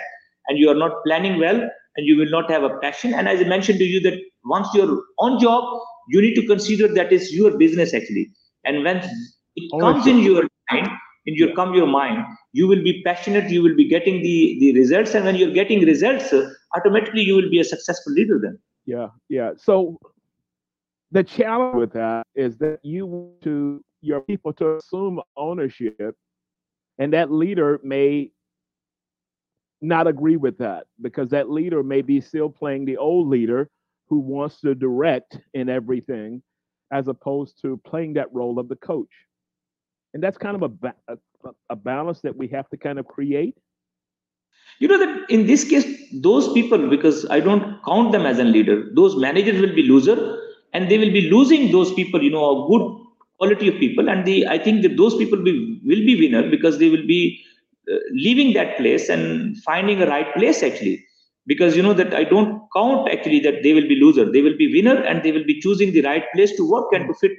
and 0.47 0.57
you 0.57 0.69
are 0.69 0.75
not 0.75 1.03
planning 1.05 1.39
well 1.39 1.69
and 1.95 2.05
you 2.05 2.15
will 2.15 2.29
not 2.29 2.49
have 2.49 2.63
a 2.63 2.77
passion. 2.77 3.13
And 3.13 3.27
as 3.27 3.41
i 3.41 3.43
mentioned 3.43 3.79
to 3.79 3.85
you 3.85 3.99
that 4.01 4.19
once 4.45 4.67
you're 4.73 5.01
on 5.19 5.39
job 5.39 5.63
you 6.09 6.21
need 6.21 6.35
to 6.35 6.45
consider 6.45 6.87
that 6.87 7.11
is 7.11 7.33
your 7.33 7.57
business 7.57 7.93
actually. 7.93 8.29
And 8.63 8.83
when 8.83 8.97
it 9.55 9.81
comes 9.81 10.07
in 10.07 10.19
your 10.19 10.43
mind 10.71 10.87
in 11.25 11.35
your 11.35 11.53
come 11.55 11.73
your 11.73 11.87
mind 11.87 12.23
you 12.53 12.67
will 12.67 12.81
be 12.81 13.01
passionate 13.03 13.49
you 13.49 13.61
will 13.61 13.75
be 13.75 13.87
getting 13.87 14.21
the 14.21 14.57
the 14.59 14.73
results. 14.73 15.15
And 15.15 15.25
when 15.25 15.35
you're 15.35 15.51
getting 15.51 15.83
results 15.85 16.33
automatically 16.75 17.23
you 17.23 17.35
will 17.35 17.49
be 17.49 17.59
a 17.59 17.63
successful 17.63 18.13
leader 18.13 18.39
then. 18.41 18.59
Yeah 18.85 19.07
yeah. 19.27 19.51
So 19.57 19.97
the 21.11 21.23
challenge 21.23 21.75
with 21.75 21.93
that 21.93 22.27
is 22.35 22.57
that 22.57 22.79
you 22.83 23.05
want 23.05 23.41
to 23.41 23.83
your 24.01 24.21
people 24.21 24.53
to 24.53 24.77
assume 24.77 25.21
ownership 25.35 26.15
and 26.99 27.13
that 27.13 27.31
leader 27.31 27.79
may 27.83 28.31
not 29.81 30.07
agree 30.07 30.37
with 30.37 30.57
that 30.57 30.85
because 31.01 31.29
that 31.29 31.49
leader 31.49 31.83
may 31.83 32.01
be 32.01 32.19
still 32.19 32.49
playing 32.49 32.85
the 32.85 32.97
old 32.97 33.27
leader 33.27 33.69
who 34.09 34.19
wants 34.19 34.61
to 34.61 34.73
direct 34.73 35.39
in 35.53 35.69
everything 35.69 36.41
as 36.91 37.07
opposed 37.07 37.61
to 37.61 37.79
playing 37.85 38.13
that 38.13 38.33
role 38.33 38.59
of 38.59 38.69
the 38.69 38.75
coach. 38.77 39.11
And 40.13 40.23
that's 40.23 40.37
kind 40.37 40.61
of 40.61 40.71
a, 40.83 40.93
a, 41.09 41.17
a 41.69 41.75
balance 41.75 42.21
that 42.21 42.35
we 42.35 42.47
have 42.47 42.69
to 42.69 42.77
kind 42.77 42.97
of 42.97 43.05
create. 43.05 43.55
You 44.79 44.87
know 44.87 44.97
that 44.97 45.29
in 45.29 45.45
this 45.45 45.63
case 45.63 45.85
those 46.13 46.51
people 46.53 46.89
because 46.89 47.25
i 47.29 47.39
don't 47.39 47.83
count 47.83 48.11
them 48.11 48.25
as 48.25 48.39
a 48.39 48.43
leader 48.43 48.89
those 48.93 49.15
managers 49.15 49.59
will 49.59 49.73
be 49.73 49.83
loser 49.83 50.39
and 50.73 50.89
they 50.89 50.97
will 50.97 51.11
be 51.11 51.29
losing 51.29 51.71
those 51.71 51.93
people 51.93 52.21
you 52.21 52.29
know 52.29 52.65
a 52.65 52.67
good 52.69 52.96
quality 53.37 53.67
of 53.67 53.75
people 53.79 54.09
and 54.09 54.25
the 54.25 54.45
i 54.47 54.57
think 54.57 54.81
that 54.81 54.97
those 54.97 55.15
people 55.17 55.41
be, 55.47 55.81
will 55.85 56.03
be 56.09 56.15
winner 56.19 56.49
because 56.49 56.77
they 56.77 56.89
will 56.89 57.05
be 57.05 57.43
uh, 57.91 57.99
leaving 58.11 58.53
that 58.53 58.77
place 58.77 59.09
and 59.09 59.57
finding 59.63 60.01
a 60.01 60.07
right 60.07 60.33
place 60.35 60.63
actually 60.63 61.03
because 61.45 61.75
you 61.77 61.83
know 61.83 61.93
that 61.93 62.13
i 62.13 62.23
don't 62.23 62.61
count 62.75 63.09
actually 63.09 63.39
that 63.39 63.63
they 63.63 63.73
will 63.73 63.87
be 63.87 63.99
loser 64.03 64.29
they 64.31 64.41
will 64.41 64.57
be 64.57 64.71
winner 64.73 64.97
and 65.03 65.23
they 65.23 65.31
will 65.31 65.45
be 65.45 65.59
choosing 65.59 65.91
the 65.93 66.01
right 66.01 66.25
place 66.33 66.55
to 66.55 66.69
work 66.69 66.87
and 66.93 67.07
to 67.07 67.13
fit 67.15 67.31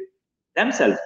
themselves 0.56 0.98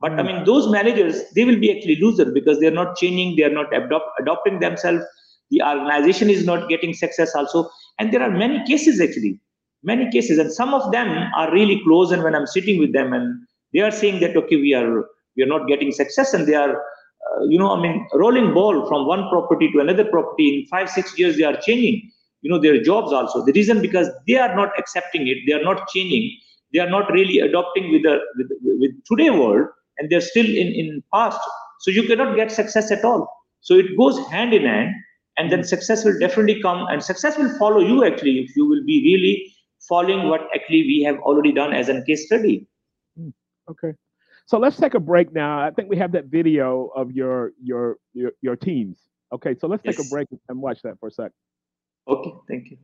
but. 0.00 0.12
I 0.12 0.22
hmm. 0.22 0.26
mean, 0.26 0.44
those 0.44 0.68
managers, 0.68 1.22
they 1.34 1.44
will 1.44 1.58
be 1.58 1.74
actually 1.74 1.96
loser 1.96 2.30
because 2.30 2.60
they're 2.60 2.70
not 2.70 2.96
changing, 2.96 3.36
they're 3.36 3.52
not 3.52 3.74
adopt, 3.74 4.08
adopting 4.20 4.60
themselves. 4.60 5.04
The 5.50 5.62
organization 5.62 6.28
is 6.28 6.44
not 6.44 6.68
getting 6.68 6.92
success 6.92 7.34
also. 7.34 7.70
And 7.98 8.12
there 8.12 8.22
are 8.22 8.30
many 8.30 8.64
cases 8.66 9.00
actually, 9.00 9.40
many 9.82 10.10
cases. 10.10 10.38
And 10.38 10.52
some 10.52 10.74
of 10.74 10.90
them 10.92 11.08
are 11.36 11.52
really 11.52 11.80
close. 11.84 12.10
And 12.10 12.22
when 12.22 12.34
I'm 12.34 12.46
sitting 12.46 12.78
with 12.78 12.92
them 12.92 13.12
and 13.12 13.45
they 13.76 13.82
are 13.82 13.90
saying 13.90 14.20
that, 14.20 14.34
okay, 14.34 14.56
we 14.56 14.72
are, 14.72 15.04
we 15.36 15.42
are 15.42 15.46
not 15.46 15.68
getting 15.68 15.92
success 15.92 16.32
and 16.32 16.46
they 16.48 16.54
are, 16.54 16.76
uh, 16.76 17.42
you 17.48 17.58
know, 17.58 17.76
I 17.76 17.82
mean, 17.82 18.08
rolling 18.14 18.54
ball 18.54 18.88
from 18.88 19.06
one 19.06 19.28
property 19.28 19.70
to 19.72 19.80
another 19.80 20.06
property 20.06 20.46
in 20.54 20.66
five, 20.68 20.88
six 20.88 21.18
years, 21.18 21.36
they 21.36 21.44
are 21.44 21.56
changing, 21.60 22.10
you 22.40 22.50
know, 22.50 22.58
their 22.58 22.82
jobs 22.82 23.12
also. 23.12 23.44
The 23.44 23.52
reason 23.52 23.82
because 23.82 24.08
they 24.26 24.38
are 24.38 24.56
not 24.56 24.70
accepting 24.78 25.28
it, 25.28 25.38
they 25.46 25.52
are 25.52 25.62
not 25.62 25.86
changing, 25.88 26.38
they 26.72 26.78
are 26.78 26.88
not 26.88 27.12
really 27.12 27.38
adopting 27.40 27.92
with 27.92 28.04
the 28.04 28.18
with, 28.38 28.50
with 28.62 28.92
today 29.04 29.28
world 29.28 29.68
and 29.98 30.08
they're 30.08 30.22
still 30.22 30.46
in 30.46 30.68
in 30.68 31.02
past. 31.12 31.38
So 31.80 31.90
you 31.90 32.04
cannot 32.04 32.34
get 32.36 32.50
success 32.50 32.90
at 32.90 33.04
all. 33.04 33.28
So 33.60 33.74
it 33.74 33.96
goes 33.98 34.18
hand 34.28 34.54
in 34.54 34.62
hand 34.62 34.94
and 35.36 35.52
then 35.52 35.64
success 35.64 36.04
will 36.04 36.18
definitely 36.18 36.62
come 36.62 36.86
and 36.88 37.02
success 37.02 37.36
will 37.36 37.52
follow 37.58 37.80
you 37.80 38.04
actually 38.04 38.38
if 38.38 38.56
you 38.56 38.66
will 38.66 38.84
be 38.84 39.02
really 39.04 39.52
following 39.88 40.28
what 40.28 40.48
actually 40.54 40.82
we 40.82 41.02
have 41.02 41.18
already 41.18 41.52
done 41.52 41.74
as 41.74 41.88
a 41.88 42.02
case 42.04 42.26
study 42.26 42.66
okay. 43.70 43.92
So 44.46 44.58
let's 44.58 44.76
take 44.76 44.94
a 44.94 45.00
break 45.00 45.32
now. 45.32 45.60
I 45.60 45.70
think 45.70 45.88
we 45.88 45.96
have 45.96 46.12
that 46.12 46.26
video 46.26 46.90
of 46.94 47.10
your 47.10 47.52
your 47.62 47.96
your, 48.14 48.32
your 48.42 48.56
teams. 48.56 48.98
Okay 49.32 49.56
so 49.58 49.66
let's 49.66 49.82
yes. 49.84 49.96
take 49.96 50.06
a 50.06 50.08
break 50.08 50.28
and 50.48 50.60
watch 50.60 50.82
that 50.82 50.98
for 51.00 51.08
a 51.08 51.10
sec. 51.10 51.32
Okay 52.08 52.32
thank 52.48 52.70
you 52.70 52.76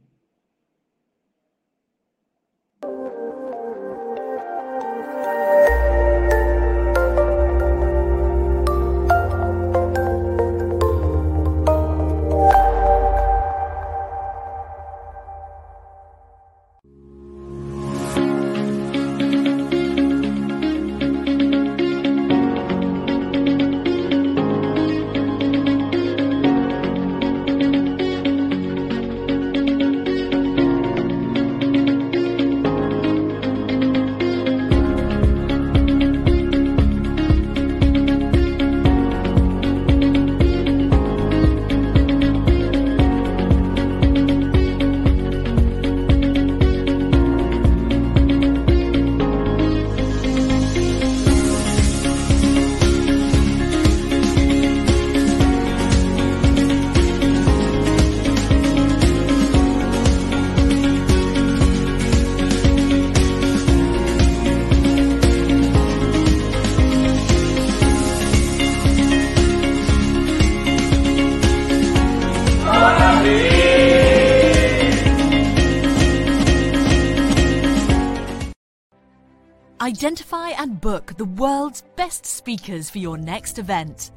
Identify 80.02 80.48
and 80.58 80.80
book 80.80 81.16
the 81.16 81.26
world's 81.26 81.82
best 81.94 82.26
speakers 82.26 82.90
for 82.90 82.98
your 82.98 83.16
next 83.16 83.60
event. 83.60 84.10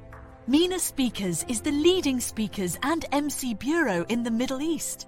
MENA 0.48 0.80
Speakers 0.80 1.46
is 1.48 1.62
the 1.62 1.72
leading 1.72 2.20
speakers 2.20 2.80
and 2.82 3.06
MC 3.12 3.54
bureau 3.54 4.04
in 4.10 4.24
the 4.24 4.32
Middle 4.32 4.64
East. 4.64 5.08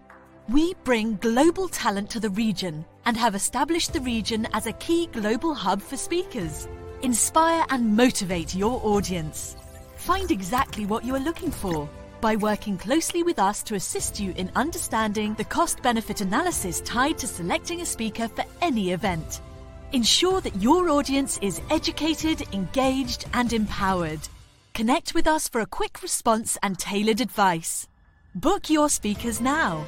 We 0.50 0.76
bring 0.84 1.16
global 1.16 1.68
talent 1.68 2.12
to 2.12 2.20
the 2.20 2.30
region 2.30 2.86
and 3.06 3.18
have 3.18 3.34
established 3.34 3.92
the 3.92 4.02
region 4.02 4.48
as 4.54 4.68
a 4.68 4.74
key 4.74 5.08
global 5.08 5.56
hub 5.56 5.82
for 5.82 5.98
speakers. 5.98 6.68
Inspire 7.02 7.66
and 7.72 7.98
motivate 7.98 8.54
your 8.54 8.80
audience. 8.84 9.58
Find 9.96 10.30
exactly 10.30 10.86
what 10.86 11.04
you 11.04 11.16
are 11.16 11.28
looking 11.28 11.50
for 11.50 11.90
by 12.22 12.36
working 12.36 12.78
closely 12.78 13.24
with 13.24 13.40
us 13.40 13.64
to 13.64 13.74
assist 13.74 14.20
you 14.20 14.32
in 14.38 14.52
understanding 14.56 15.34
the 15.34 15.44
cost 15.44 15.82
benefit 15.82 16.22
analysis 16.22 16.82
tied 16.82 17.18
to 17.18 17.26
selecting 17.26 17.82
a 17.82 17.86
speaker 17.86 18.28
for 18.28 18.46
any 18.62 18.92
event. 18.92 19.42
Ensure 19.94 20.42
that 20.42 20.62
your 20.62 20.90
audience 20.90 21.40
is 21.42 21.62
educated, 21.70 22.42
engaged, 22.52 23.24
and 23.34 23.54
empowered. 23.54 24.20
Connect 24.74 25.14
with 25.14 25.28
us 25.28 25.48
for 25.48 25.62
a 25.62 25.66
quick 25.66 26.04
response 26.04 26.58
and 26.62 26.78
tailored 26.78 27.22
advice. 27.22 27.88
Book 28.36 28.70
your 28.70 28.90
speakers 28.90 29.40
now. 29.40 29.86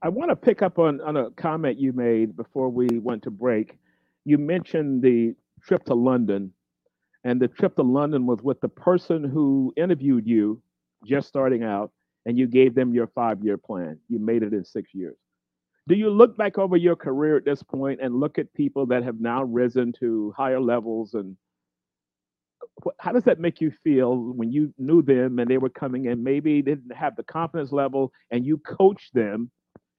I 0.00 0.08
want 0.08 0.30
to 0.30 0.36
pick 0.36 0.62
up 0.62 0.78
on, 0.78 1.00
on 1.00 1.16
a 1.16 1.30
comment 1.32 1.78
you 1.78 1.92
made 1.92 2.36
before 2.36 2.68
we 2.68 2.86
went 2.98 3.22
to 3.24 3.30
break. 3.30 3.78
You 4.24 4.38
mentioned 4.38 5.02
the 5.02 5.34
trip 5.62 5.84
to 5.86 5.94
London, 5.94 6.52
and 7.24 7.40
the 7.40 7.48
trip 7.48 7.74
to 7.76 7.82
London 7.82 8.24
was 8.24 8.40
with 8.42 8.60
the 8.60 8.68
person 8.68 9.24
who 9.24 9.72
interviewed 9.76 10.26
you 10.26 10.62
just 11.04 11.26
starting 11.26 11.64
out, 11.64 11.90
and 12.26 12.38
you 12.38 12.46
gave 12.46 12.74
them 12.74 12.94
your 12.94 13.08
five 13.08 13.42
year 13.42 13.56
plan. 13.56 13.98
You 14.08 14.20
made 14.20 14.44
it 14.44 14.52
in 14.52 14.64
six 14.64 14.94
years. 14.94 15.16
Do 15.88 15.96
you 15.96 16.10
look 16.10 16.36
back 16.36 16.58
over 16.58 16.76
your 16.76 16.96
career 16.96 17.36
at 17.36 17.44
this 17.44 17.62
point 17.62 18.00
and 18.00 18.20
look 18.20 18.38
at 18.38 18.52
people 18.52 18.86
that 18.86 19.02
have 19.02 19.20
now 19.20 19.42
risen 19.42 19.92
to 20.00 20.32
higher 20.36 20.60
levels 20.60 21.14
and 21.14 21.36
how 22.98 23.12
does 23.12 23.24
that 23.24 23.40
make 23.40 23.60
you 23.60 23.72
feel 23.82 24.16
when 24.16 24.52
you 24.52 24.72
knew 24.78 25.00
them 25.00 25.38
and 25.38 25.50
they 25.50 25.58
were 25.58 25.70
coming 25.70 26.04
in 26.04 26.22
maybe 26.22 26.60
didn't 26.60 26.94
have 26.94 27.16
the 27.16 27.22
confidence 27.22 27.72
level 27.72 28.12
and 28.30 28.44
you 28.44 28.58
coached 28.58 29.14
them 29.14 29.50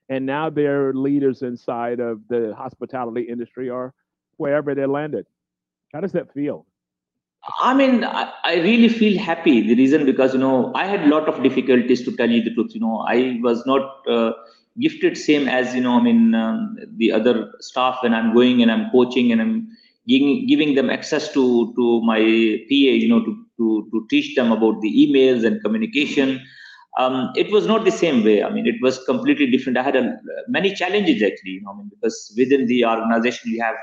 and 0.10 0.26
now 0.26 0.50
they're 0.50 0.94
leaders 0.94 1.44
inside 1.44 2.00
of 2.00 2.28
the 2.28 2.54
hospitality 2.58 3.22
industry 3.22 3.70
or 3.70 3.94
wherever 4.38 4.74
they 4.74 4.86
landed. 4.86 5.26
How 5.94 6.02
does 6.02 6.12
that 6.14 6.34
feel? 6.34 6.66
I 7.62 7.74
mean, 7.74 8.04
I, 8.04 8.32
I, 8.44 8.56
really 8.56 8.90
feel 8.90 9.18
happy. 9.18 9.62
The 9.62 9.76
reason 9.76 10.06
because 10.06 10.34
you 10.34 10.40
know 10.40 10.74
I 10.76 10.86
had 10.86 11.06
a 11.06 11.08
lot 11.08 11.30
of 11.30 11.42
difficulties 11.42 12.04
to 12.04 12.16
tell 12.16 12.30
you 12.30 12.44
the 12.44 12.54
truth. 12.54 12.72
You 12.74 12.82
know, 12.82 12.98
I 13.08 13.40
was 13.42 13.66
not 13.66 14.08
uh, 14.08 14.34
gifted 14.78 15.18
same 15.18 15.48
as 15.48 15.74
you 15.74 15.82
know. 15.82 15.94
I 15.94 16.04
mean, 16.04 16.36
um, 16.36 16.78
the 16.98 17.14
other 17.14 17.52
staff 17.62 18.00
when 18.02 18.14
I'm 18.14 18.34
going 18.34 18.62
and 18.62 18.70
I'm 18.70 18.92
coaching 18.92 19.32
and 19.32 19.42
I'm 19.42 19.70
giving, 20.06 20.48
giving 20.48 20.76
them 20.76 20.90
access 20.90 21.32
to 21.34 21.74
to 21.76 22.02
my 22.02 22.20
PA. 22.20 22.92
You 23.04 23.08
know, 23.08 23.24
to 23.24 23.46
to 23.58 23.88
to 23.90 24.08
teach 24.10 24.36
them 24.36 24.52
about 24.52 24.82
the 24.82 24.92
emails 24.92 25.46
and 25.46 25.62
communication 25.64 26.42
um, 26.98 27.32
it 27.36 27.52
was 27.52 27.66
not 27.68 27.86
the 27.86 27.92
same 27.92 28.24
way. 28.24 28.44
I 28.44 28.50
mean, 28.50 28.68
it 28.68 28.76
was 28.82 29.04
completely 29.06 29.50
different. 29.50 29.78
I 29.78 29.84
had 29.84 29.96
a, 29.96 30.18
many 30.48 30.74
challenges 30.74 31.22
actually, 31.22 31.52
you 31.52 31.62
know, 31.62 31.72
I 31.72 31.78
mean, 31.78 31.92
because 31.94 32.34
within 32.38 32.66
the 32.66 32.86
organization 32.86 33.52
you 33.52 33.62
have 33.62 33.76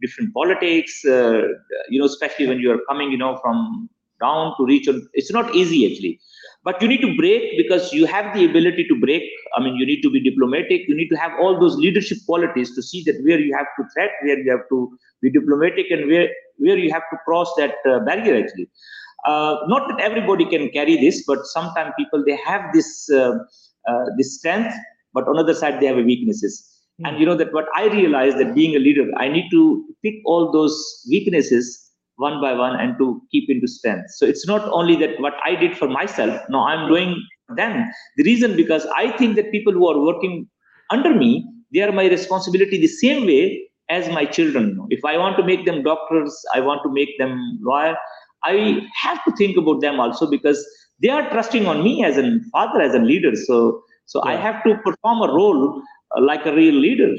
different 0.00 0.32
politics, 0.34 1.04
uh, 1.04 1.42
you 1.88 1.98
know, 1.98 2.06
especially 2.06 2.46
when 2.46 2.58
you 2.58 2.70
are 2.72 2.80
coming, 2.88 3.10
you 3.10 3.18
know, 3.18 3.38
from 3.42 3.88
down 4.20 4.54
to 4.58 4.66
reach. 4.66 4.88
It's 5.14 5.32
not 5.32 5.54
easy 5.54 5.90
actually, 5.90 6.20
but 6.62 6.80
you 6.82 6.88
need 6.88 7.00
to 7.00 7.16
break 7.16 7.56
because 7.56 7.92
you 7.92 8.06
have 8.06 8.34
the 8.34 8.44
ability 8.44 8.86
to 8.88 9.00
break. 9.00 9.22
I 9.56 9.62
mean, 9.62 9.76
you 9.76 9.86
need 9.86 10.02
to 10.02 10.10
be 10.10 10.20
diplomatic. 10.20 10.82
You 10.88 10.94
need 10.94 11.08
to 11.08 11.16
have 11.16 11.32
all 11.40 11.58
those 11.58 11.76
leadership 11.76 12.18
qualities 12.26 12.74
to 12.74 12.82
see 12.82 13.02
that 13.04 13.20
where 13.24 13.40
you 13.40 13.54
have 13.56 13.66
to 13.78 13.84
threat, 13.94 14.10
where 14.22 14.38
you 14.38 14.50
have 14.50 14.68
to 14.68 14.98
be 15.22 15.30
diplomatic, 15.30 15.90
and 15.90 16.06
where 16.06 16.28
where 16.58 16.76
you 16.76 16.92
have 16.92 17.02
to 17.10 17.18
cross 17.24 17.52
that 17.56 17.76
uh, 17.88 18.00
barrier 18.00 18.36
actually. 18.44 18.68
Uh, 19.26 19.56
not 19.66 19.88
that 19.88 20.00
everybody 20.00 20.44
can 20.44 20.70
carry 20.70 20.96
this, 20.96 21.24
but 21.26 21.44
sometimes 21.46 21.92
people 21.98 22.24
they 22.24 22.36
have 22.36 22.62
this 22.72 23.10
uh, 23.10 23.34
uh, 23.88 24.04
this 24.16 24.38
strength, 24.38 24.74
but 25.12 25.26
on 25.28 25.36
the 25.36 25.42
other 25.42 25.54
side 25.54 25.80
they 25.80 25.86
have 25.86 25.96
weaknesses. 25.96 26.66
Mm. 27.00 27.08
And 27.08 27.20
you 27.20 27.26
know 27.26 27.36
that 27.36 27.52
what 27.52 27.66
I 27.74 27.86
realized 27.86 28.38
that 28.38 28.54
being 28.54 28.76
a 28.76 28.78
leader, 28.78 29.06
I 29.16 29.28
need 29.28 29.50
to 29.50 29.84
pick 30.02 30.14
all 30.24 30.50
those 30.52 31.06
weaknesses 31.08 31.90
one 32.16 32.40
by 32.40 32.52
one 32.52 32.78
and 32.78 32.96
to 32.98 33.20
keep 33.30 33.48
into 33.48 33.66
strength. 33.66 34.10
So 34.10 34.26
it's 34.26 34.46
not 34.46 34.68
only 34.68 34.96
that 34.96 35.18
what 35.20 35.34
I 35.44 35.54
did 35.54 35.76
for 35.76 35.88
myself. 35.88 36.40
No, 36.50 36.60
I'm 36.60 36.86
doing 36.88 37.16
them. 37.56 37.90
The 38.16 38.24
reason 38.24 38.56
because 38.56 38.86
I 38.96 39.16
think 39.16 39.36
that 39.36 39.50
people 39.50 39.72
who 39.72 39.88
are 39.88 39.98
working 39.98 40.48
under 40.90 41.14
me, 41.14 41.46
they 41.72 41.80
are 41.80 41.92
my 41.92 42.06
responsibility 42.08 42.78
the 42.78 42.88
same 42.88 43.26
way 43.26 43.70
as 43.88 44.08
my 44.08 44.24
children. 44.24 44.86
If 44.90 45.04
I 45.04 45.16
want 45.16 45.36
to 45.38 45.44
make 45.44 45.64
them 45.64 45.82
doctors, 45.82 46.38
I 46.54 46.60
want 46.60 46.82
to 46.84 46.92
make 46.92 47.18
them 47.18 47.58
lawyer. 47.62 47.96
I 48.44 48.86
have 49.02 49.22
to 49.24 49.32
think 49.36 49.56
about 49.56 49.80
them 49.80 50.00
also 50.00 50.28
because 50.28 50.64
they 51.02 51.08
are 51.08 51.28
trusting 51.30 51.66
on 51.66 51.82
me 51.82 52.04
as 52.04 52.16
a 52.16 52.38
father, 52.52 52.80
as 52.80 52.94
a 52.94 52.98
leader. 52.98 53.34
So, 53.34 53.82
so 54.06 54.20
yeah. 54.24 54.32
I 54.32 54.36
have 54.36 54.62
to 54.64 54.76
perform 54.78 55.28
a 55.28 55.32
role 55.32 55.82
uh, 56.16 56.20
like 56.22 56.46
a 56.46 56.54
real 56.54 56.74
leader. 56.74 57.14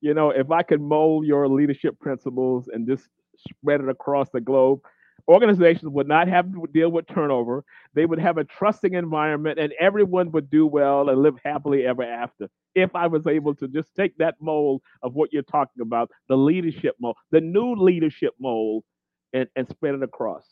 You 0.00 0.14
know, 0.14 0.30
if 0.30 0.50
I 0.50 0.62
could 0.62 0.80
mold 0.80 1.26
your 1.26 1.48
leadership 1.48 1.98
principles 2.00 2.68
and 2.68 2.86
just 2.86 3.08
spread 3.38 3.80
it 3.80 3.88
across 3.88 4.28
the 4.30 4.40
globe, 4.40 4.80
organizations 5.28 5.90
would 5.90 6.08
not 6.08 6.28
have 6.28 6.52
to 6.52 6.66
deal 6.72 6.90
with 6.90 7.06
turnover. 7.06 7.64
They 7.94 8.06
would 8.06 8.18
have 8.18 8.38
a 8.38 8.44
trusting 8.44 8.94
environment 8.94 9.58
and 9.58 9.72
everyone 9.78 10.32
would 10.32 10.50
do 10.50 10.66
well 10.66 11.08
and 11.08 11.22
live 11.22 11.36
happily 11.44 11.86
ever 11.86 12.02
after. 12.02 12.48
If 12.74 12.94
I 12.96 13.06
was 13.06 13.26
able 13.26 13.54
to 13.56 13.68
just 13.68 13.94
take 13.94 14.16
that 14.18 14.36
mold 14.40 14.82
of 15.02 15.14
what 15.14 15.32
you're 15.32 15.42
talking 15.42 15.82
about, 15.82 16.10
the 16.28 16.36
leadership 16.36 16.96
mold, 17.00 17.16
the 17.30 17.40
new 17.40 17.74
leadership 17.74 18.34
mold, 18.40 18.84
and, 19.32 19.48
and 19.56 19.68
spread 19.68 19.94
it 19.94 20.02
across. 20.02 20.44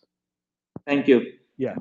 Thank 0.86 1.08
you. 1.08 1.32
Yeah. 1.56 1.76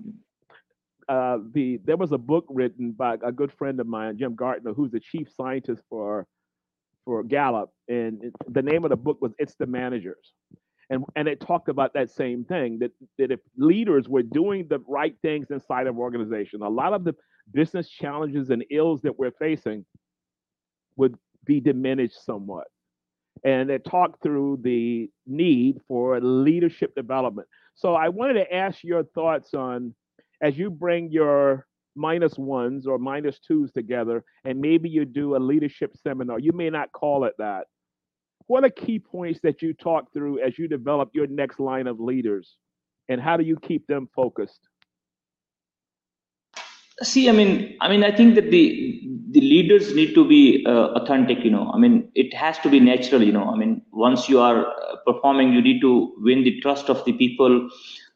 Uh, 1.07 1.39
the 1.53 1.79
there 1.85 1.97
was 1.97 2.11
a 2.11 2.17
book 2.17 2.45
written 2.49 2.91
by 2.91 3.17
a 3.23 3.31
good 3.31 3.51
friend 3.51 3.79
of 3.79 3.87
mine, 3.87 4.17
Jim 4.17 4.35
Harter, 4.39 4.73
who's 4.73 4.91
the 4.91 4.99
chief 4.99 5.27
scientist 5.35 5.81
for 5.89 6.27
for 7.05 7.23
Gallup, 7.23 7.71
and 7.87 8.23
it, 8.23 8.33
the 8.47 8.61
name 8.61 8.83
of 8.83 8.91
the 8.91 8.97
book 8.97 9.19
was 9.19 9.31
"It's 9.39 9.55
the 9.55 9.65
Managers," 9.65 10.33
and 10.91 11.03
and 11.15 11.27
it 11.27 11.39
talked 11.39 11.69
about 11.69 11.93
that 11.93 12.11
same 12.11 12.45
thing 12.45 12.77
that 12.79 12.91
that 13.17 13.31
if 13.31 13.39
leaders 13.57 14.07
were 14.07 14.21
doing 14.21 14.67
the 14.67 14.79
right 14.87 15.15
things 15.23 15.49
inside 15.49 15.87
of 15.87 15.97
organization, 15.97 16.61
a 16.61 16.69
lot 16.69 16.93
of 16.93 17.03
the 17.03 17.15
business 17.51 17.89
challenges 17.89 18.51
and 18.51 18.63
ills 18.69 19.01
that 19.01 19.17
we're 19.17 19.31
facing 19.31 19.85
would 20.95 21.15
be 21.45 21.59
diminished 21.59 22.23
somewhat 22.23 22.67
and 23.43 23.69
it 23.69 23.85
talked 23.85 24.21
through 24.21 24.59
the 24.63 25.09
need 25.25 25.79
for 25.87 26.19
leadership 26.19 26.93
development. 26.95 27.47
So 27.75 27.95
I 27.95 28.09
wanted 28.09 28.33
to 28.33 28.53
ask 28.53 28.83
your 28.83 29.03
thoughts 29.03 29.53
on 29.53 29.93
as 30.41 30.57
you 30.57 30.69
bring 30.69 31.11
your 31.11 31.65
minus 31.95 32.37
ones 32.37 32.87
or 32.87 32.97
minus 32.97 33.39
twos 33.39 33.71
together, 33.71 34.23
and 34.45 34.59
maybe 34.59 34.89
you 34.89 35.05
do 35.05 35.35
a 35.35 35.37
leadership 35.37 35.95
seminar. 36.01 36.39
You 36.39 36.53
may 36.53 36.69
not 36.69 36.91
call 36.91 37.25
it 37.25 37.33
that. 37.39 37.67
What 38.47 38.63
are 38.63 38.69
key 38.69 38.99
points 38.99 39.39
that 39.43 39.61
you 39.61 39.73
talk 39.73 40.11
through 40.13 40.39
as 40.39 40.57
you 40.57 40.67
develop 40.67 41.09
your 41.13 41.27
next 41.27 41.59
line 41.59 41.87
of 41.87 41.99
leaders, 41.99 42.55
and 43.09 43.21
how 43.21 43.37
do 43.37 43.43
you 43.43 43.57
keep 43.57 43.85
them 43.87 44.09
focused? 44.15 44.61
See, 47.01 47.29
I 47.29 47.31
mean, 47.31 47.77
I 47.79 47.89
mean, 47.89 48.03
I 48.03 48.11
think 48.11 48.35
that 48.35 48.49
the 48.51 48.88
the 49.31 49.41
leaders 49.41 49.93
need 49.93 50.13
to 50.15 50.27
be 50.27 50.65
uh, 50.65 50.87
authentic 50.99 51.43
you 51.43 51.51
know. 51.51 51.71
I 51.73 51.77
mean 51.77 52.09
it 52.15 52.33
has 52.33 52.57
to 52.59 52.69
be 52.69 52.79
natural 52.79 53.23
you 53.23 53.31
know. 53.31 53.49
I 53.49 53.55
mean 53.55 53.81
once 53.91 54.29
you 54.29 54.39
are 54.39 54.65
uh, 54.65 54.95
performing 55.05 55.53
you 55.53 55.61
need 55.61 55.81
to 55.81 56.13
win 56.17 56.43
the 56.43 56.59
trust 56.61 56.89
of 56.89 57.03
the 57.05 57.13
people. 57.13 57.69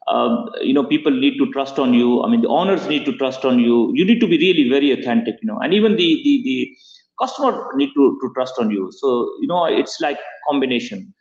Um, 0.07 0.49
you 0.61 0.74
know 0.74 0.84
people 0.84 1.11
need 1.11 1.38
to 1.38 1.51
trust 1.51 1.80
on 1.80 1.93
you. 1.93 2.24
I 2.24 2.30
mean 2.30 2.41
the 2.41 2.47
owners 2.49 2.88
need 2.88 3.05
to 3.05 3.18
trust 3.18 3.45
on 3.45 3.59
you. 3.59 3.91
You 3.93 4.05
need 4.05 4.20
to 4.22 4.28
be 4.28 4.38
really 4.38 4.70
very 4.70 4.91
authentic 4.91 5.36
you 5.41 5.47
know. 5.47 5.59
And 5.59 5.74
even 5.74 5.95
the 5.97 6.22
the, 6.24 6.41
the 6.43 6.78
customer 7.22 7.70
need 7.76 7.91
to, 7.95 8.18
to 8.22 8.32
trust 8.34 8.55
on 8.59 8.72
you. 8.72 8.91
So 8.91 9.32
you 9.41 9.47
know 9.47 9.66
it's 9.66 9.99
like 10.01 10.18
combination. 10.49 11.14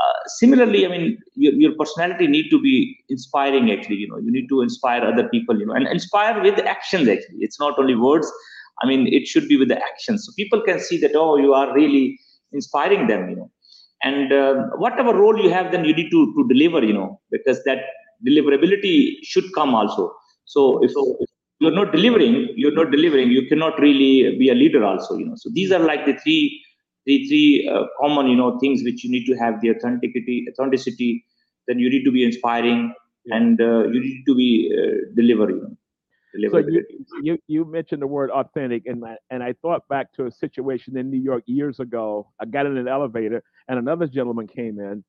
Uh, 0.00 0.12
similarly 0.38 0.86
i 0.86 0.88
mean 0.88 1.18
your, 1.34 1.52
your 1.52 1.72
personality 1.78 2.26
need 2.26 2.48
to 2.48 2.58
be 2.58 2.96
inspiring 3.10 3.70
actually 3.70 3.96
you 3.96 4.08
know. 4.08 4.16
You 4.18 4.30
need 4.30 4.48
to 4.48 4.62
inspire 4.62 5.02
other 5.02 5.28
people 5.28 5.58
you 5.58 5.66
know. 5.66 5.74
And 5.74 5.86
inspire 5.88 6.40
with 6.40 6.58
actions 6.60 7.08
actually. 7.08 7.38
It's 7.40 7.58
not 7.60 7.78
only 7.78 7.94
words 7.96 8.30
I 8.82 8.86
mean, 8.86 9.06
it 9.12 9.26
should 9.26 9.48
be 9.48 9.56
with 9.56 9.68
the 9.68 9.78
action. 9.78 10.18
So 10.18 10.32
people 10.36 10.62
can 10.62 10.80
see 10.80 10.98
that, 10.98 11.12
oh, 11.14 11.36
you 11.36 11.52
are 11.54 11.72
really 11.74 12.18
inspiring 12.52 13.06
them, 13.06 13.30
you 13.30 13.36
know. 13.36 13.50
And 14.02 14.32
uh, 14.32 14.54
whatever 14.76 15.14
role 15.14 15.38
you 15.38 15.50
have, 15.50 15.72
then 15.72 15.84
you 15.84 15.94
need 15.94 16.10
to, 16.10 16.34
to 16.34 16.48
deliver, 16.48 16.82
you 16.82 16.94
know, 16.94 17.20
because 17.30 17.62
that 17.64 17.80
deliverability 18.26 19.16
should 19.22 19.44
come 19.54 19.74
also. 19.74 20.12
So 20.46 20.82
if, 20.82 20.92
you're 21.60 21.70
not 21.70 21.92
delivering, 21.92 22.48
you're 22.56 22.74
not 22.74 22.90
delivering, 22.90 23.30
you 23.30 23.46
cannot 23.46 23.78
really 23.78 24.36
be 24.38 24.48
a 24.48 24.54
leader 24.54 24.82
also, 24.82 25.16
you 25.18 25.26
know. 25.26 25.34
So 25.36 25.50
these 25.52 25.70
are 25.70 25.78
like 25.78 26.06
the 26.06 26.14
three, 26.14 26.64
the 27.04 27.26
three 27.28 27.68
uh, 27.70 27.84
common, 28.00 28.28
you 28.28 28.36
know, 28.36 28.58
things 28.58 28.82
which 28.82 29.04
you 29.04 29.10
need 29.10 29.26
to 29.26 29.34
have 29.34 29.60
the 29.60 29.70
authenticity, 29.70 30.46
authenticity, 30.50 31.24
then 31.68 31.78
you 31.78 31.90
need 31.90 32.04
to 32.04 32.10
be 32.10 32.24
inspiring 32.24 32.94
yeah. 33.26 33.36
and 33.36 33.60
uh, 33.60 33.88
you 33.88 34.00
need 34.00 34.24
to 34.26 34.34
be 34.34 34.74
uh, 34.74 35.12
delivering. 35.14 35.76
So 36.50 36.58
you, 36.58 36.84
you, 37.22 37.38
you 37.48 37.64
mentioned 37.64 38.02
the 38.02 38.06
word 38.06 38.30
authentic, 38.30 38.84
and 38.86 39.04
I, 39.04 39.16
and 39.30 39.42
I 39.42 39.54
thought 39.62 39.86
back 39.88 40.12
to 40.14 40.26
a 40.26 40.30
situation 40.30 40.96
in 40.96 41.10
New 41.10 41.20
York 41.20 41.42
years 41.46 41.80
ago. 41.80 42.30
I 42.40 42.44
got 42.46 42.66
in 42.66 42.76
an 42.76 42.86
elevator, 42.86 43.42
and 43.68 43.78
another 43.78 44.06
gentleman 44.06 44.46
came 44.46 44.78
in, 44.78 45.04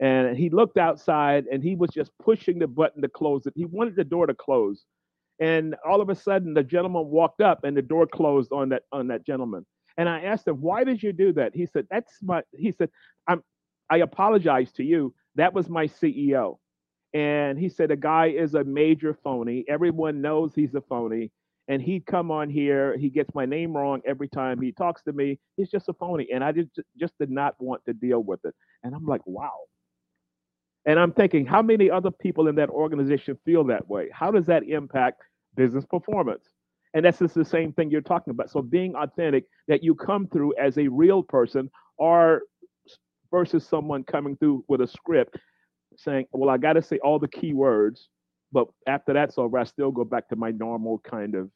and 0.00 0.36
he 0.36 0.50
looked 0.50 0.76
outside, 0.76 1.46
and 1.50 1.62
he 1.62 1.76
was 1.76 1.90
just 1.90 2.10
pushing 2.22 2.58
the 2.58 2.66
button 2.66 3.00
to 3.02 3.08
close 3.08 3.46
it. 3.46 3.54
He 3.56 3.64
wanted 3.64 3.96
the 3.96 4.04
door 4.04 4.26
to 4.26 4.34
close, 4.34 4.84
and 5.40 5.74
all 5.88 6.00
of 6.00 6.10
a 6.10 6.14
sudden, 6.14 6.52
the 6.52 6.62
gentleman 6.62 7.06
walked 7.06 7.40
up, 7.40 7.64
and 7.64 7.76
the 7.76 7.82
door 7.82 8.06
closed 8.06 8.52
on 8.52 8.68
that 8.70 8.82
on 8.92 9.08
that 9.08 9.24
gentleman. 9.24 9.64
And 9.96 10.08
I 10.08 10.20
asked 10.24 10.46
him, 10.46 10.60
"Why 10.60 10.84
did 10.84 11.02
you 11.02 11.12
do 11.12 11.32
that?" 11.34 11.54
He 11.54 11.64
said, 11.66 11.86
"That's 11.90 12.22
my." 12.22 12.42
He 12.52 12.70
said, 12.72 12.90
"I'm. 13.26 13.42
I 13.88 13.98
apologize 13.98 14.72
to 14.72 14.84
you. 14.84 15.14
That 15.36 15.54
was 15.54 15.70
my 15.70 15.86
CEO." 15.86 16.58
And 17.16 17.58
he 17.58 17.70
said, 17.70 17.88
The 17.88 17.96
guy 17.96 18.26
is 18.26 18.54
a 18.54 18.62
major 18.62 19.18
phony. 19.24 19.64
Everyone 19.68 20.20
knows 20.20 20.52
he's 20.54 20.74
a 20.74 20.82
phony. 20.82 21.30
And 21.66 21.80
he'd 21.80 22.04
come 22.04 22.30
on 22.30 22.50
here. 22.50 22.94
He 22.98 23.08
gets 23.08 23.34
my 23.34 23.46
name 23.46 23.74
wrong 23.74 24.02
every 24.06 24.28
time 24.28 24.60
he 24.60 24.70
talks 24.70 25.02
to 25.04 25.14
me. 25.14 25.38
He's 25.56 25.70
just 25.70 25.88
a 25.88 25.94
phony. 25.94 26.28
And 26.32 26.44
I 26.44 26.52
just, 26.52 26.68
just 27.00 27.14
did 27.18 27.30
not 27.30 27.54
want 27.58 27.82
to 27.86 27.94
deal 27.94 28.22
with 28.22 28.40
it. 28.44 28.54
And 28.84 28.94
I'm 28.94 29.06
like, 29.06 29.22
wow. 29.24 29.54
And 30.84 31.00
I'm 31.00 31.10
thinking, 31.10 31.46
how 31.46 31.62
many 31.62 31.90
other 31.90 32.10
people 32.10 32.48
in 32.48 32.54
that 32.56 32.68
organization 32.68 33.38
feel 33.46 33.64
that 33.64 33.88
way? 33.88 34.10
How 34.12 34.30
does 34.30 34.44
that 34.46 34.64
impact 34.64 35.22
business 35.56 35.86
performance? 35.86 36.44
And 36.92 37.02
that's 37.02 37.18
just 37.18 37.34
the 37.34 37.46
same 37.46 37.72
thing 37.72 37.90
you're 37.90 38.02
talking 38.02 38.30
about. 38.30 38.50
So 38.50 38.60
being 38.60 38.94
authentic, 38.94 39.44
that 39.68 39.82
you 39.82 39.94
come 39.94 40.28
through 40.28 40.54
as 40.58 40.76
a 40.76 40.86
real 40.88 41.22
person 41.22 41.70
or 41.96 42.42
versus 43.30 43.66
someone 43.66 44.04
coming 44.04 44.36
through 44.36 44.66
with 44.68 44.82
a 44.82 44.86
script 44.86 45.38
saying, 45.96 46.26
well, 46.32 46.50
I 46.50 46.56
got 46.58 46.74
to 46.74 46.82
say 46.82 46.98
all 46.98 47.18
the 47.18 47.28
key 47.28 47.52
words, 47.52 48.08
but 48.52 48.68
after 48.86 49.12
that's 49.12 49.38
over, 49.38 49.58
I 49.58 49.64
still 49.64 49.90
go 49.90 50.04
back 50.04 50.28
to 50.28 50.36
my 50.36 50.50
normal 50.50 50.98
kind 50.98 51.34
of, 51.34 51.50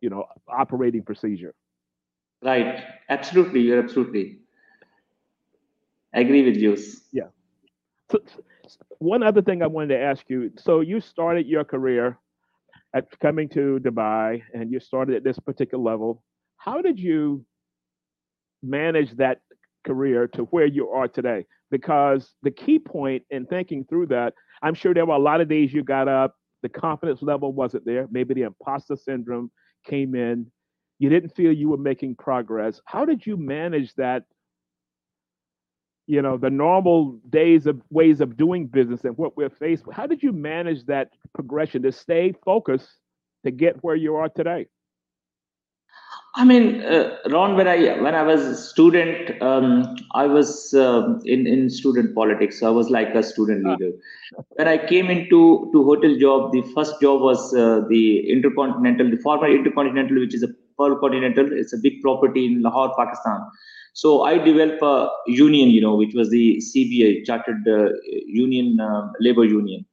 you 0.00 0.10
know, 0.10 0.24
operating 0.48 1.02
procedure. 1.02 1.54
Right. 2.42 2.84
Absolutely. 3.08 3.60
You're 3.60 3.82
absolutely. 3.82 4.38
I 6.14 6.20
agree 6.20 6.44
with 6.44 6.56
you. 6.56 6.76
Yeah. 7.12 7.28
So, 8.10 8.20
one 8.98 9.22
other 9.22 9.42
thing 9.42 9.62
I 9.62 9.66
wanted 9.66 9.88
to 9.88 10.00
ask 10.00 10.24
you. 10.28 10.52
So 10.56 10.80
you 10.80 11.00
started 11.00 11.46
your 11.46 11.64
career 11.64 12.18
at 12.94 13.06
coming 13.20 13.48
to 13.50 13.80
Dubai 13.82 14.42
and 14.52 14.70
you 14.70 14.80
started 14.80 15.16
at 15.16 15.24
this 15.24 15.38
particular 15.38 15.82
level. 15.82 16.22
How 16.56 16.80
did 16.80 16.98
you 16.98 17.44
manage 18.62 19.10
that 19.16 19.40
career 19.84 20.28
to 20.28 20.44
where 20.44 20.66
you 20.66 20.88
are 20.88 21.08
today? 21.08 21.46
Because 21.74 22.32
the 22.44 22.52
key 22.52 22.78
point 22.78 23.24
in 23.30 23.46
thinking 23.46 23.84
through 23.84 24.06
that, 24.06 24.32
I'm 24.62 24.74
sure 24.74 24.94
there 24.94 25.04
were 25.04 25.16
a 25.16 25.18
lot 25.18 25.40
of 25.40 25.48
days 25.48 25.72
you 25.72 25.82
got 25.82 26.06
up, 26.06 26.36
the 26.62 26.68
confidence 26.68 27.20
level 27.20 27.52
wasn't 27.52 27.84
there. 27.84 28.06
Maybe 28.12 28.32
the 28.32 28.42
imposter 28.42 28.94
syndrome 28.94 29.50
came 29.84 30.14
in. 30.14 30.52
You 31.00 31.08
didn't 31.08 31.34
feel 31.34 31.52
you 31.52 31.70
were 31.70 31.76
making 31.76 32.14
progress. 32.14 32.80
How 32.84 33.04
did 33.04 33.26
you 33.26 33.36
manage 33.36 33.92
that? 33.94 34.22
You 36.06 36.22
know, 36.22 36.36
the 36.36 36.48
normal 36.48 37.18
days 37.28 37.66
of 37.66 37.82
ways 37.90 38.20
of 38.20 38.36
doing 38.36 38.68
business 38.68 39.04
and 39.04 39.18
what 39.18 39.36
we're 39.36 39.50
faced 39.50 39.84
with. 39.84 39.96
How 39.96 40.06
did 40.06 40.22
you 40.22 40.30
manage 40.30 40.86
that 40.86 41.08
progression 41.34 41.82
to 41.82 41.90
stay 41.90 42.34
focused 42.44 42.88
to 43.44 43.50
get 43.50 43.82
where 43.82 43.96
you 43.96 44.14
are 44.14 44.28
today? 44.28 44.68
I 46.36 46.44
mean, 46.44 46.82
uh, 46.82 47.16
Ron, 47.30 47.54
when 47.54 47.68
I 47.68 48.00
when 48.00 48.14
I 48.16 48.22
was 48.22 48.42
a 48.42 48.56
student, 48.56 49.40
um, 49.40 49.96
I 50.14 50.26
was 50.26 50.74
uh, 50.74 51.16
in 51.24 51.46
in 51.46 51.70
student 51.70 52.12
politics. 52.14 52.58
So 52.58 52.66
I 52.66 52.70
was 52.70 52.90
like 52.90 53.14
a 53.14 53.22
student 53.22 53.64
ah. 53.64 53.70
leader. 53.70 53.92
When 54.56 54.66
I 54.66 54.76
came 54.76 55.10
into 55.10 55.70
to 55.72 55.84
hotel 55.84 56.16
job, 56.16 56.50
the 56.52 56.62
first 56.74 57.00
job 57.00 57.20
was 57.20 57.54
uh, 57.54 57.82
the 57.88 58.28
Intercontinental, 58.28 59.10
the 59.10 59.18
former 59.18 59.48
Intercontinental, 59.48 60.18
which 60.18 60.34
is 60.34 60.42
a 60.42 60.48
Pearl 60.76 60.98
Continental. 60.98 61.52
It's 61.52 61.72
a 61.72 61.78
big 61.78 62.02
property 62.02 62.46
in 62.46 62.62
Lahore, 62.62 62.92
Pakistan. 62.98 63.40
So 63.92 64.22
I 64.22 64.38
developed 64.38 64.82
a 64.82 65.08
union, 65.28 65.68
you 65.70 65.80
know, 65.80 65.94
which 65.94 66.14
was 66.14 66.30
the 66.30 66.56
CBA, 66.56 67.24
Chartered 67.26 67.68
uh, 67.68 67.90
Union 68.26 68.80
uh, 68.80 69.12
Labor 69.20 69.44
Union 69.44 69.86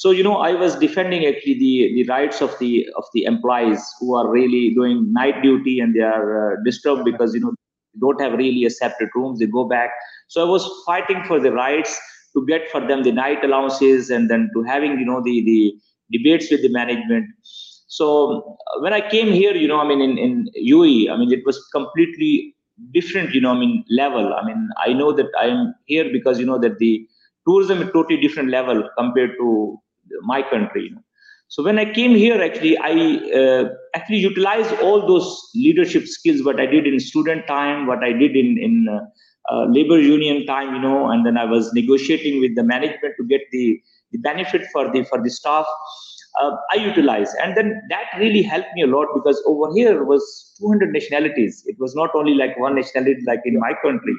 so 0.00 0.10
you 0.16 0.22
know 0.22 0.36
i 0.46 0.52
was 0.62 0.74
defending 0.80 1.22
actually 1.26 1.54
the 1.60 1.74
the 1.96 2.04
rights 2.08 2.42
of 2.46 2.56
the 2.58 2.70
of 3.00 3.04
the 3.14 3.24
employees 3.30 3.84
who 3.98 4.14
are 4.14 4.28
really 4.30 4.64
doing 4.78 4.98
night 5.12 5.42
duty 5.42 5.80
and 5.80 5.94
they 5.94 6.04
are 6.08 6.26
uh, 6.40 6.56
disturbed 6.64 7.04
because 7.04 7.34
you 7.34 7.40
know 7.40 7.52
don't 8.00 8.20
have 8.20 8.34
really 8.40 8.64
a 8.66 8.70
separate 8.70 9.14
rooms 9.14 9.38
they 9.38 9.46
go 9.46 9.64
back. 9.64 9.90
So 10.28 10.42
i 10.44 10.48
was 10.50 10.64
fighting 10.88 11.22
for 11.28 11.38
the 11.40 11.52
rights 11.52 11.98
to 12.34 12.44
get 12.46 12.68
for 12.70 12.80
them 12.86 13.04
the 13.04 13.12
night 13.12 13.42
allowances 13.42 14.10
and 14.10 14.28
then 14.30 14.50
to 14.54 14.62
having 14.64 14.98
you 14.98 15.06
know 15.06 15.22
the 15.28 15.36
the 15.50 15.60
debates 16.16 16.50
with 16.50 16.60
the 16.60 16.72
management. 16.80 17.26
So 17.88 18.58
when 18.80 18.92
i 18.92 19.00
came 19.14 19.32
here 19.32 19.54
you 19.62 19.68
know 19.68 19.80
i 19.80 19.88
mean 19.88 20.02
in, 20.08 20.18
in 20.26 20.32
uae 20.74 21.10
i 21.10 21.16
mean 21.16 21.32
it 21.32 21.46
was 21.46 21.58
completely 21.78 22.54
different 22.92 23.32
you 23.32 23.40
know 23.40 23.52
i 23.52 23.58
mean 23.58 23.82
level. 23.88 24.34
I 24.34 24.44
mean 24.44 24.68
i 24.86 24.92
know 24.92 25.10
that 25.12 25.30
i 25.40 25.46
am 25.46 25.74
here 25.86 26.06
because 26.12 26.38
you 26.38 26.44
know 26.52 26.58
that 26.66 26.78
the 26.84 26.92
tourism 27.48 27.80
is 27.82 27.90
totally 27.92 28.20
different 28.20 28.50
level 28.50 28.86
compared 28.98 29.32
to 29.38 29.80
my 30.22 30.42
country. 30.42 30.94
So 31.48 31.62
when 31.62 31.78
I 31.78 31.92
came 31.92 32.14
here, 32.14 32.42
actually, 32.42 32.76
I 32.78 33.18
uh, 33.32 33.68
actually 33.94 34.18
utilized 34.18 34.72
all 34.80 35.06
those 35.06 35.50
leadership 35.54 36.06
skills. 36.06 36.42
What 36.42 36.60
I 36.60 36.66
did 36.66 36.86
in 36.86 36.98
student 36.98 37.46
time, 37.46 37.86
what 37.86 38.02
I 38.02 38.12
did 38.12 38.36
in 38.36 38.58
in 38.58 38.88
uh, 38.88 39.00
uh, 39.52 39.66
labor 39.66 40.00
union 40.00 40.44
time, 40.46 40.74
you 40.74 40.80
know, 40.80 41.08
and 41.10 41.24
then 41.24 41.36
I 41.36 41.44
was 41.44 41.72
negotiating 41.72 42.40
with 42.40 42.56
the 42.56 42.64
management 42.64 43.14
to 43.18 43.24
get 43.24 43.42
the, 43.52 43.80
the 44.10 44.18
benefit 44.18 44.66
for 44.72 44.90
the 44.92 45.04
for 45.04 45.22
the 45.22 45.30
staff. 45.30 45.66
Uh, 46.40 46.50
I 46.70 46.74
utilized, 46.74 47.34
and 47.42 47.56
then 47.56 47.80
that 47.88 48.18
really 48.18 48.42
helped 48.42 48.68
me 48.74 48.82
a 48.82 48.86
lot 48.86 49.06
because 49.14 49.42
over 49.46 49.72
here 49.72 50.04
was 50.04 50.54
200 50.58 50.92
nationalities. 50.92 51.62
It 51.66 51.76
was 51.78 51.94
not 51.94 52.14
only 52.14 52.34
like 52.34 52.58
one 52.58 52.74
nationality 52.74 53.22
like 53.26 53.40
in 53.46 53.58
my 53.58 53.72
country. 53.82 54.14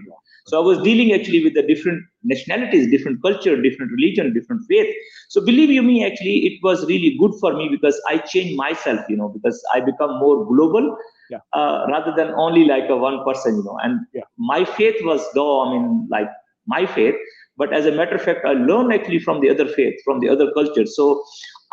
So 0.47 0.61
I 0.61 0.65
was 0.65 0.81
dealing 0.81 1.13
actually 1.13 1.43
with 1.43 1.55
the 1.55 1.61
different 1.61 2.03
nationalities, 2.23 2.89
different 2.89 3.21
culture, 3.21 3.61
different 3.61 3.91
religion, 3.91 4.33
different 4.33 4.63
faith. 4.69 4.93
So 5.27 5.43
believe 5.43 5.69
you 5.69 5.83
me, 5.83 6.05
actually, 6.05 6.47
it 6.47 6.59
was 6.63 6.85
really 6.85 7.17
good 7.19 7.33
for 7.41 7.53
me 7.53 7.67
because 7.69 7.99
I 8.07 8.19
changed 8.19 8.55
myself, 8.55 9.01
you 9.09 9.17
know, 9.17 9.27
because 9.27 9.61
I 9.73 9.81
become 9.81 10.19
more 10.19 10.45
global 10.45 10.97
yeah. 11.29 11.39
uh, 11.51 11.85
rather 11.89 12.13
than 12.15 12.33
only 12.35 12.63
like 12.63 12.89
a 12.89 12.95
one 12.95 13.25
person, 13.25 13.57
you 13.57 13.63
know. 13.63 13.77
And 13.83 13.99
yeah. 14.13 14.21
my 14.37 14.63
faith 14.63 14.95
was 15.01 15.21
though, 15.33 15.67
I 15.67 15.73
mean, 15.73 16.07
like 16.09 16.29
my 16.65 16.85
faith, 16.85 17.15
but 17.57 17.73
as 17.73 17.85
a 17.85 17.91
matter 17.91 18.15
of 18.15 18.21
fact, 18.21 18.45
I 18.45 18.53
learned 18.53 18.93
actually 18.93 19.19
from 19.19 19.41
the 19.41 19.49
other 19.49 19.67
faith, 19.67 19.95
from 20.05 20.21
the 20.21 20.29
other 20.29 20.51
culture. 20.53 20.85
So 20.85 21.23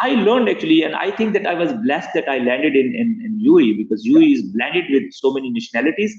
I 0.01 0.11
learned 0.11 0.49
actually, 0.49 0.83
and 0.83 0.97
I 0.97 1.11
think 1.13 1.33
that 1.35 1.47
I 1.47 1.55
was 1.55 1.73
blessed 1.85 2.09
that 2.15 2.29
I 2.29 2.39
landed 2.39 2.75
in, 2.75 2.87
in, 2.95 3.23
in 3.25 3.41
UAE 3.47 3.77
because 3.79 4.05
UAE 4.05 4.33
is 4.33 4.43
blended 4.43 4.87
with 4.91 5.13
so 5.13 5.33
many 5.33 5.51
nationalities 5.51 6.13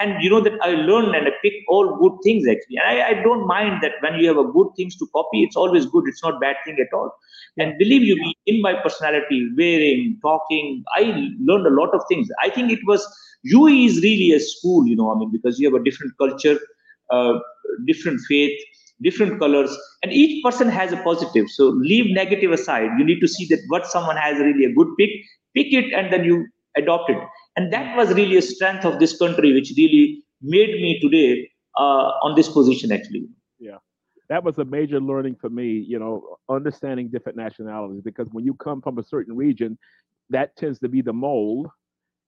and 0.00 0.22
you 0.22 0.30
know 0.30 0.40
that 0.40 0.54
i 0.62 0.70
learn 0.70 1.14
and 1.14 1.28
i 1.28 1.32
pick 1.42 1.54
all 1.68 1.96
good 1.98 2.16
things 2.22 2.46
actually. 2.48 2.76
And 2.76 2.86
I, 2.88 3.08
I, 3.08 3.22
don't 3.22 3.46
mind 3.46 3.82
that 3.82 3.92
when 4.00 4.18
you 4.18 4.28
have 4.28 4.38
a 4.38 4.50
good 4.52 4.68
things 4.76 4.96
to 4.96 5.06
copy 5.14 5.42
it's 5.42 5.56
always 5.56 5.86
good. 5.86 6.04
It's 6.06 6.22
not 6.22 6.40
bad 6.40 6.56
thing 6.64 6.78
at 6.80 6.92
all. 6.92 7.10
And 7.56 7.76
believe 7.78 8.02
you 8.02 8.16
me 8.16 8.36
in 8.46 8.60
my 8.62 8.74
personality 8.74 9.50
wearing 9.56 10.18
talking 10.22 10.84
i 10.96 11.02
learned 11.40 11.66
a 11.66 11.70
lot 11.70 11.94
of 11.94 12.02
things. 12.08 12.28
I 12.42 12.50
think 12.50 12.70
it 12.70 12.80
was 12.86 13.06
UAE 13.46 13.86
is 13.86 14.02
really 14.02 14.32
a 14.32 14.40
school 14.40 14.86
you 14.86 14.96
know 14.96 15.12
i 15.12 15.18
mean 15.18 15.30
because 15.30 15.58
you 15.60 15.70
have 15.70 15.80
a 15.80 15.84
different 15.84 16.12
culture 16.18 16.58
uh, 17.10 17.38
different 17.86 18.20
faith 18.28 18.58
different 19.02 19.38
colors 19.38 19.76
and 20.02 20.12
each 20.12 20.42
person 20.44 20.68
has 20.68 20.92
a 20.92 20.96
positive. 20.98 21.48
So 21.48 21.68
leave 21.68 22.12
negative 22.14 22.52
aside. 22.52 22.90
You 22.98 23.04
need 23.04 23.20
to 23.20 23.28
see 23.28 23.46
that 23.46 23.60
what 23.68 23.86
someone 23.86 24.16
has 24.16 24.38
really 24.38 24.64
a 24.64 24.72
good 24.72 24.88
pick 24.98 25.10
pick 25.54 25.72
it 25.72 25.92
and 25.92 26.12
then 26.12 26.24
you 26.24 26.46
adopt 26.76 27.10
it 27.10 27.18
and 27.58 27.72
that 27.72 27.96
was 27.96 28.14
really 28.14 28.36
a 28.36 28.42
strength 28.42 28.84
of 28.84 29.00
this 29.00 29.18
country, 29.18 29.52
which 29.52 29.72
really 29.76 30.22
made 30.40 30.80
me 30.80 31.00
today 31.00 31.50
uh, 31.76 32.12
on 32.22 32.36
this 32.36 32.48
position, 32.48 32.92
actually. 32.92 33.26
Yeah. 33.58 33.78
That 34.28 34.44
was 34.44 34.58
a 34.58 34.64
major 34.64 35.00
learning 35.00 35.38
for 35.40 35.50
me, 35.50 35.66
you 35.66 35.98
know, 35.98 36.36
understanding 36.48 37.08
different 37.08 37.36
nationalities, 37.36 38.00
because 38.04 38.28
when 38.30 38.44
you 38.44 38.54
come 38.54 38.80
from 38.80 38.98
a 38.98 39.02
certain 39.02 39.34
region, 39.34 39.76
that 40.30 40.54
tends 40.54 40.78
to 40.78 40.88
be 40.88 41.02
the 41.02 41.12
mold. 41.12 41.66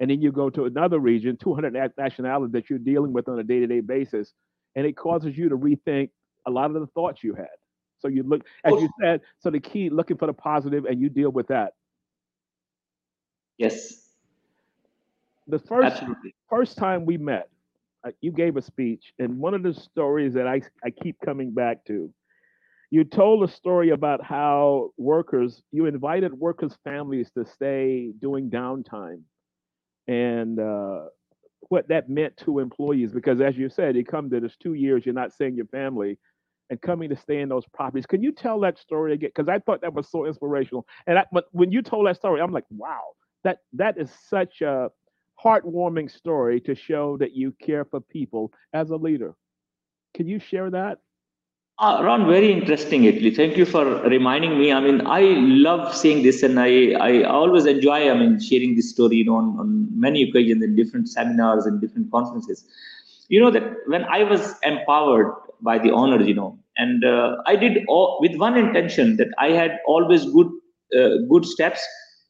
And 0.01 0.11
then 0.11 0.21
you 0.21 0.33
go 0.33 0.51
to 0.51 0.65
another 0.65 0.99
region, 0.99 1.37
200 1.37 1.93
nationalities 1.97 2.53
that 2.53 2.69
you're 2.69 2.81
dealing 2.81 3.13
with 3.13 3.29
on 3.29 3.39
a 3.39 3.45
day 3.45 3.61
to 3.61 3.69
day 3.69 3.81
basis, 3.81 4.33
and 4.75 4.85
it 4.85 4.97
causes 4.97 5.39
you 5.39 5.49
to 5.49 5.57
rethink 5.57 6.11
a 6.49 6.51
lot 6.51 6.75
of 6.75 6.81
the 6.81 6.89
thoughts 6.89 7.23
you 7.23 7.35
had. 7.35 7.55
So 8.01 8.09
you 8.09 8.25
look, 8.25 8.43
as 8.65 8.73
you 8.73 8.89
said, 9.01 9.21
so 9.39 9.51
the 9.51 9.61
key, 9.61 9.91
looking 9.91 10.17
for 10.17 10.27
the 10.27 10.33
positive, 10.33 10.87
and 10.87 11.01
you 11.01 11.09
deal 11.09 11.31
with 11.31 11.47
that. 11.49 11.75
Yes 13.59 14.00
the 15.51 15.59
first 15.59 15.97
Absolutely. 15.97 16.35
first 16.49 16.77
time 16.77 17.05
we 17.05 17.17
met, 17.17 17.49
uh, 18.07 18.11
you 18.21 18.33
gave 18.33 18.57
a 18.57 18.63
speech, 18.63 19.13
and 19.19 19.39
one 19.39 19.55
of 19.55 19.63
the 19.63 19.75
stories 19.75 20.35
that 20.35 20.47
I 20.47 20.63
I 20.85 20.91
keep 20.91 21.17
coming 21.25 21.53
back 21.53 21.85
to 21.87 22.13
you 22.91 23.05
told 23.05 23.49
a 23.49 23.53
story 23.53 23.91
about 23.91 24.23
how 24.23 24.91
workers, 24.99 25.63
you 25.71 25.87
invited 25.87 26.35
workers' 26.35 26.77
families 26.83 27.31
to 27.37 27.45
stay 27.45 28.11
doing 28.21 28.51
downtime 28.51 29.23
and 30.09 30.59
uh, 30.59 31.05
what 31.69 31.87
that 31.89 32.09
meant 32.09 32.37
to 32.39 32.59
employees. 32.59 33.13
Because 33.13 33.41
as 33.41 33.57
you 33.57 33.69
said, 33.69 33.95
you 33.95 34.05
come 34.05 34.29
to 34.31 34.41
this 34.41 34.57
two 34.57 34.75
years, 34.75 35.07
you're 35.07 35.15
not 35.15 35.33
seeing 35.33 35.55
your 35.55 35.67
family 35.67 36.19
and 36.69 36.81
coming 36.81 37.09
to 37.11 37.17
stay 37.17 37.41
in 37.41 37.49
those 37.49 37.65
properties. 37.73 38.07
Can 38.07 38.25
you 38.25 38.33
tell 38.33 38.59
that 38.61 38.77
story 38.77 39.13
again? 39.13 39.31
Because 39.35 39.49
I 39.49 39.61
thought 39.61 39.83
that 39.83 39.95
was 39.95 40.09
so 40.09 40.27
inspirational. 40.27 40.85
And 41.07 41.17
I, 41.17 41.27
but 41.33 41.45
when 41.53 41.71
you 41.71 41.83
told 41.83 42.09
that 42.09 42.17
story, 42.17 42.41
I'm 42.41 42.53
like, 42.53 42.67
wow, 42.71 43.03
that 43.45 43.59
that 43.75 43.99
is 43.99 44.11
such 44.29 44.63
a 44.63 44.91
heartwarming 45.43 46.11
story 46.11 46.61
to 46.61 46.75
show 46.75 47.17
that 47.19 47.33
you 47.33 47.53
care 47.61 47.85
for 47.85 48.01
people 48.01 48.53
as 48.73 48.91
a 48.91 48.97
leader. 48.97 49.35
Can 50.15 50.27
you 50.27 50.39
share 50.39 50.71
that? 50.71 50.99
Uh, 51.79 52.03
Ron, 52.05 52.27
very 52.27 52.53
interesting 52.53 53.09
actually. 53.09 53.35
Thank 53.35 53.57
you 53.57 53.65
for 53.65 54.03
reminding 54.03 54.59
me. 54.59 54.71
I 54.71 54.81
mean, 54.81 55.07
I 55.07 55.23
love 55.23 55.97
seeing 55.97 56.23
this 56.23 56.43
and 56.43 56.61
I, 56.61 56.93
I 56.93 57.23
always 57.23 57.65
enjoy, 57.65 58.11
I 58.11 58.15
mean, 58.15 58.39
sharing 58.39 58.77
this 58.77 58.91
story, 58.91 59.17
you 59.17 59.25
know, 59.25 59.37
on, 59.37 59.59
on 59.59 59.89
many 59.99 60.23
occasions 60.25 60.63
in 60.63 60.77
different 60.77 61.09
seminars 61.09 61.65
and 61.65 61.81
different 61.81 62.11
conferences. 62.11 62.67
You 63.29 63.41
know, 63.41 63.51
that 63.51 63.63
when 63.87 64.05
I 64.05 64.25
was 64.25 64.55
empowered 64.63 65.33
by 65.63 65.79
the 65.79 65.91
owners, 65.91 66.27
you 66.27 66.35
know, 66.35 66.59
and 66.77 67.03
uh, 67.03 67.37
I 67.47 67.57
did 67.57 67.85
all, 67.89 68.19
with 68.21 68.35
one 68.37 68.59
intention 68.59 69.17
that 69.17 69.29
I 69.39 69.49
had 69.49 69.79
always 69.87 70.27
good, 70.27 70.51
uh, 70.99 71.25
good 71.31 71.47
steps 71.47 71.81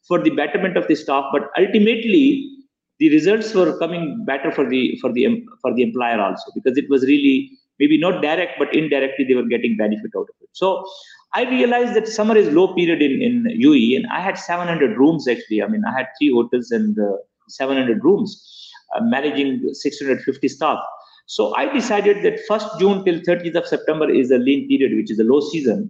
for 0.07 0.17
the 0.21 0.29
betterment 0.29 0.77
of 0.77 0.87
the 0.87 0.95
staff, 0.95 1.25
but 1.33 1.49
ultimately 1.57 2.60
the 3.01 3.09
results 3.09 3.53
were 3.55 3.77
coming 3.79 4.23
better 4.25 4.51
for 4.51 4.69
the, 4.69 4.97
for 5.01 5.11
the, 5.11 5.43
for 5.61 5.73
the 5.73 5.81
employer 5.81 6.21
also, 6.21 6.51
because 6.53 6.77
it 6.77 6.87
was 6.87 7.03
really 7.03 7.51
maybe 7.79 7.97
not 7.99 8.21
direct, 8.21 8.59
but 8.59 8.73
indirectly 8.75 9.25
they 9.25 9.33
were 9.33 9.47
getting 9.53 9.75
benefit 9.75 10.11
out 10.15 10.27
of 10.29 10.35
it. 10.39 10.49
So 10.51 10.85
I 11.33 11.49
realized 11.49 11.95
that 11.95 12.07
summer 12.07 12.37
is 12.37 12.53
low 12.53 12.75
period 12.75 13.01
in, 13.01 13.21
in 13.27 13.59
UAE, 13.59 13.95
and 13.97 14.05
I 14.07 14.21
had 14.21 14.37
700 14.37 14.97
rooms 14.97 15.27
actually. 15.27 15.63
I 15.63 15.67
mean, 15.67 15.83
I 15.83 15.97
had 15.97 16.07
three 16.19 16.31
hotels 16.31 16.69
and 16.69 16.97
uh, 16.99 17.17
700 17.49 18.03
rooms, 18.03 18.69
uh, 18.95 19.01
managing 19.03 19.73
650 19.73 20.47
staff. 20.47 20.79
So 21.25 21.55
I 21.55 21.73
decided 21.73 22.23
that 22.23 22.39
1st 22.47 22.79
June 22.79 23.03
till 23.03 23.19
30th 23.21 23.55
of 23.55 23.65
September 23.65 24.09
is 24.11 24.29
a 24.29 24.37
lean 24.37 24.67
period, 24.67 24.95
which 24.95 25.09
is 25.09 25.17
a 25.19 25.23
low 25.23 25.39
season. 25.39 25.89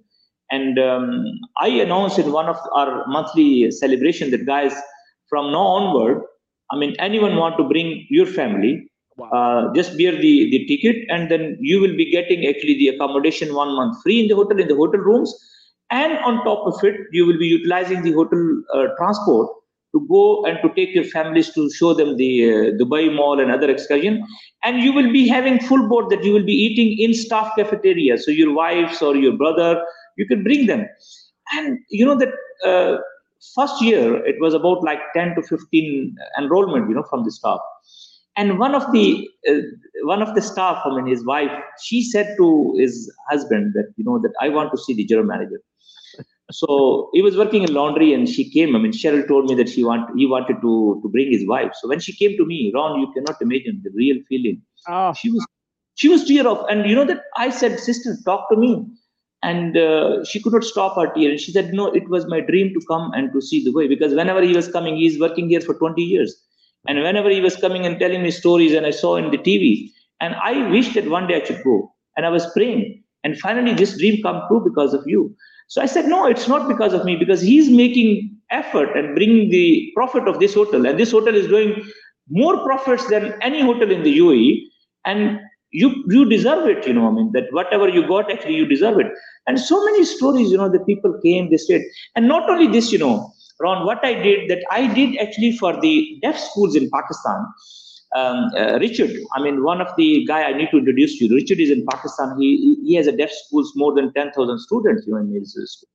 And 0.50 0.80
um, 0.80 1.26
I 1.60 1.68
announced 1.68 2.20
in 2.20 2.32
one 2.32 2.48
of 2.48 2.58
our 2.76 3.06
monthly 3.08 3.72
celebration 3.72 4.32
that 4.32 4.46
guys, 4.46 4.74
from 5.28 5.52
now 5.52 5.66
onward, 5.80 6.24
I 6.72 6.78
mean, 6.78 6.96
anyone 7.00 7.36
want 7.36 7.58
to 7.58 7.64
bring 7.64 8.08
your 8.10 8.26
family, 8.26 8.88
Wow. 9.18 9.30
Uh, 9.30 9.74
just 9.74 9.98
bear 9.98 10.14
the, 10.14 10.50
the 10.52 10.66
ticket 10.68 11.06
and 11.10 11.30
then 11.30 11.58
you 11.60 11.80
will 11.80 11.96
be 11.96 12.10
getting 12.10 12.48
actually 12.48 12.76
the 12.76 12.88
accommodation 12.90 13.54
one 13.54 13.76
month 13.76 14.02
free 14.02 14.22
in 14.22 14.28
the 14.28 14.36
hotel, 14.36 14.58
in 14.58 14.68
the 14.68 14.76
hotel 14.76 15.02
rooms. 15.02 15.34
And 15.90 16.18
on 16.20 16.44
top 16.46 16.66
of 16.66 16.82
it, 16.84 16.96
you 17.12 17.26
will 17.26 17.38
be 17.38 17.48
utilizing 17.48 18.02
the 18.02 18.14
hotel 18.14 18.64
uh, 18.74 18.88
transport 18.98 19.50
to 19.94 20.08
go 20.10 20.46
and 20.46 20.58
to 20.62 20.74
take 20.74 20.96
your 20.96 21.04
families 21.04 21.54
to 21.54 21.70
show 21.72 21.94
them 21.94 22.16
the 22.16 22.50
uh, 22.50 22.56
Dubai 22.82 23.14
Mall 23.14 23.42
and 23.42 23.52
other 23.52 23.70
excursion. 23.70 24.26
And 24.64 24.82
you 24.82 24.94
will 24.94 25.12
be 25.12 25.28
having 25.28 25.60
full 25.60 25.90
board 25.90 26.10
that 26.10 26.24
you 26.24 26.32
will 26.32 26.46
be 26.46 26.54
eating 26.54 26.98
in 26.98 27.14
staff 27.14 27.52
cafeteria. 27.58 28.18
So 28.18 28.32
your 28.32 28.54
wives 28.54 29.02
or 29.02 29.18
your 29.18 29.34
brother, 29.34 29.84
you 30.16 30.26
can 30.26 30.44
bring 30.44 30.68
them. 30.68 30.88
And 31.54 31.80
you 31.90 32.06
know 32.06 32.18
that 32.18 32.30
uh, 32.66 33.02
first 33.56 33.82
year, 33.82 34.26
it 34.26 34.40
was 34.40 34.54
about 34.54 34.84
like 34.84 35.00
10 35.16 35.36
to 35.36 35.44
15 35.44 36.16
enrollment, 36.38 36.90
you 36.90 36.96
know, 36.96 37.04
from 37.10 37.24
the 37.24 37.32
staff. 37.32 37.60
And 38.38 38.60
one 38.60 38.76
of 38.76 38.92
the 38.94 39.30
uh, 39.50 39.54
one 40.04 40.22
of 40.22 40.36
the 40.36 40.42
staff 40.42 40.82
i 40.86 40.96
mean 40.96 41.06
his 41.06 41.26
wife 41.26 41.52
she 41.84 42.02
said 42.02 42.36
to 42.38 42.76
his 42.78 43.12
husband 43.30 43.74
that 43.74 43.94
you 43.98 44.06
know 44.06 44.20
that 44.20 44.32
i 44.40 44.48
want 44.48 44.72
to 44.72 44.78
see 44.78 44.94
the 44.94 45.06
general 45.06 45.28
manager. 45.28 45.62
So 46.54 47.10
he 47.14 47.22
was 47.22 47.38
working 47.38 47.64
in 47.64 47.74
laundry 47.74 48.14
and 48.14 48.28
she 48.28 48.50
came. 48.50 48.76
I 48.76 48.80
mean 48.80 48.94
cheryl 48.94 49.28
told 49.28 49.46
me 49.50 49.56
that 49.56 49.70
she 49.70 49.84
want 49.84 50.18
he 50.18 50.26
wanted 50.26 50.62
to 50.62 51.00
to 51.04 51.10
bring 51.10 51.30
his 51.32 51.46
wife. 51.46 51.72
So 51.82 51.90
when 51.90 52.00
she 52.00 52.14
came 52.14 52.38
to 52.38 52.46
me 52.46 52.72
ron 52.74 53.02
you 53.02 53.12
cannot 53.12 53.42
imagine 53.42 53.82
the 53.84 53.92
real 53.94 54.18
feeling. 54.30 54.62
Oh. 54.88 55.14
she 55.14 55.30
was 55.30 55.46
she 55.96 56.08
was 56.08 56.26
tear 56.26 56.48
off 56.48 56.66
and 56.70 56.90
you 56.90 56.96
know 56.96 57.06
that 57.06 57.24
i 57.38 57.50
said 57.50 57.80
sister 57.80 58.16
talk 58.26 58.50
to 58.50 58.56
me 58.56 58.86
and 59.44 59.78
uh, 59.78 60.24
she 60.24 60.42
could 60.42 60.54
not 60.54 60.64
stop 60.64 60.96
her 60.96 61.12
tear 61.14 61.32
and 61.32 61.40
she 61.40 61.52
said 61.52 61.74
no 61.74 61.88
it 61.94 62.08
was 62.10 62.28
my 62.28 62.40
dream 62.40 62.74
to 62.74 62.82
come 62.88 63.12
and 63.14 63.32
to 63.34 63.42
see 63.42 63.64
the 63.64 63.72
way 63.72 63.88
because 63.88 64.14
whenever 64.14 64.42
he 64.42 64.54
was 64.54 64.68
coming 64.68 64.96
he's 64.96 65.20
working 65.20 65.50
here 65.50 65.62
for 65.62 65.74
20 65.74 66.02
years 66.02 66.36
and 66.88 67.02
whenever 67.02 67.30
he 67.30 67.42
was 67.42 67.56
coming 67.56 67.86
and 67.86 68.00
telling 68.00 68.24
me 68.24 68.32
stories, 68.32 68.74
and 68.74 68.86
I 68.86 68.92
saw 68.92 69.16
in 69.16 69.30
the 69.32 69.38
TV, 69.38 69.92
and 70.20 70.36
I 70.36 70.70
wished 70.70 70.96
that 70.96 71.10
one 71.10 71.28
day 71.28 71.42
I 71.42 71.46
should 71.46 71.64
go. 71.64 71.94
And 72.18 72.26
I 72.26 72.30
was 72.30 72.52
praying. 72.54 73.04
And 73.24 73.38
finally, 73.40 73.74
this 73.74 73.98
dream 73.98 74.22
come 74.24 74.42
true 74.48 74.62
because 74.64 74.94
of 74.94 75.04
you. 75.06 75.36
So 75.68 75.82
I 75.82 75.86
said, 75.86 76.08
no, 76.08 76.26
it's 76.26 76.48
not 76.48 76.68
because 76.68 76.94
of 76.94 77.06
me, 77.06 77.16
because 77.16 77.42
he's 77.42 77.70
making 77.70 78.36
effort 78.50 78.98
and 78.98 79.16
bringing 79.16 79.50
the 79.50 79.92
profit 79.96 80.28
of 80.28 80.40
this 80.40 80.54
hotel. 80.56 80.86
And 80.86 81.00
this 81.00 81.12
hotel 81.12 81.36
is 81.36 81.48
doing 81.48 81.84
more 82.30 82.64
profits 82.66 83.08
than 83.08 83.36
any 83.42 83.62
hotel 83.62 83.90
in 83.90 84.04
the 84.04 84.18
UAE. 84.18 84.64
And 85.06 85.40
you 85.72 86.04
you 86.08 86.26
deserve 86.26 86.68
it, 86.68 86.86
you 86.86 86.94
know, 86.94 87.08
I 87.08 87.12
mean, 87.12 87.32
that 87.34 87.52
whatever 87.52 87.88
you 87.88 88.08
got, 88.08 88.32
actually, 88.32 88.56
you 88.56 88.66
deserve 88.66 89.00
it. 89.00 89.12
And 89.48 89.60
so 89.60 89.84
many 89.86 90.06
stories, 90.06 90.52
you 90.52 90.58
know, 90.58 90.70
the 90.70 90.80
people 90.80 91.20
came, 91.24 91.50
they 91.50 91.58
said, 91.58 91.82
and 92.16 92.28
not 92.28 92.50
only 92.50 92.68
this, 92.68 92.92
you 92.92 93.00
know, 93.00 93.32
Ron, 93.60 93.86
what 93.86 94.04
I 94.04 94.14
did 94.14 94.50
that 94.50 94.64
I 94.72 94.94
did 94.94 95.18
actually 95.18 95.58
for 95.58 95.80
the 95.80 96.20
deaf 96.22 96.38
schools 96.38 96.76
in 96.76 96.90
Pakistan. 96.90 97.46
Um, 98.14 98.50
uh, 98.58 98.78
Richard, 98.80 99.12
I 99.36 99.42
mean, 99.42 99.64
one 99.64 99.80
of 99.80 99.88
the 99.96 100.26
guy 100.26 100.44
I 100.44 100.52
need 100.52 100.70
to 100.72 100.80
introduce 100.80 101.22
you. 101.22 101.34
Richard 101.34 101.62
is 101.62 101.70
in 101.70 101.86
Pakistan. 101.86 102.36
He 102.38 102.78
he 102.84 102.96
has 102.96 103.08
a 103.08 103.14
deaf 103.14 103.32
schools 103.32 103.72
more 103.76 103.94
than 103.94 104.12
ten 104.14 104.32
thousand 104.32 104.60
students 104.60 105.08
you 105.08 105.14
know, 105.14 105.20
in 105.20 105.34
his 105.34 105.54
school. 105.54 105.90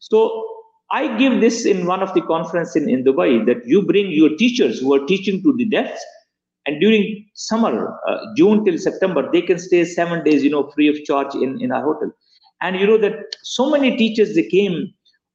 So 0.00 0.46
I 0.90 1.16
give 1.18 1.40
this 1.40 1.64
in 1.64 1.86
one 1.86 2.02
of 2.02 2.12
the 2.14 2.22
conference 2.22 2.74
in, 2.74 2.90
in 2.90 3.04
Dubai 3.04 3.46
that 3.46 3.64
you 3.64 3.82
bring 3.82 4.10
your 4.10 4.36
teachers 4.36 4.80
who 4.80 4.92
are 4.94 5.06
teaching 5.06 5.42
to 5.44 5.56
the 5.56 5.64
deaf, 5.64 5.96
and 6.66 6.80
during 6.80 7.26
summer, 7.34 7.98
uh, 8.06 8.18
June 8.36 8.64
till 8.64 8.78
September, 8.78 9.28
they 9.32 9.42
can 9.42 9.58
stay 9.58 9.84
seven 9.84 10.22
days, 10.24 10.44
you 10.44 10.50
know, 10.50 10.70
free 10.70 10.88
of 10.88 11.02
charge 11.04 11.34
in 11.34 11.60
in 11.60 11.72
our 11.72 11.82
hotel. 11.82 12.12
And 12.60 12.78
you 12.78 12.86
know 12.86 12.98
that 12.98 13.36
so 13.42 13.70
many 13.70 13.96
teachers 13.96 14.34
they 14.34 14.46
came 14.46 14.92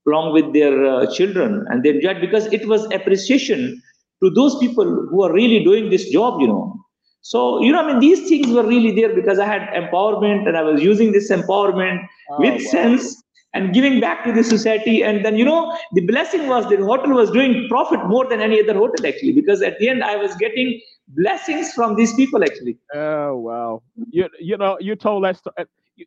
along 0.08 0.34
with 0.34 0.54
their 0.54 0.86
uh, 0.86 1.12
children 1.12 1.66
and 1.70 1.84
they 1.84 1.90
enjoyed 1.90 2.22
because 2.22 2.46
it 2.54 2.68
was 2.68 2.86
appreciation 2.92 3.82
to 4.24 4.30
those 4.30 4.58
people 4.60 4.86
who 5.10 5.24
are 5.24 5.34
really 5.34 5.64
doing 5.64 5.90
this 5.90 6.10
job 6.10 6.40
you 6.40 6.48
know 6.48 6.76
so 7.22 7.62
you 7.62 7.72
know 7.72 7.82
i 7.82 7.88
mean 7.88 8.00
these 8.00 8.28
things 8.30 8.48
were 8.48 8.66
really 8.66 8.92
there 8.92 9.14
because 9.14 9.40
i 9.40 9.46
had 9.46 9.68
empowerment 9.82 10.48
and 10.48 10.58
i 10.58 10.62
was 10.62 10.82
using 10.82 11.12
this 11.12 11.32
empowerment 11.32 12.06
oh, 12.32 12.40
with 12.40 12.54
wow. 12.54 12.72
sense 12.72 13.24
and 13.56 13.74
giving 13.74 14.00
back 14.00 14.24
to 14.26 14.32
the 14.32 14.44
society 14.44 15.04
and 15.04 15.26
then 15.26 15.36
you 15.36 15.46
know 15.46 15.78
the 15.94 16.02
blessing 16.12 16.48
was 16.48 16.68
the 16.70 16.78
hotel 16.78 17.14
was 17.14 17.32
doing 17.32 17.68
profit 17.70 18.06
more 18.06 18.28
than 18.30 18.42
any 18.42 18.62
other 18.62 18.74
hotel 18.74 19.08
actually 19.08 19.32
because 19.32 19.62
at 19.62 19.80
the 19.80 19.90
end 19.90 20.04
i 20.04 20.16
was 20.16 20.36
getting 20.36 20.80
blessings 21.22 21.72
from 21.74 21.96
these 21.96 22.14
people 22.14 22.44
actually 22.44 22.78
oh 22.94 23.36
wow 23.38 23.82
you, 24.12 24.30
you 24.40 24.58
know 24.58 24.78
you 24.80 24.96
told 24.96 25.24
that 25.24 25.38
story 25.38 25.56
uh, 25.60 25.66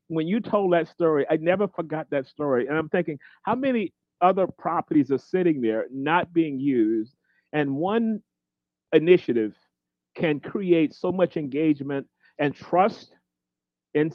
when 0.08 0.26
you 0.26 0.40
told 0.40 0.72
that 0.72 0.88
story, 0.88 1.26
I 1.30 1.36
never 1.36 1.68
forgot 1.68 2.08
that 2.10 2.26
story. 2.26 2.66
And 2.66 2.76
I'm 2.76 2.88
thinking, 2.88 3.18
how 3.42 3.54
many 3.54 3.92
other 4.20 4.46
properties 4.46 5.10
are 5.10 5.18
sitting 5.18 5.60
there 5.60 5.86
not 5.92 6.32
being 6.32 6.60
used? 6.60 7.14
And 7.52 7.76
one 7.76 8.20
initiative 8.92 9.54
can 10.14 10.40
create 10.40 10.94
so 10.94 11.12
much 11.12 11.36
engagement 11.36 12.06
and 12.38 12.54
trust 12.54 13.14
in 13.94 14.12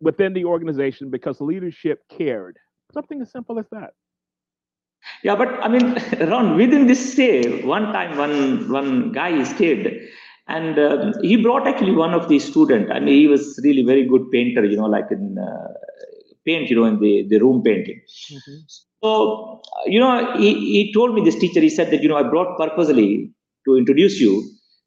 within 0.00 0.32
the 0.32 0.44
organization 0.44 1.10
because 1.10 1.40
leadership 1.40 2.02
cared. 2.08 2.58
Something 2.92 3.20
as 3.20 3.30
simple 3.30 3.58
as 3.58 3.66
that. 3.72 3.94
Yeah, 5.22 5.36
but 5.36 5.48
I 5.62 5.68
mean, 5.68 5.96
Ron, 6.28 6.56
within 6.56 6.86
this 6.86 7.12
stay, 7.12 7.62
one 7.62 7.92
time 7.92 8.16
one 8.16 8.70
one 8.70 9.12
guy 9.12 9.42
stayed 9.44 10.08
and 10.48 10.78
uh, 10.78 11.12
he 11.22 11.36
brought 11.36 11.66
actually 11.66 11.92
one 11.92 12.14
of 12.14 12.28
the 12.28 12.38
student 12.38 12.90
i 12.92 12.98
mean 13.00 13.14
he 13.22 13.26
was 13.26 13.58
really 13.64 13.82
very 13.82 14.04
good 14.12 14.30
painter 14.30 14.64
you 14.64 14.76
know 14.76 14.90
like 14.96 15.10
in 15.10 15.38
uh, 15.38 15.72
paint 16.44 16.70
you 16.70 16.76
know 16.76 16.84
in 16.84 16.98
the, 17.00 17.26
the 17.30 17.38
room 17.38 17.62
painting 17.62 18.00
mm-hmm. 18.32 18.58
so 19.02 19.62
you 19.86 19.98
know 19.98 20.32
he, 20.36 20.54
he 20.74 20.92
told 20.92 21.14
me 21.14 21.22
this 21.22 21.38
teacher 21.38 21.60
he 21.60 21.68
said 21.68 21.90
that 21.90 22.02
you 22.02 22.08
know 22.08 22.16
i 22.16 22.22
brought 22.22 22.56
purposely 22.56 23.30
to 23.64 23.76
introduce 23.76 24.20
you 24.20 24.32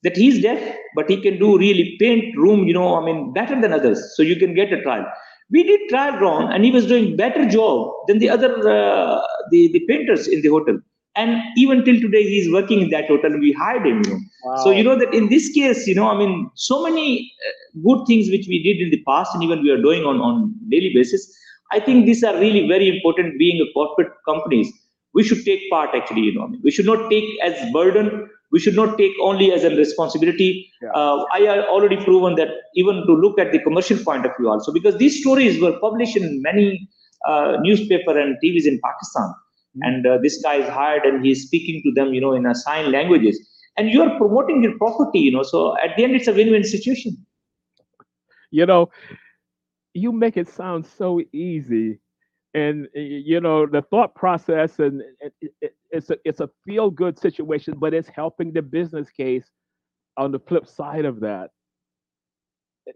that 0.03 0.15
he's 0.15 0.41
deaf 0.41 0.61
but 0.95 1.09
he 1.09 1.17
can 1.21 1.37
do 1.39 1.57
really 1.57 1.97
paint 1.99 2.37
room 2.37 2.67
you 2.67 2.73
know 2.73 2.95
i 2.99 3.05
mean 3.05 3.33
better 3.33 3.59
than 3.61 3.73
others 3.73 3.99
so 4.15 4.23
you 4.23 4.35
can 4.35 4.53
get 4.53 4.73
a 4.73 4.81
trial. 4.81 5.05
We 5.51 5.63
did 5.63 5.89
trial 5.89 6.19
run 6.19 6.51
and 6.53 6.63
he 6.63 6.69
was 6.69 6.85
doing 6.85 7.15
better 7.17 7.43
job 7.49 7.91
than 8.07 8.19
the 8.19 8.29
other 8.29 8.51
uh, 8.69 9.19
the, 9.49 9.71
the 9.73 9.79
painters 9.87 10.27
in 10.27 10.43
the 10.43 10.49
hotel. 10.49 10.77
And 11.15 11.41
even 11.57 11.83
till 11.83 11.99
today 11.99 12.21
he's 12.23 12.51
working 12.53 12.81
in 12.81 12.91
that 12.91 13.07
hotel 13.07 13.31
we 13.31 13.51
hired 13.51 13.85
him 13.85 14.03
you 14.05 14.11
know. 14.11 14.19
Wow. 14.43 14.63
so 14.63 14.69
you 14.69 14.83
know 14.83 14.95
that 14.95 15.11
in 15.13 15.27
this 15.29 15.49
case 15.49 15.87
you 15.87 15.95
know 15.95 16.07
i 16.07 16.17
mean 16.17 16.49
so 16.53 16.83
many 16.83 17.33
uh, 17.47 17.81
good 17.87 18.05
things 18.05 18.29
which 18.29 18.47
we 18.47 18.61
did 18.61 18.79
in 18.79 18.91
the 18.91 19.03
past 19.07 19.33
and 19.33 19.43
even 19.43 19.63
we 19.63 19.71
are 19.71 19.81
doing 19.81 20.03
on 20.03 20.21
on 20.21 20.53
daily 20.69 20.93
basis 20.93 21.35
i 21.71 21.79
think 21.79 22.05
these 22.05 22.23
are 22.23 22.35
really 22.35 22.67
very 22.67 22.87
important 22.95 23.39
being 23.39 23.59
a 23.59 23.73
corporate 23.73 24.13
companies. 24.25 24.71
We 25.15 25.23
should 25.23 25.43
take 25.43 25.61
part 25.71 25.95
actually 25.95 26.21
you 26.21 26.35
know 26.35 26.47
we 26.63 26.69
should 26.69 26.85
not 26.85 27.09
take 27.09 27.27
as 27.43 27.55
burden 27.73 28.29
we 28.51 28.59
should 28.59 28.75
not 28.75 28.97
take 28.97 29.13
only 29.21 29.51
as 29.51 29.63
a 29.63 29.69
responsibility. 29.75 30.71
Yeah. 30.81 30.89
Uh, 30.95 31.25
I 31.33 31.39
have 31.41 31.65
already 31.65 31.97
proven 31.97 32.35
that 32.35 32.49
even 32.75 33.05
to 33.07 33.13
look 33.13 33.39
at 33.39 33.51
the 33.51 33.59
commercial 33.59 33.97
point 33.97 34.25
of 34.25 34.31
view 34.37 34.49
also, 34.49 34.71
because 34.71 34.97
these 34.97 35.21
stories 35.21 35.61
were 35.61 35.77
published 35.79 36.17
in 36.17 36.41
many 36.41 36.89
uh, 37.27 37.57
newspaper 37.61 38.17
and 38.17 38.37
TVs 38.43 38.65
in 38.65 38.79
Pakistan. 38.83 39.33
Mhm. 39.77 39.87
And 39.87 40.07
uh, 40.07 40.17
this 40.21 40.41
guy 40.41 40.55
is 40.55 40.69
hired 40.69 41.05
and 41.05 41.25
he's 41.25 41.43
speaking 41.45 41.81
to 41.83 41.91
them, 41.91 42.13
you 42.13 42.21
know, 42.21 42.33
in 42.33 42.45
a 42.45 42.55
sign 42.55 42.91
languages. 42.91 43.39
And 43.77 43.89
you 43.89 44.01
are 44.01 44.17
promoting 44.17 44.63
your 44.63 44.77
property, 44.77 45.19
you 45.19 45.31
know. 45.31 45.43
So 45.43 45.77
at 45.77 45.95
the 45.95 46.03
end, 46.03 46.15
it's 46.15 46.27
a 46.27 46.33
win-win 46.33 46.63
situation. 46.63 47.17
you 48.51 48.65
know, 48.65 48.89
you 49.93 50.11
make 50.11 50.37
it 50.37 50.47
sound 50.47 50.85
so 50.85 51.21
easy, 51.33 51.99
and 52.53 52.87
you 52.93 53.41
know 53.41 53.65
the 53.65 53.81
thought 53.83 54.15
process, 54.15 54.79
and 54.79 55.01
it, 55.19 55.33
it, 55.41 55.51
it- 55.61 55.75
it's 55.91 56.09
a 56.11 56.17
it's 56.23 56.39
a 56.39 56.49
feel 56.65 56.91
good 56.91 57.17
situation, 57.19 57.73
but 57.79 57.93
it's 57.95 58.09
helping 58.09 58.53
the 58.53 58.61
business 58.61 59.09
case 59.09 59.45
on 60.17 60.31
the 60.31 60.39
flip 60.39 60.67
side 60.67 61.05
of 61.05 61.21
that. 61.21 61.51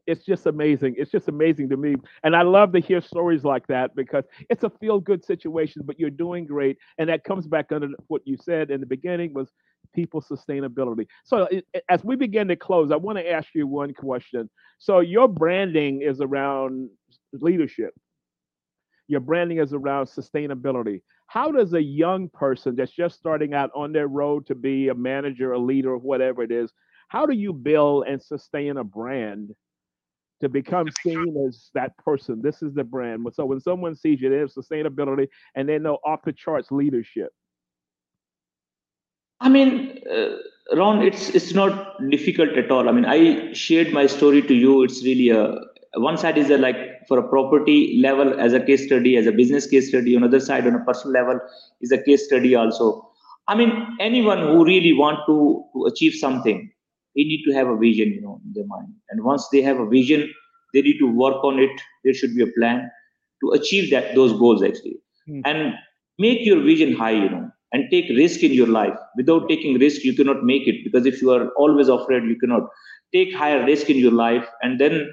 It's 0.08 0.26
just 0.26 0.47
amazing. 0.47 0.95
It's 0.97 1.12
just 1.12 1.28
amazing 1.28 1.70
to 1.70 1.78
me, 1.78 1.95
and 2.24 2.36
I 2.36 2.41
love 2.41 2.72
to 2.74 2.80
hear 2.80 3.01
stories 3.01 3.43
like 3.43 3.68
that 3.68 3.95
because 3.95 4.26
it's 4.49 4.64
a 4.64 4.70
feel 4.70 4.99
good 4.99 5.24
situation, 5.24 5.84
but 5.86 5.99
you're 5.99 6.10
doing 6.10 6.45
great, 6.47 6.78
and 6.97 7.10
that 7.10 7.24
comes 7.24 7.47
back 7.47 7.72
under 7.72 7.89
what 8.08 8.22
you 8.26 8.38
said 8.38 8.72
in 8.72 8.80
the 8.80 8.88
beginning 8.88 9.34
was 9.34 9.51
people 9.93 10.22
sustainability. 10.22 11.06
So 11.26 11.47
as 11.89 12.04
we 12.04 12.16
begin 12.16 12.47
to 12.47 12.56
close, 12.56 12.91
I 12.91 12.95
want 12.95 13.20
to 13.20 13.30
ask 13.30 13.49
you 13.54 13.68
one 13.68 13.93
question. 13.93 14.49
So 14.80 14.99
your 15.01 15.28
branding 15.28 16.01
is 16.01 16.22
around 16.22 16.89
leadership. 17.34 17.93
Your 19.08 19.20
branding 19.20 19.60
is 19.60 19.74
around 19.74 20.06
sustainability. 20.06 21.01
How 21.28 21.51
does 21.51 21.74
a 21.74 21.82
young 21.82 22.30
person 22.30 22.76
that's 22.76 22.91
just 22.91 23.18
starting 23.18 23.54
out 23.54 23.72
on 23.76 23.91
their 23.91 24.08
road 24.08 24.45
to 24.47 24.56
be 24.56 24.89
a 24.89 24.93
manager, 24.95 25.54
a 25.54 25.60
leader, 25.60 25.91
or 25.91 25.97
whatever 25.97 26.43
it 26.43 26.51
is, 26.51 26.72
how 27.08 27.26
do 27.26 27.34
you 27.34 27.54
build 27.54 28.06
and 28.08 28.22
sustain 28.22 28.78
a 28.78 28.84
brand 28.84 29.54
to 30.41 30.49
become 30.49 30.88
seen 31.04 31.45
as 31.47 31.70
that 31.74 31.95
person? 31.97 32.41
This 32.41 32.62
is 32.62 32.74
the 32.74 32.84
brand. 32.84 33.28
So 33.34 33.45
when 33.45 33.60
someone 33.60 33.95
sees 33.95 34.22
you, 34.22 34.30
there's 34.30 34.56
sustainability 34.56 35.28
and 35.56 35.68
they 35.68 35.80
know 35.80 35.99
off 36.06 36.22
the 36.24 36.34
charts 36.34 36.72
leadership. 36.72 37.32
I 39.39 39.49
mean, 39.49 39.99
uh, 40.10 40.38
Ron, 40.76 41.01
it's 41.01 41.30
it's 41.30 41.54
not 41.54 41.99
difficult 42.10 42.51
at 42.51 42.72
all. 42.72 42.88
I 42.88 42.93
mean, 42.93 43.06
I 43.06 43.51
shared 43.54 43.91
my 43.91 44.08
story 44.08 44.41
to 44.41 44.54
you. 44.54 44.84
It's 44.84 45.04
really 45.04 45.30
a 45.30 45.60
one 45.95 46.18
side 46.18 46.38
is 46.38 46.49
a, 46.49 46.58
like 46.58 46.93
for 47.08 47.20
a 47.20 47.28
property 47.28 47.99
level 48.01 48.39
as 48.39 48.54
a 48.54 48.60
case 48.60 48.86
study, 48.86 49.18
as 49.18 49.26
a 49.28 49.32
business 49.32 49.68
case 49.68 49.89
study. 49.89 50.16
On 50.16 50.24
other 50.24 50.39
side, 50.39 50.68
on 50.68 50.76
a 50.76 50.84
personal 50.84 51.14
level, 51.14 51.39
is 51.82 51.91
a 51.91 52.01
case 52.01 52.26
study 52.26 52.56
also. 52.56 53.10
I 53.47 53.56
mean, 53.56 53.72
anyone 53.99 54.39
who 54.39 54.64
really 54.66 54.93
want 54.93 55.20
to, 55.28 55.64
to 55.76 55.86
achieve 55.86 56.14
something, 56.14 56.72
they 57.16 57.24
need 57.24 57.43
to 57.45 57.54
have 57.54 57.68
a 57.68 57.78
vision, 57.78 58.10
you 58.10 58.22
know, 58.22 58.39
in 58.45 58.54
their 58.54 58.66
mind. 58.66 58.93
And 59.10 59.24
once 59.24 59.47
they 59.51 59.62
have 59.62 59.80
a 59.80 59.88
vision, 59.88 60.32
they 60.74 60.82
need 60.82 60.97
to 60.99 61.12
work 61.12 61.43
on 61.43 61.60
it. 61.60 61.72
There 62.04 62.14
should 62.14 62.36
be 62.36 62.43
a 62.43 62.47
plan 62.58 62.89
to 63.41 63.51
achieve 63.51 63.91
that 63.91 64.16
those 64.16 64.34
goals 64.34 64.64
actually, 64.64 64.97
Hmm. 65.28 65.41
and 65.45 65.74
make 66.20 66.45
your 66.45 66.62
vision 66.62 66.93
high, 66.93 67.12
you 67.12 67.30
know, 67.30 67.49
and 67.74 67.89
take 67.91 68.10
risk 68.10 68.43
in 68.43 68.51
your 68.54 68.68
life. 68.68 68.97
Without 69.18 69.47
taking 69.49 69.78
risk, 69.80 70.04
you 70.04 70.14
cannot 70.14 70.43
make 70.43 70.68
it 70.68 70.84
because 70.84 71.06
if 71.06 71.22
you 71.22 71.32
are 71.32 71.49
always 71.51 71.88
afraid, 71.89 72.24
you 72.24 72.38
cannot 72.39 72.64
take 73.14 73.34
higher 73.34 73.66
risk 73.66 73.89
in 73.89 73.97
your 73.97 74.12
life, 74.12 74.47
and 74.62 74.80
then 74.80 75.12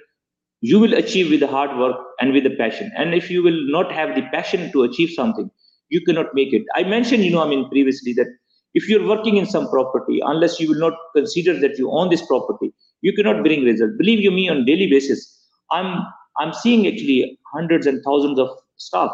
you 0.61 0.79
will 0.79 0.95
achieve 0.95 1.31
with 1.31 1.41
the 1.41 1.47
hard 1.47 1.77
work 1.79 1.97
and 2.21 2.33
with 2.33 2.45
the 2.45 2.57
passion. 2.57 2.91
And 2.97 3.15
if 3.15 3.31
you 3.31 3.43
will 3.43 3.61
not 3.71 3.91
have 3.93 4.15
the 4.15 4.23
passion 4.33 4.71
to 4.73 4.83
achieve 4.83 5.11
something, 5.11 5.51
you 5.89 6.01
cannot 6.03 6.35
make 6.35 6.53
it. 6.53 6.63
I 6.75 6.83
mentioned, 6.85 7.25
you 7.25 7.31
know, 7.31 7.43
I 7.43 7.49
mean, 7.49 7.69
previously 7.71 8.13
that 8.15 8.27
if 8.75 8.89
you're 8.89 9.07
working 9.07 9.37
in 9.37 9.47
some 9.47 9.69
property, 9.71 10.21
unless 10.25 10.61
you 10.61 10.69
will 10.69 10.79
not 10.79 10.95
consider 11.17 11.59
that 11.61 11.79
you 11.79 11.91
own 11.91 12.11
this 12.11 12.25
property, 12.27 12.73
you 13.01 13.13
cannot 13.13 13.43
bring 13.43 13.65
result. 13.65 13.93
Believe 13.99 14.21
you 14.21 14.31
me, 14.31 14.49
on 14.49 14.65
daily 14.65 14.89
basis, 14.89 15.39
I'm 15.73 16.05
I'm 16.39 16.53
seeing 16.53 16.87
actually 16.87 17.39
hundreds 17.53 17.87
and 17.87 18.03
thousands 18.05 18.39
of 18.39 18.49
staff, 18.77 19.11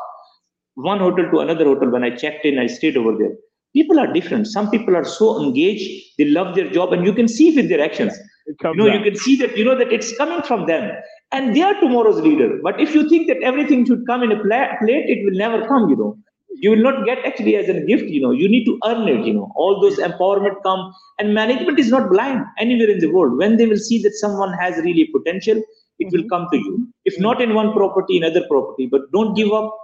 one 0.74 0.99
hotel 0.99 1.30
to 1.30 1.40
another 1.40 1.64
hotel. 1.64 1.90
When 1.90 2.05
I 2.05 2.11
checked 2.11 2.44
in, 2.44 2.59
I 2.59 2.66
stayed 2.66 2.97
over 2.97 3.16
there. 3.16 3.32
People 3.72 3.99
are 3.99 4.12
different. 4.12 4.47
Some 4.47 4.70
people 4.70 4.97
are 4.97 5.05
so 5.05 5.42
engaged, 5.42 5.90
they 6.18 6.26
love 6.26 6.55
their 6.55 6.70
job, 6.70 6.92
and 6.92 7.05
you 7.05 7.12
can 7.12 7.28
see 7.28 7.55
with 7.55 7.68
their 7.68 7.80
actions 7.80 8.12
you 8.47 8.74
know 8.74 8.88
out. 8.88 8.94
you 8.94 9.03
can 9.03 9.16
see 9.16 9.36
that 9.36 9.57
you 9.57 9.64
know 9.64 9.76
that 9.76 9.92
it's 9.92 10.16
coming 10.16 10.42
from 10.42 10.66
them. 10.66 10.90
And 11.32 11.57
they 11.57 11.62
are 11.62 11.74
tomorrow's 11.80 12.20
leader. 12.20 12.61
But 12.62 12.80
if 12.80 12.94
you 12.94 13.09
think 13.09 13.26
that 13.28 13.42
everything 13.42 13.84
should 13.86 14.07
come 14.07 14.22
in 14.22 14.32
a 14.32 14.42
pla- 14.42 14.76
plate 14.80 15.09
it 15.09 15.24
will 15.24 15.36
never 15.36 15.66
come 15.66 15.88
you 15.90 15.97
know. 15.97 16.16
You 16.59 16.70
will 16.70 16.82
not 16.82 17.05
get 17.05 17.18
actually 17.26 17.57
as 17.57 17.68
a 17.68 17.80
gift 17.80 18.05
you 18.05 18.20
know. 18.20 18.30
You 18.30 18.49
need 18.49 18.64
to 18.66 18.78
earn 18.86 19.09
it 19.09 19.26
you 19.26 19.34
know. 19.34 19.53
All 19.57 19.80
those 19.80 19.99
empowerment 19.99 20.62
come. 20.62 20.92
And 21.18 21.34
management 21.34 21.78
is 21.78 21.90
not 21.90 22.11
blind 22.11 22.44
anywhere 22.59 22.90
in 22.90 23.01
the 23.01 23.09
world. 23.09 23.36
When 23.38 23.57
they 23.57 23.66
will 23.66 23.78
see 23.78 24.01
that 24.03 24.14
someone 24.14 24.53
has 24.55 24.76
really 24.84 25.07
potential 25.07 25.62
it 25.99 26.12
will 26.12 26.24
Mhm. 26.24 26.28
come 26.30 26.47
to 26.53 26.59
you. 26.59 26.88
If 27.05 27.18
not 27.18 27.40
in 27.42 27.55
one 27.55 27.72
property 27.72 28.16
in 28.18 28.24
other 28.24 28.47
property. 28.49 28.86
But 28.86 29.11
don't 29.12 29.34
give 29.34 29.53
up. 29.53 29.76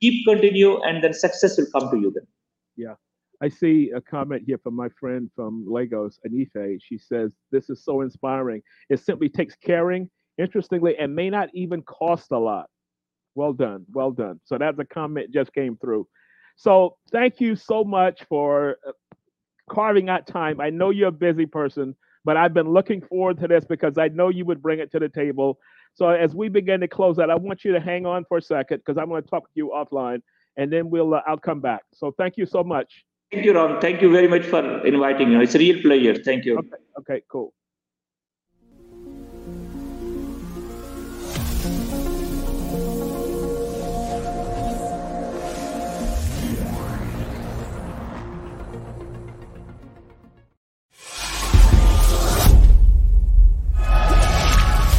Keep 0.00 0.26
continue 0.26 0.80
and 0.82 1.02
then 1.04 1.12
success 1.12 1.58
will 1.58 1.66
come 1.72 1.90
to 1.90 1.98
you 1.98 2.12
then 2.14 2.26
I 3.40 3.48
see 3.48 3.92
a 3.94 4.00
comment 4.00 4.42
here 4.46 4.58
from 4.58 4.74
my 4.74 4.88
friend 5.00 5.30
from 5.36 5.64
Lagos, 5.68 6.18
Anife. 6.26 6.80
She 6.82 6.98
says, 6.98 7.30
This 7.52 7.70
is 7.70 7.84
so 7.84 8.00
inspiring. 8.00 8.62
It 8.88 9.00
simply 9.00 9.28
takes 9.28 9.54
caring, 9.54 10.10
interestingly, 10.38 10.96
and 10.98 11.14
may 11.14 11.30
not 11.30 11.48
even 11.54 11.82
cost 11.82 12.32
a 12.32 12.38
lot. 12.38 12.68
Well 13.34 13.52
done. 13.52 13.86
Well 13.92 14.10
done. 14.10 14.40
So 14.44 14.58
that's 14.58 14.78
a 14.80 14.84
comment 14.84 15.32
just 15.32 15.52
came 15.52 15.76
through. 15.76 16.08
So 16.56 16.96
thank 17.12 17.40
you 17.40 17.54
so 17.54 17.84
much 17.84 18.24
for 18.28 18.78
uh, 18.86 18.90
carving 19.70 20.08
out 20.08 20.26
time. 20.26 20.60
I 20.60 20.70
know 20.70 20.90
you're 20.90 21.08
a 21.08 21.12
busy 21.12 21.46
person, 21.46 21.94
but 22.24 22.36
I've 22.36 22.52
been 22.52 22.72
looking 22.72 23.00
forward 23.00 23.38
to 23.38 23.46
this 23.46 23.64
because 23.64 23.96
I 23.96 24.08
know 24.08 24.28
you 24.30 24.44
would 24.46 24.60
bring 24.60 24.80
it 24.80 24.90
to 24.92 24.98
the 24.98 25.08
table. 25.08 25.60
So 25.94 26.08
as 26.08 26.34
we 26.34 26.48
begin 26.48 26.80
to 26.80 26.88
close 26.88 27.20
out, 27.20 27.30
I 27.30 27.36
want 27.36 27.64
you 27.64 27.72
to 27.72 27.80
hang 27.80 28.06
on 28.06 28.24
for 28.28 28.38
a 28.38 28.42
second 28.42 28.78
because 28.78 28.98
I'm 28.98 29.08
going 29.08 29.22
to 29.22 29.28
talk 29.28 29.44
to 29.44 29.52
you 29.54 29.72
offline 29.72 30.22
and 30.56 30.72
then 30.72 30.90
we'll 30.90 31.14
uh, 31.14 31.22
I'll 31.26 31.38
come 31.38 31.60
back. 31.60 31.82
So 31.94 32.12
thank 32.18 32.36
you 32.36 32.44
so 32.44 32.64
much. 32.64 33.04
Thank 33.32 33.44
you 33.44 33.52
ron. 33.52 33.80
Thank 33.80 34.02
you 34.02 34.10
very 34.10 34.28
much 34.28 34.42
for 34.42 34.86
inviting 34.86 35.30
me. 35.30 35.42
It's 35.42 35.54
a 35.54 35.58
real 35.58 35.80
pleasure. 35.82 36.14
Thank 36.22 36.44
you. 36.44 36.58
Okay, 36.58 36.82
okay, 36.98 37.22
cool. 37.30 37.52